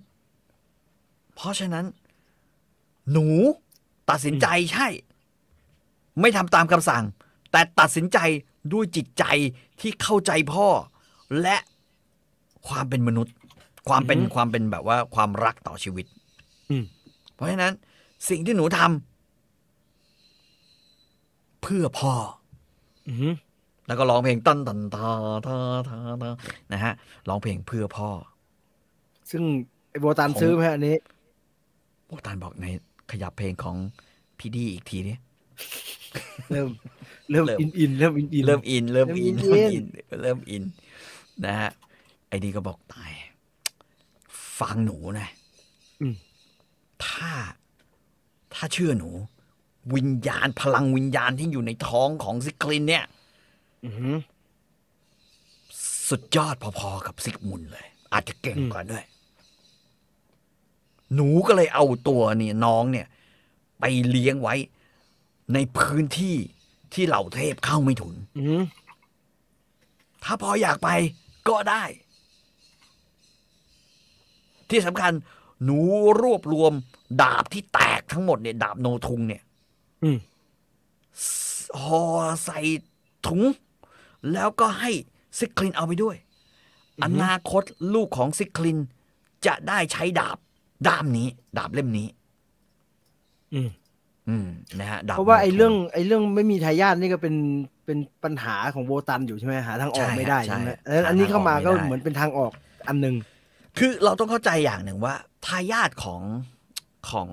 [1.35, 1.85] เพราะฉะนั้น
[3.11, 3.27] หนู
[4.09, 4.87] ตัดสินใจใช่
[6.19, 7.03] ไม่ทำตามคำสั่ง
[7.51, 8.19] แต่ตัดสินใจ
[8.73, 9.23] ด้วยจิตใจ
[9.79, 10.67] ที่เข้าใจพ่อ
[11.41, 11.57] และ
[12.67, 13.33] ความเป็นมนุษย์
[13.89, 16.14] ความเป็นความเป็นแบบว่าความรักต่อชีวิตอืม
[17.33, 17.73] เพราะฉะนั้น
[18.29, 22.13] สิ่งที่หนูทำเพื่อพ่อ
[23.07, 23.33] อืม
[23.87, 25.07] แล้วก็ร้องเพลงตันตันตา
[25.45, 25.57] ตา
[25.87, 26.29] ตาตา
[26.73, 26.93] นะฮะ
[27.29, 28.09] ร้องเพลงเพื่อพ่อ
[29.31, 29.43] ซึ่ง
[29.89, 30.95] ไอ้โบตันซื้อไหมอันนี้
[32.07, 32.65] โบตานบอกใน
[33.11, 33.75] ขยับเพลงของ
[34.37, 35.17] พี่ดีอีกทีนี้
[36.51, 36.67] เริ่ม
[37.31, 39.85] เริ่มเริ่มอินอินเริ่มอินอินเริ่มอินเริ่มอินเริ่เริ่มมอิอินน
[40.21, 40.63] เริ่มอิน
[41.45, 41.71] นะฮะ
[42.27, 43.11] ไอ้นี่ก็บอกตาย
[44.59, 45.27] ฟังหนูนะ
[46.01, 46.15] อืม
[47.07, 47.31] ถ้า
[48.53, 49.09] ถ้าเชื่อหนู
[49.95, 53.05] วิญญาณพลังวิญญาณที่อยู่ในท้องของซิคลินเนี่ย
[53.85, 54.17] อืม
[56.09, 59.03] สุดยอดพอๆกับซิกมุนเลย อาจจะเก่งกว่าด้วย
[61.15, 63.07] หนูก็เลยเอาตัวนี่น้องเนี่ย
[63.79, 64.55] ไปเลี้ยงไว้
[65.53, 66.35] ในพื้นที่
[66.93, 68.63] ที่เหล่าเทพเข้าไม่ถึงอืม
[70.23, 70.89] ถ้าพออยากไป
[71.49, 71.83] ก็ได้
[74.69, 75.11] ที่สำคัญ
[75.63, 75.79] หนู
[76.21, 76.73] รวบรวม
[77.21, 79.41] ดาบที่แตกทั้งหมดเนี่ย ดาบโนทุงเนี่ย
[80.03, 80.17] อืม
[81.81, 82.03] ห่อ
[82.45, 82.59] ใส่
[83.27, 83.41] ถุง
[84.33, 84.91] แล้วก็ให้
[85.39, 86.15] ซิคลินเอาไปด้วย
[87.03, 88.77] อนาคตลูกของซิคลิน
[89.45, 90.37] จะได้ใช้ดาบ
[90.87, 91.27] ด้ามนี้
[91.57, 92.07] ดาบเล่มนี้
[93.53, 93.69] อืม
[94.29, 94.47] อืม
[94.79, 97.35] นะฮะดบเพราะว่าไอ้โนทุเรื่อง ไอ้เรื่องไม่มีทายาทนี่ก็เป็น
[97.85, 102.51] เป็นปัญหาของโบตันอยู่ใช่ไหมหาทางออกใช่ไม่ได้ใช่ใช่ไหมใช่แล้วอันนี้หาทางเข้ามาออกก็ไม่ได้เหมือนเป็นทางออก
[102.87, 103.15] อันหนึ่ง
[103.77, 105.15] คือเราต้องเข้าใจอย่างหนึ่งว่า
[105.45, 106.21] ทายาทของ
[107.09, 107.27] ของ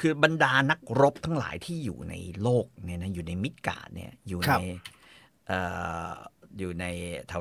[0.00, 4.66] คือบรรดานักรบทั้งหลายที่อยู่ในโลกเนี่ยนะอยู่ในมิดการ์ดเนี่ยอยู่ครัในบ
[5.46, 5.60] เอ่
[6.08, 6.10] อ
[6.58, 6.84] อยู่ใน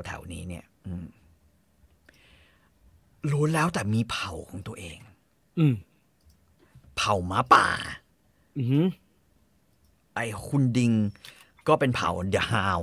[0.05, 1.05] แถวๆนี้เนี่ยอืม
[3.31, 4.99] ล้วนแล้วแต่มีเผ่าของตัวเอง
[5.59, 5.75] อืม
[6.97, 7.67] เผ่าหมาป่า
[8.57, 8.85] อือหือ
[10.15, 10.91] ไอ้ฮุนดิง
[11.67, 12.79] ก็เป็นเผ่าเดอะฮาว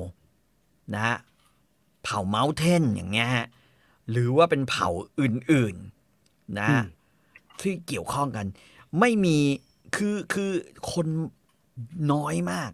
[0.95, 1.17] นะฮะ
[2.05, 3.47] เผ่าเมาเทนอย่างเงี้ยฮะ
[4.11, 4.89] หรือว่าเป็นเผ่า
[5.21, 6.85] อื่นๆนะอืฮะม
[7.61, 8.47] ที่เกี่ยวข้องกัน
[9.01, 9.39] ไม่มี
[9.97, 10.51] คือคือ
[10.93, 11.07] คน
[12.13, 12.71] น้อยมาก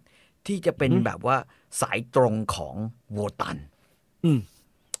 [0.47, 1.37] ที่จะเป็นแบบว่า
[1.81, 2.75] สายตรงของ
[3.13, 3.57] โวตัน
[4.23, 4.39] อืม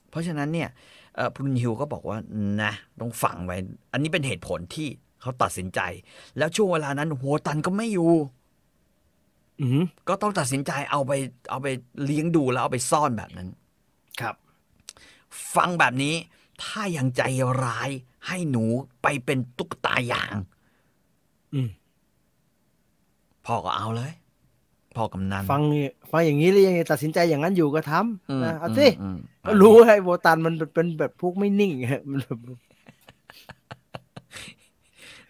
[0.09, 0.69] เพราะฉะนั้นเนี่ย
[1.15, 2.17] เอ่อพรุนฮิวก็บอกว่า
[2.63, 3.57] นะต้องฝังไว้
[3.91, 4.87] อันนี้เป็นเหตุผลที่
[5.21, 5.79] เขาตัดสินใจ
[6.37, 8.11] แล้วช่วงเวลานั้นโวตันก็ไม่อยู่
[9.59, 11.11] อือหือก็ต้องตัดสินใจเอาไป
[11.49, 11.67] เอาไป
[12.05, 13.49] เลี้ยงดูแล้วเอาไปซ่อนแบบนั้น
[14.21, 14.35] ครับ
[15.55, 16.15] ฟังแบบนี้
[16.63, 17.21] ถ้ายังใจ
[17.63, 17.89] ร้าย
[18.27, 18.63] ให้หนู
[19.01, 20.35] ไปเป็นตุ๊กตายาง
[21.53, 21.69] อืม
[23.45, 24.13] พ่อก็เอาเลย
[24.95, 25.61] พ่อกำนัน ฟัง
[26.11, 32.39] ฟังอย่างนี้แล้วยังตัดสินใจอย่างนั้นอยู่ก็ทมำนะเอาสิอืมก็รู้ว่าไอ้โบตันมันเป็นแบบพวกไม่นิ่งฮะมันแบบ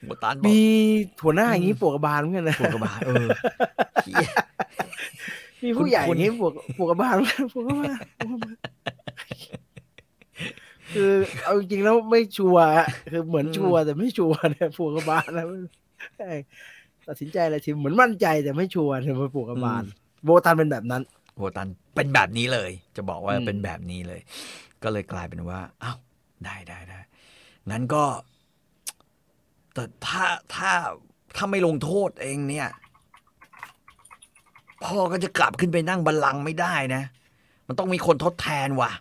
[0.06, 0.60] โบตันบอกมี
[1.24, 3.28] หัวหน้าอย่างนี้ปวกกระบาลเหมือนกันนะปวดกระบาลเออ
[4.03, 4.30] เหี้ย
[5.64, 8.56] มีผู้ใหญ่คุอณย่างนี้ปวกปวกกระบาลเหมือนกันปวกกระบาลปวกกระบาล
[10.96, 15.46] คือเอาจริงๆแล้วไม่ชัวร์อะคือเหมือนชัวร์แต่ไม่ชัวร์เนี่ยปวกกระบาลนะ
[16.18, 16.32] ใช่
[17.08, 19.84] ตัดสินใจอะไรทีเหมือนมั่นใจแต่ไม่ชัวร์เนี่ยมันปวกกระบาล
[20.24, 21.04] โบตันเป็นแบบนั้น
[21.36, 24.22] โบตันเป็นแบบนี้เลย จะบอกว่าอืมเป็นแบบนี้เลย
[24.84, 25.93] ก็เลยกลายเป็นว่าเอ้า
[26.46, 27.00] ได้ได้ได้
[27.72, 28.04] งั้นก็
[29.74, 30.24] แต่ถ้า
[30.56, 30.72] ถ้า
[31.36, 32.70] ถ้าไม่ลงโทษเองเนี่ย
[34.84, 37.04] พ่อก็จะกลับขึ้นไปนั่งบัลลังก์ไม่ได้นะ
[37.68, 38.91] มันต้องมีคนทดแทนว่ะ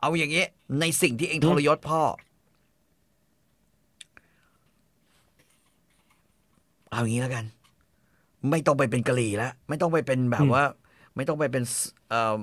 [0.00, 0.48] เอาอย่างเงี้ย
[0.80, 2.02] ในสิ่งที่เองทรยศพ่อ
[6.90, 7.44] เอาอย่างนี้แล้วกัน
[8.50, 10.64] ไม่ต้องไปเป็นกะหรี่แล้ว ไม่ต้องไปเป็นแบบอืมว่า
[11.16, 11.74] ไม่ต้องไปเป็นส
[12.08, 12.36] เอ่อ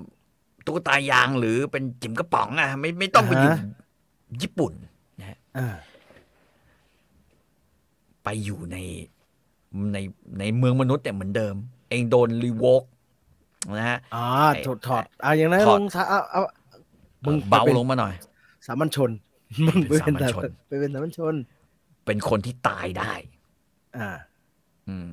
[0.66, 3.70] ตุ๊กตายางหรือเป็นจิ๋มกระป๋องอะ ไม่ไม่ต้องไปอยู่อ่าฮะ
[4.42, 4.74] ญี่ปุ่น
[5.20, 5.76] นะฮะอ่า
[8.24, 8.78] ไปอยู่ใน
[9.94, 9.98] ใน
[10.40, 11.56] ในเมืองมนุษย์เนี่ยเหมือนเดิม
[11.90, 12.84] เองโดนรีโวก
[13.78, 16.42] นะฮะอ่าไอ้ถอดถอดเอาอย่างนั้นถลอดงซะเอาเอา
[17.28, 18.14] มึงเบาไปเป็นลงมาหน่อย
[18.68, 19.12] สามัญชน
[19.68, 21.34] มึงไปเป็นเป็นสามัญชนไปเป็นสามัญชน
[22.06, 23.14] เป็นคนที่ตายได้
[23.98, 24.10] อ่า
[24.88, 25.10] อืม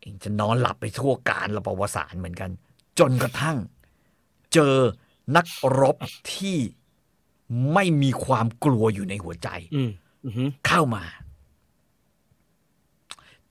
[0.00, 2.50] เองจะนอนหลับไปทั่วการระประวสารเหมือนกัน
[2.98, 3.56] จนกระทั่ง
[4.54, 4.76] เจอ
[5.36, 5.46] นัก
[5.80, 5.96] รบ
[6.34, 6.58] ที่
[7.72, 9.90] ไม่มีความกลัวอยู่ในหัวใจอืม
[10.24, 11.04] อือหือเข้ามา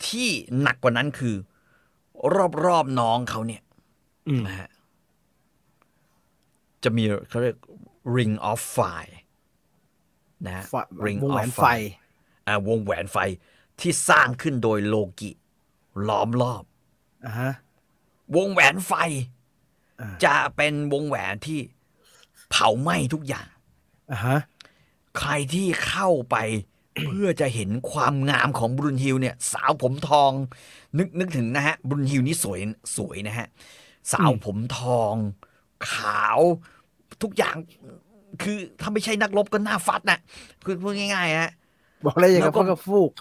[0.05, 0.29] ที่
[0.61, 1.35] หนักกว่านั้นคือ
[2.65, 3.61] รอบๆน้องเขาเนี่ย
[4.27, 4.69] อืมนะฮะ
[6.83, 7.57] จะมีเขาเรียก
[8.17, 9.15] ring of fire
[10.45, 10.75] นะฮะไฟ
[11.05, 11.87] ring วงแหว of นไฟ fire
[12.47, 13.17] อ่าวงแหวนไฟ
[13.79, 15.31] ที่สร้างขึ้นโดยโลกิ
[16.07, 16.63] ล้อมรอบ
[17.25, 17.51] อ่าฮะ
[18.35, 18.93] วงแหวนไฟ
[20.01, 21.59] อ่าจะเป็นวงแหวนที่
[22.49, 23.47] เผาไหม้ทุกอย่าง
[24.11, 24.39] อ่าฮะ
[25.19, 26.37] ใครที่เข้าไป
[27.05, 30.31] เพื่อจะเห็นความงามของบรุนฮิลเนี่ย สาวผมทอง
[30.97, 32.59] นึกนึกถึงนะฮะบรุนฮิลนี่สวย
[32.97, 33.47] สวยนะฮะ
[34.13, 35.13] สาวผมทอง
[35.91, 36.39] ขาว
[37.23, 37.55] ทุกอย่าง
[38.41, 40.19] คือถ้าไม่ใช่นักรบก็หน้าฟัดนะ
[40.65, 41.51] คือพูดง่ายๆฮะ
[42.05, 43.11] บอกเลยอย่างแล้กับวก็พ่อกระฟูก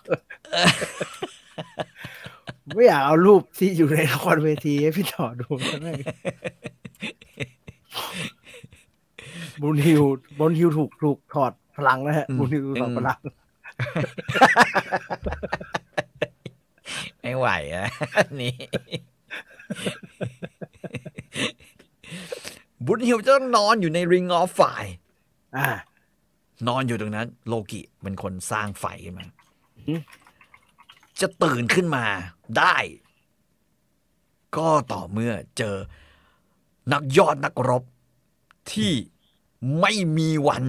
[2.75, 5.47] ไม่อยากเอารูปที่อยู่ในละครเวทีให้พี่ต่อดู
[5.85, 5.95] นะ
[9.63, 10.03] บุญฮิว
[10.39, 13.19] บุญฮิวถูกถูกถอดพลังนะฮะอืมบุญฮิวถูกถอดอืมพลัง
[17.23, 17.87] ไม่ไหวอะ
[18.17, 18.55] อันนี้
[22.87, 24.61] บุญฮิลจะต้องนอนอยู่ในริงออฟไฟ
[25.57, 25.69] อ่า
[26.69, 29.27] นอนอยู่ตรงนั้น โลกิเป็นคนสร้างไฟขึ้นมา
[29.89, 30.01] อืม
[31.21, 32.05] จะตื่นขึ้นมา
[32.59, 32.77] ได้
[34.57, 35.77] ก็ต่อเมื่อเจอ
[36.93, 37.83] นักยอดนักรบ
[38.73, 38.93] ที่
[39.81, 40.65] ไม่มีวัน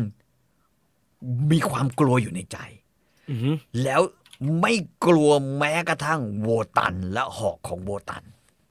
[1.51, 2.57] มีความกลัวอยู่ในใจ
[3.30, 4.01] อือหือแล้ว
[4.61, 4.74] ไม่
[5.05, 8.24] กลัวแม้กระทั่งโวตันและหอกของโวตัน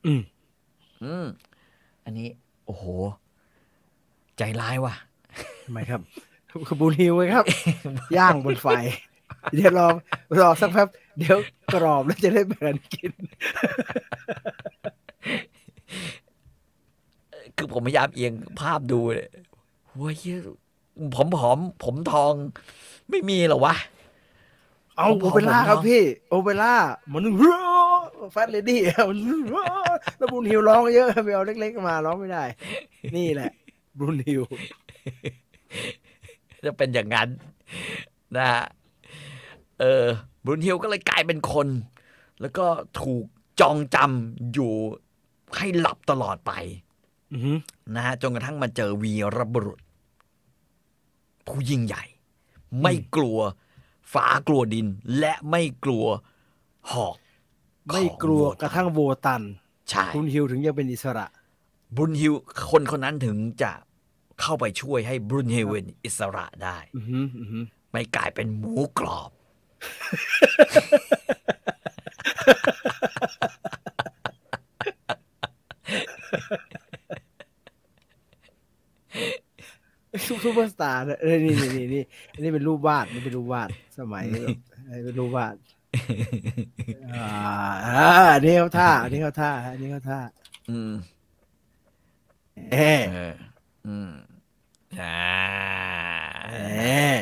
[0.07, 0.23] อืม
[1.05, 1.27] อืม
[2.05, 2.29] อันนี้
[2.67, 2.85] โอ้โห
[4.43, 4.95] ใจร้ายว่ะ
[5.65, 6.01] ทำไมครับ
[6.67, 7.47] คือบุญฮิวไงครับ
[8.17, 8.67] ย่างบนไฟ
[9.55, 9.87] เดี๋ยวรอ
[10.41, 10.89] รอสักแป๊บ
[11.19, 11.39] เดี๋ยว
[11.75, 13.13] กรอบแล้วจะได้แบ่งกันกิน
[17.57, 19.29] คือผมพยายามเอียงภาพดูเลย
[19.89, 20.39] โอ้ยเหี้ย
[21.15, 22.33] ผอมผอมๆผมทอง
[23.11, 23.75] ไม่มีเหรอวะ
[24.97, 26.75] เอาผมโอเปร่าผมครับเนอะพี่ โอเปร่า
[27.13, 27.25] มัน
[28.33, 29.19] แฟตเลดี้มัน
[30.19, 32.45] แล้วบุญฮิวร้องเยอะไปเอาเล็กๆมาร้องไม่ได้
[33.17, 33.51] นี่แหละ
[33.99, 34.43] บุญฮิว
[36.65, 37.29] จะเป็นอย่างนั้น
[38.37, 38.65] นะฮะ
[39.81, 40.05] เออ
[40.45, 41.69] บรุนฮิลก็เลยกลายเป็นคน
[42.41, 42.67] แล้วก็
[43.01, 43.25] ถูก
[43.61, 44.73] จองจำอยู่
[45.57, 46.53] ให้หลับตลอดไป
[47.33, 47.59] อือหือ
[47.95, 49.81] นะฮะจนกระทั่งมาเจอวีรบุรุษ
[51.47, 52.05] ผู้ยิ่งใหญ่
[52.83, 53.39] ไม่กลัว
[54.13, 54.87] ฟ้ากลัวดิน
[55.19, 56.05] และไม่กลัว
[56.93, 57.17] หอก
[57.93, 59.43] ไม่กลัวกระทั่งโวตัน
[59.89, 61.27] ใช่คุณฮิวถึงยังเป็นอิสระ
[61.97, 62.35] บรุนฮิล
[62.71, 63.73] คนคนนั้นถึงจะ
[64.41, 69.31] เข้าไปช่วยให้บรุนฮิลเป็นอิสระได้อือหืออือหือไม่กลายเป็นหมูกรอบ
[80.27, 83.69] ซูซูเปอร์สตาร์เนี่ยเออนี่นี่นี่นี่อันนี้เป็นรูปวาดนี่เป็นรูปวาด
[83.99, 85.55] สมัยแบบเออเป็นรูปวาด
[87.13, 87.27] อ่า
[87.87, 90.21] อ่าอันนี้เขาท่าอันนี้เขาท่าอันนี้เขาท่า
[90.71, 90.93] อืม
[92.73, 93.35] เออเออ
[93.87, 94.11] อืม
[95.01, 95.19] อ่า
[96.51, 96.57] เอ
[97.17, 97.19] อ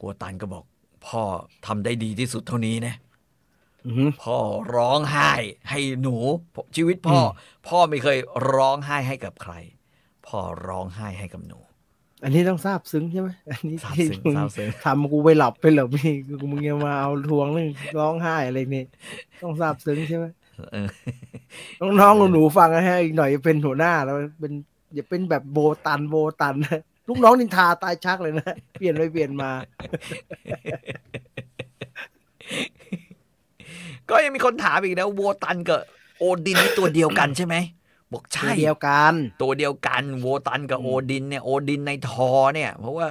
[0.00, 0.64] กัวตันก็บอก
[1.06, 1.22] พ่อ
[1.66, 2.94] ทำได้ดีที่สุดเท่านี้นะ
[3.84, 4.38] อือหือพ่อ
[4.76, 5.30] ร้องไห้
[5.70, 6.16] ให้หนู
[6.76, 7.26] ชีวิตพ่ออม
[7.68, 8.18] พ่อไม่เคย
[8.54, 9.54] ร้องไห้ให้กับใคร
[10.26, 11.58] พ่อร้องไห้ให้กับหนู
[12.24, 17.68] อันนี้ต้องทราบซึ้งใช่ไหมอันนี้ซาบที่ซึ้งมึงซาบซึ้งทำกูไปหลับไปเหรอพี่กูมึงยังมาเอาทวงเรื่อง
[17.98, 18.84] ร้องไห้อะไรนี่
[19.42, 20.34] ต้องทราบซึ้งใช่ไหมเออ
[22.00, 24.52] น้องๆหนูๆฟังนะฮะอีกหน่อยจะเป็นหัวหน้าแล้วเป็น
[24.94, 29.50] อย่าเป็นแบบโบตันโบตันนะลูกน้องนินทาตายชักเลยนะเปลี่ยนไปเปลี่ยนมา
[34.10, 35.80] ก็ยังมีคนถามอีกนะโวตันกับ
[36.18, 37.56] โอดินนี่ตัวเดียวกันใช่ไหม
[38.12, 43.06] บอกใช่ใช่เดียวกัน ตัวเดียวกันโวตันกับอืมโอดินเนี่ยโอดินในทอเนี่ย เพราะว่า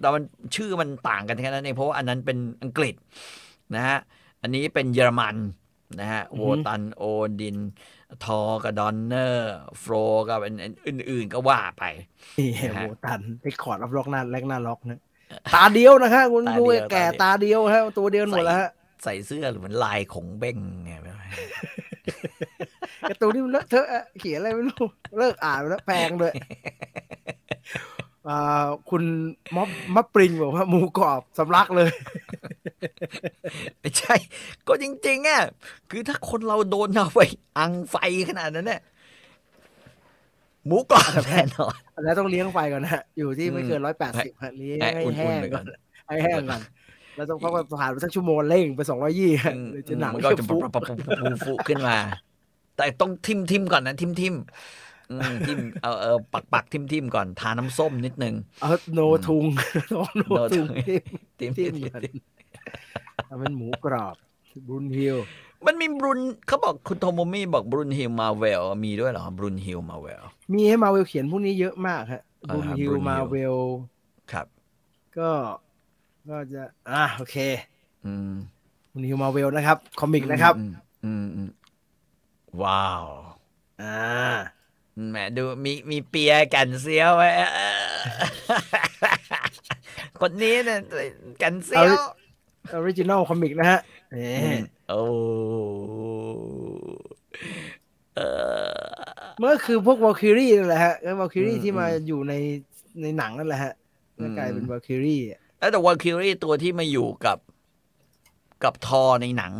[0.00, 0.22] แต่มัน
[0.54, 2.94] ชื่อมันต่างกันแค่นั้นเองเพราะว่าอันนั้นเป็นอังกฤษ
[3.74, 3.98] นะฮะ
[4.42, 5.36] อันนี้เป็นเยอรมัน
[6.00, 7.02] นะฮะโวตันโอ
[7.40, 7.56] ดิน
[8.24, 9.94] ทอกับดอนเนอร์ โฟร
[10.28, 10.54] กับอัน
[10.86, 11.84] อื่นๆก็ว่าไป
[12.38, 15.00] นี่นะฮะโบตันไปขอดรับล็อกหน้าแรกหน้าล็อกนะ
[15.54, 18.70] ตาเดียวนะฮะคุณตาเดียวดูไอ้แก่ตาตาเดีเดียยววฮะตัวเดียวหมดแล้วฮะ
[19.02, 21.20] ใส่เสื้อเหมือนลายของเบ้งไงไม่รู้
[23.08, 24.86] การ์ตูนนี่มันเลอะเทอะอะเขียนอะไรไม่รู้
[25.18, 27.91] เลิกอ่านไปแล้วแพงด้วยอ่า
[28.90, 29.02] คุณ
[29.56, 31.90] ม็อบมะปริงบอกว่าหมูกรอบสำลักเลย
[33.80, 34.14] ไม่ใช่
[34.68, 35.42] ก็จริงๆอะ
[35.90, 37.20] คือถ้าคนเราโดนเอาไป
[37.58, 37.96] อังไฟ
[38.28, 38.80] ขนาดนั้นเนี่ย
[40.66, 45.66] หมูกรอบแน่นอนแล้วต้องเลี้ยงไฟก่อนนะฮะอยู่ที่ไม่อืมเกินร้อยแปดสิบฮะเลี้ยงให้ให้อุ่นๆแห้งไปก่ก่ออนน
[46.06, 46.62] ให้แห้งก่อน
[47.16, 51.96] แล้วต้องพักผ่านไปสักชั่วโมงเร่งไปสองร้อยยี่อืมเลยจะหนังมันก็จะฟุปุ๊บปุ๊บปุ๊บปุ๊บปุ๊บขึ้นมา
[52.76, 54.42] แต่ต้องทิมทิมก่อนนะทิมทิมอืม
[55.46, 59.44] ทิมเอาเออปักปักทิมทิมก่อนทาน้ำส้มนิดนึงเอาโนทุง
[59.90, 60.22] โนโน
[60.56, 60.66] ทุทุงง
[61.38, 62.02] ทิมทิมทิทิมมก่อน
[63.26, 64.16] เอาเป็นหมูกรอบ
[64.68, 65.16] บุญฮิล
[65.66, 73.56] มันมีบรุนเขาบอกคุณโทโมมี่บอกบรุนฮิลมาเวลมีด้วยเหรอบรุนฮิลมาเวลมีให้มาเวลเขียนพวกนี้เยอะมากฮะอ่าบุญฮิล Brun Hill มาเวล
[74.32, 74.46] ครับ
[75.18, 75.30] ก็
[76.28, 77.36] ก็จะอะโอเค
[78.04, 78.32] อืม
[78.92, 80.72] บุญฮิลมาเวลนะครับ คอมิกนะครับ อืม
[81.04, 81.50] อืมอืม
[82.62, 83.31] ว้าวอ่า
[85.10, 87.82] แหมดูมีมีเปียแกันเซียวไว้เออ
[90.20, 90.80] คนนี้เนี่ย
[91.38, 91.84] แกันเซียว
[92.72, 93.80] original comic นะฮะ
[94.12, 95.02] เอ๊ะโอ้
[98.16, 98.20] เอ
[98.98, 99.02] อ
[99.40, 102.34] มันก็คือพวกวอลคิรี่นั่นแหละฮะวอลคิรี่อืมที่มาอืมอยู่ใน
[103.02, 103.72] ในหนังนั่นแหละฮะ
[104.18, 105.20] อืมก็กลายเป็นวอลคิรี่
[105.58, 107.38] แล้วแต่วอลคิรี่ตัวที่มาอยู่กับ
[108.64, 109.52] กับทอในหนัง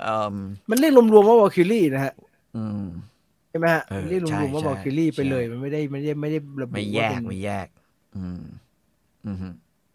[0.00, 0.36] เอ่ม
[0.70, 2.12] มันเรียกรวมๆว่าวอลคิรี่นะฮะ
[2.56, 7.68] อืมใช่ไหมฮะเออมันเรียกรใช่วมๆว่าใช่วอลคิรี่ไปเลยใช่มันไม่ได้ไม่ได้ไม่ได้ระบุไม่แยว่ากเป็นไม่แยก
[8.16, 8.42] อืม
[9.26, 9.36] อืม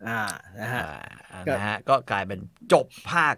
[0.07, 0.22] อ่า
[0.60, 0.84] นะฮะ
[1.32, 2.39] อ่าก็นะฮะ ก็กลายเป็น
[2.74, 3.36] จบภาค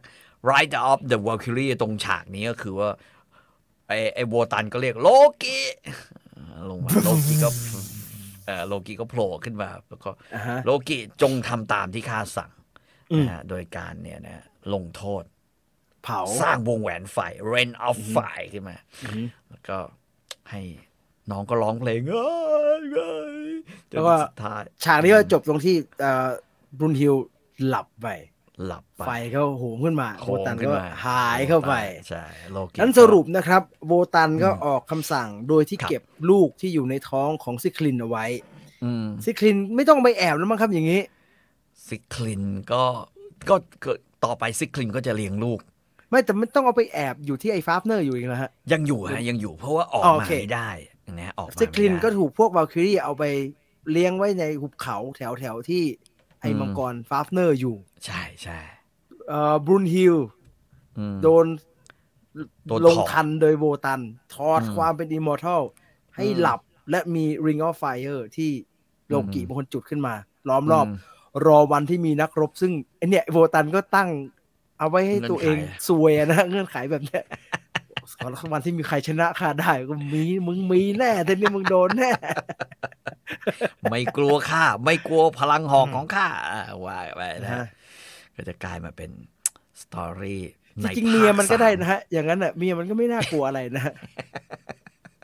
[0.52, 2.90] Rider of the Valkyrie ตรงฉากนี้ก็คือว่า
[3.88, 5.10] ไอ้ไอ้โวตันก็เรียกโล
[5.42, 5.60] กิ
[6.70, 7.50] ลงมาโลกิก็
[8.46, 12.52] เออโลกิก็โผล่ขึ้นมา แล้วก็อ่าฮะโลกิจงทำตามที่ข้าสั่ง
[13.12, 14.43] อืมนะฮะโดยการเนี่ยนะ
[14.74, 15.24] ลงโทษ
[16.04, 17.18] เผาสร้างวงแหวนไฟ
[17.54, 19.78] Rain of Fire ขึ้นมาอือฮึแล้วก็
[20.52, 20.62] ให้
[21.32, 22.30] น้องก็ร้องเพลงเอ้
[22.82, 23.36] ยเอ้ย
[23.92, 26.30] จนแล้วก็สุดท้ายฉากนี้ก็จบตรงที่เอ่อ
[26.78, 27.16] บรุนฮิล
[27.68, 28.08] หลับไป
[28.66, 31.74] หลับไปไฟก็โหมขึ้นมาโหโบมตันขึ้ก็มาหายเข้าไป
[32.10, 38.26] ใช่โลกินั้นสรุปนะครับโบตันก็ออกคำสั่งโดยที่ครับเก็บลูกที่อยู่ในท้องของซิคลินเอาไว้
[38.84, 41.02] อืมซิคลินไม่ต้องไปแอบแล้วมั้งครับอย่างนี้
[41.88, 42.84] ซิคลินก็
[43.50, 43.56] ก็
[43.86, 43.92] ก็
[44.26, 45.60] ต่อไปซิคลินก็จะเลี้ยงลูก
[46.12, 50.70] ไม่แต่ไม่ต้องเอาไปแอบอยู่ที่ไอ้ฟาฟเนอร์อยู่อีกนะฮะ ยังอยู่ฮะยังอยู่เพราะว่าออกอ๋อโอมาเคไม่ได้
[51.20, 53.24] นะออกมาซิคลินไม่ได้ก็ถูกพวกวาลคิรี่เอาไป
[53.92, 55.83] เลี้ยงไว้ในหุบเขาแถวแถวๆที่
[56.42, 57.75] ไอ้อืมมังกรฟาฟเนอร์อยู่
[58.05, 58.59] ใช่ใช่
[59.28, 60.16] เอ่อบรุนฮิล
[60.97, 61.46] อืมโดน
[62.67, 64.01] โดนลงถอดทันโดยโวตัน
[64.36, 65.62] ถอดอืมความเป็น immortal
[66.16, 66.59] ให้อืมหลับ
[66.92, 68.51] และมี Ring of Fire ที่
[69.09, 70.13] โลกิอืมเป็นคนจุดขึ้นมา
[70.50, 70.89] ล้อมรอบม
[71.46, 74.09] รอวันที่มีนักรบซึ่งไอเนี่ยโวตันก็ตั้ง
[74.82, 77.24] เอาไว้ให้เงื่อนตัวเองไขซวยอะนะเงื่อนไขแบบเนี้ย
[78.53, 82.12] วันที่มีใครชนะข้าได้ก็มีมึงมีแน่ทีนี้มึงโดนแน่
[83.91, 87.67] ไม่กลัวข้าไม่กลัวพลังหอกของข้าอ่าว่าไปนะนะ
[88.36, 89.09] ก็จะกลายมาเป็น
[89.82, 90.42] story
[90.79, 93.93] ในจริงๆเมียมันก็ได้ภาคสานะฮะ อย่างนั้นอะเมียมันก็ไม่น่ากลัวอะไรนะฮะ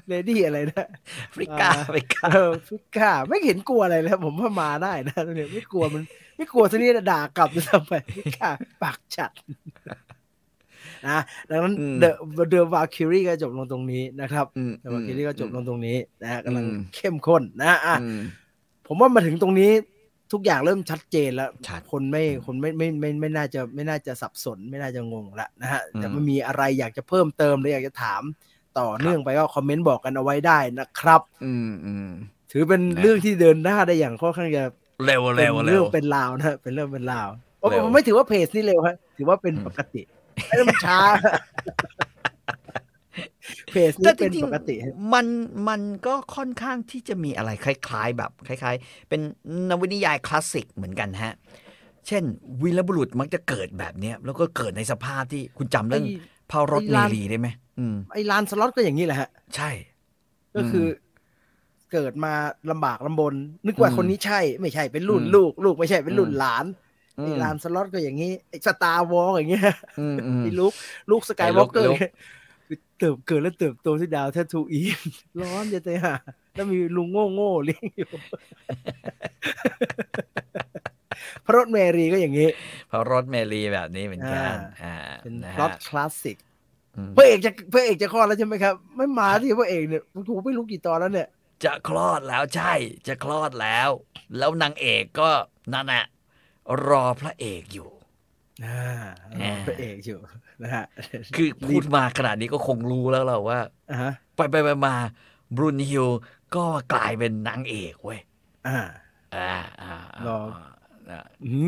[0.08, 0.88] lady อะไรนะ
[1.36, 6.04] ฟริกาอ่าฟริกาเออฟิก้าไม่เห็นกลัวอะไรเลยผมว่ามาได้นะเนี่ยไม่กลัวมัน
[6.38, 8.50] ไม่กลัวซะนี่ด่ากลับจะทำไปฟิก้า
[8.82, 9.32] ปากจัด
[11.08, 11.20] นะ
[11.50, 18.20] ดังนั้นอืม The The Valkyrie ก็จบลงตรงนี้นะครับอืม The Valkyrie ก็จบลงตรงนี้นะฮะกำลังอืมเข้มข้นนะอะอืม
[18.88, 19.72] ผมว่ามาถึงตรงนี้
[20.34, 28.22] ทุกอย่างเริ่มชัดเจนแล้วชัดคนไม่คนไม่ไม่ไม่ไม่น่าจะไม่น่าจะสับสน ไม่น่าจะงงละนะฮะอืมแต่มันมีอะไรอยากจะเพิ่มเติมหรืออยากจะถาม
[28.80, 32.10] ต่อเนื่องไปก็คอมเมนต์บอกกันเอาไว้ได้นะครับ อืมอืม
[32.52, 34.64] ถือเป็นนะเรื่องที่เดินหน้าได้อย่างค่อนข้างจะ
[35.06, 37.30] เร็วเป็เร็นวเรื่เร็อวงเป็นราวนะฮะเป็นเรื่องเป็นราว
[37.60, 40.02] โอ้เร็วผมไม่ถือว่าเพจนี่เร็วฮะถือว่าเป็นอืมปกติ
[40.48, 41.00] ไอ้นั่นมันช้า
[43.72, 45.28] เพจแต่นี่จเป็นริงปกติฮะๆมัน
[45.68, 49.22] มันก็ค่อนข้างที่จะมีอะไรคล้าย ๆ แบบคล้าย ๆ เป็น
[49.70, 51.34] นวนิยายคลาสสิกเหมือนกันฮะ
[52.08, 52.24] เช่น
[52.64, 56.06] วีรบุรุษมักจะเกิดแบบเนี้ยแล้วก็เกิดในสภาพที่คุณจำเรื่องไอ้
[56.52, 57.67] พารถไอ้เมลานลีได้ไหมอืม
[58.12, 59.70] ไอ้ลานสล็อตก็อย่างนี้แหละฮะ ใช่
[60.56, 60.88] ก็คืออ
[61.92, 62.34] เกิดมา
[62.72, 63.34] ลำบากลำบน
[63.68, 66.66] นึกว่าอืมคนนี้ใช่ ไม่ใช่เป็นรุ่นอืมลูก ลูกไม่ใช่เป็นรุ่นอืมหลาน
[67.18, 69.64] อืไอ้มลานสล็อตก็อย่างนี้ไอ้สตาร์วอลอย่างเงี้ย
[69.98, 70.74] อืมอืมไอ้ลูก
[71.10, 72.02] ลูกสกายวอล์กเกอไอ้ร์ลูก
[72.98, 75.10] เติบเกิดแล้วเติบโตที่ดาวแททูอีน
[75.42, 76.14] ร้อนจะตายห่า
[76.54, 78.08] แล้วมีลุงโง่โง่ๆเลี้ยงอยู่
[81.46, 82.50] พระรถเมรีก็อย่างนี้
[82.90, 84.88] พารถเมลีแบบนี้เหมือนกันอ่าอ่า
[85.22, 86.57] เป็นนะพล็อฮะตคลาสสิกอืม
[87.18, 91.28] พระเอกจะพระเอกจะคลอดแล้วใช่ไหมครับ ไม่มาที่พระเอกเนี่ยถูกไม่รู้กี่ตอนแล้วเนี่ย
[91.66, 92.74] จะคลอดแล้วใช่
[93.08, 93.90] จะคลอดแล้ว
[94.38, 95.30] แล้วนางเอกก็
[95.74, 96.06] นั่นแหละ
[96.88, 97.90] รอพระเอกอยู่
[98.66, 98.82] อ่า
[99.42, 100.20] อ่าพระเอกอยู่
[100.62, 100.86] นะฮะ
[101.36, 103.60] คือพูดมาขนาดนี้ก็คงรู้แล้วเราว่า
[103.92, 104.96] อ่าฮะไปไปไปมา
[105.56, 106.08] บรูนฮิล
[106.56, 108.20] ก็กลายเป็นนางเอกเว้ย
[108.68, 108.80] อ่า
[109.36, 109.52] อ่า
[109.82, 110.40] อ่าอ่ารอ
[111.10, 111.20] อ่า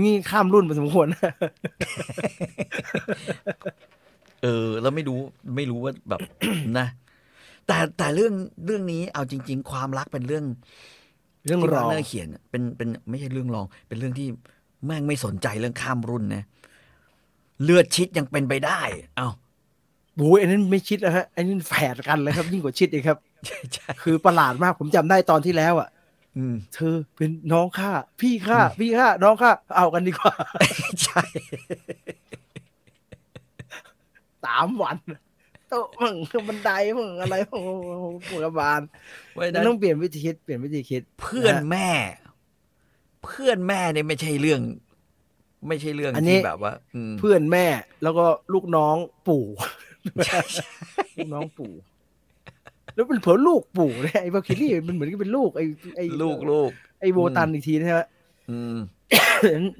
[0.03, 1.33] นี่ข้ามรุ่นไปสมควรนะ
[4.43, 5.19] เออ แล้วไม่รู้
[5.55, 6.21] ไม่รู้ว่าแบบ
[6.79, 6.87] นะ
[7.67, 8.33] แต่แต่เรื่อง
[8.65, 10.45] เรื่องนี้เอาจริง ๆ ความรักเป็นเรื่อง
[11.45, 14.27] เรื่องที่รอมาร์คเนอร์เขียนอะเป็นเป็นไม่ใช่เรื่องรอง เป็นเรื่องที่
[14.85, 16.43] แม่งไม่สนใจเรื่องข้ามรุ่นนะ
[17.63, 18.81] เลือดชิดยังเป็นไปได้
[19.17, 19.29] เอ้า
[20.17, 25.89] โอ้ยอันนั้นไม่ชิดนะฮะอันนี้แฝดกันเลยครับ ยิ่งกว่าชิดอีกครับใช่ใช่คือประหลาดมากผมจำได้ตอนที่แล้วอะ
[26.37, 27.91] อืมเธอเป็นน้องข้า
[28.21, 30.33] พี่ข้าพี่ข้าน้องข้าเอากันดีกว่า
[31.03, 34.97] ใช่สามวัน
[35.69, 36.15] โต๊ะมั่ง
[36.47, 37.61] บันไดมั่งอะไรมั่ง
[38.27, 38.81] ปวดบาล
[39.31, 41.89] เพราะฉะมันั้นนต้องเปลี่ยนวิธีคิดเปลี่ยนวิธีคิด เพื่อนแม่
[43.25, 44.61] เพื่อนแม่เนี่ยไม่ใช่เรื่อง
[45.67, 47.65] ไม่ใช่เรื่องอันนี้ที่แบบว่าอืมเพื่อนแม่
[48.03, 48.95] แล้วก็ลูกน้อง
[49.27, 49.45] ปู่
[50.25, 50.67] ใช่ใช่
[51.17, 51.71] ลูกน้องปู่
[52.95, 55.65] แล้วเป็นเผลอลูกปู่เนี่ยไอ้บาคิลี่มันเหมือนกับเป็นลูกไอ้
[55.97, 58.05] ไอ้ลูกลูกไอ้โบตันอีกทีนะฮะ
[58.49, 58.77] อืม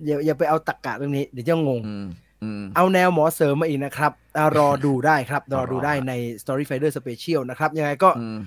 [0.06, 2.06] อย่าอย่าไปเอาตักกะเรื่องนี้ เดี๋ยวจะงงอืมอืม
[2.76, 8.40] เอาแนวหมอเสริมมาอีกนะครับอ่ารอดูได้ครับ รอดูได้รอใน Story Finder Special นะครับ ยังไงก็อืม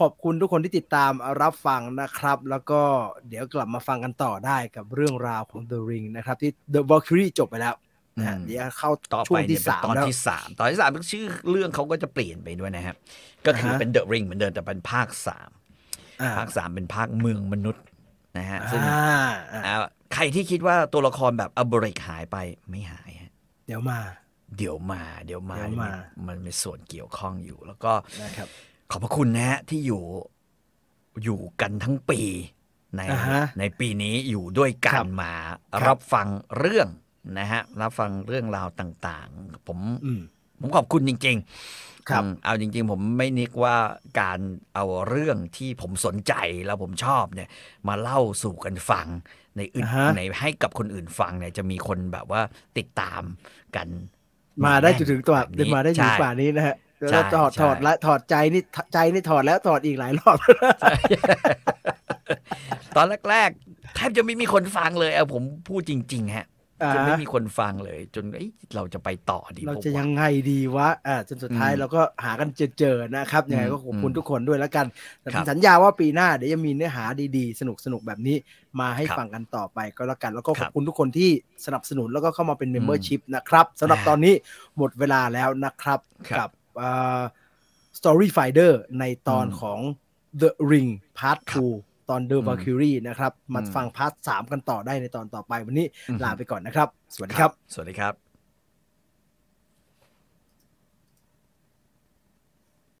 [0.00, 1.12] ขอบคุณทุกคนที่ติดตาม
[1.42, 2.80] รับฟังนะครับ แล้วก็
[3.28, 7.74] เดี๋ยวกลับมาฟังกันต่อได้กับเรื่องราวของ The Ring นะครับ ที่ The Valkyrie จบไปแล้ว
[8.18, 12.96] นะฮะอืมเดี๋ยวเข้าต่อช่วไปงเนี่ที่ยเป็นสามตอนแล้วที่สามตอนที่สามชื่อเรื่องเขาก็จะเปลี่ยนไปด้วยนะครับ
[13.46, 15.50] ก็คืออ่าฮะเป็นเดอะริงเหมือนเดิมแต่เป็นภาคสาม
[16.20, 17.84] อ่าภาคสามเป็นภาคเมืองมนุษย์
[18.38, 19.76] นะฮะซึ่งอ่าอ่าอ่า
[20.14, 22.36] ใครที่คิดว่าตัวละครแบบอบริกหายไป
[22.70, 23.19] ไม่หายฮะ
[23.70, 24.00] เดี๋ยวมา
[24.56, 25.90] เดี๋ยวมา เดี๋ยวมา เดี๋ยวมา
[26.26, 27.92] มันมีส่วนเกี่ยวข้องอยู่ แล้วก็
[28.22, 28.48] นะครับ
[28.90, 30.02] ขอบพระคุณนะฮะที่อยู่
[31.24, 32.20] อยู่กันทั้งปี
[32.96, 35.32] ในอ่าฮะในปีนี้อยู่ด้วยกัครันบมา
[35.80, 36.28] ครับรับฟัง
[36.58, 36.88] เรื่อง
[37.38, 40.20] นะฮะรับฟังเรื่องราวต่าง ๆ ผมอืม
[40.60, 41.36] ผมขอบคุณจริง
[41.72, 43.76] ๆ ครับอืมเอาจริง ๆ ผมไม่นึกว่า
[44.20, 44.38] การ
[44.74, 46.34] เอาเรื่องที่ผมสนใจ
[46.64, 47.48] แล้วผมชอบเนี่ย
[47.88, 49.06] มาเล่าสู่กันฟัง
[49.60, 52.40] ในอื่นอ่าฮะในให้กับคนอื่นฟังเนี่ยจะมีคนแบบว่า
[52.78, 53.22] ติดตาม
[53.76, 53.88] กัน
[54.66, 58.62] มาได้จนถึงตัวแบบนี้มาได้ถึงใช่ป่านนี้นะฮะใช่แล้วถอดใช่ถอดและถอดใจนี่
[58.92, 60.36] ใจนี่ถอดแล้วถอดอีกหลายรอบ
[62.96, 66.46] ตอนแรกๆแทบจะไม่มีคนฟังเลยเอาผมพูดจริง ๆ ฮะ
[66.82, 74.86] อ่าจะไม่มีคนฟังเลย จนเอ้ยเราจะไปต่อดีเราปวจะยังไงดีวะอ่าจนสุดท้ายอืมเราก็หากันเจอเจอๆนะครับยังไงก็ขอบคุณอืมทุกคนด้วยแล้วกัน
[75.20, 77.04] แต่ครับสัญญาว่าปีหน้าเดี๋ยวจะมีเนื้อหา
[77.36, 78.36] ดีๆ สนุกสนุกๆแบบนี้
[78.80, 81.30] มาให้ครับฟังกันต่อไปก็แล้วกัน แล้วก็คขรัอบบคุณทุกคนที่
[81.66, 84.34] สนับสนุนแล้วก็เข้ามาเป็นอืม membership นะครับสำหรับอ่าตอนนี้
[84.76, 86.50] หมดเวลาแล้วนะครับครับกับ
[86.82, 87.22] อ่า
[87.98, 89.80] Story Finder ในตอนอืมของ
[90.40, 98.29] The Ring Part ครับ2ตอน The อืม Valkyrie นะครับ มาอืมฟังพาร์ท3กันต่อได้ในตอนต่อไปวันนี้อืมลาไปก่อนนะครับ สวัสดีครับ สวัสดีครับ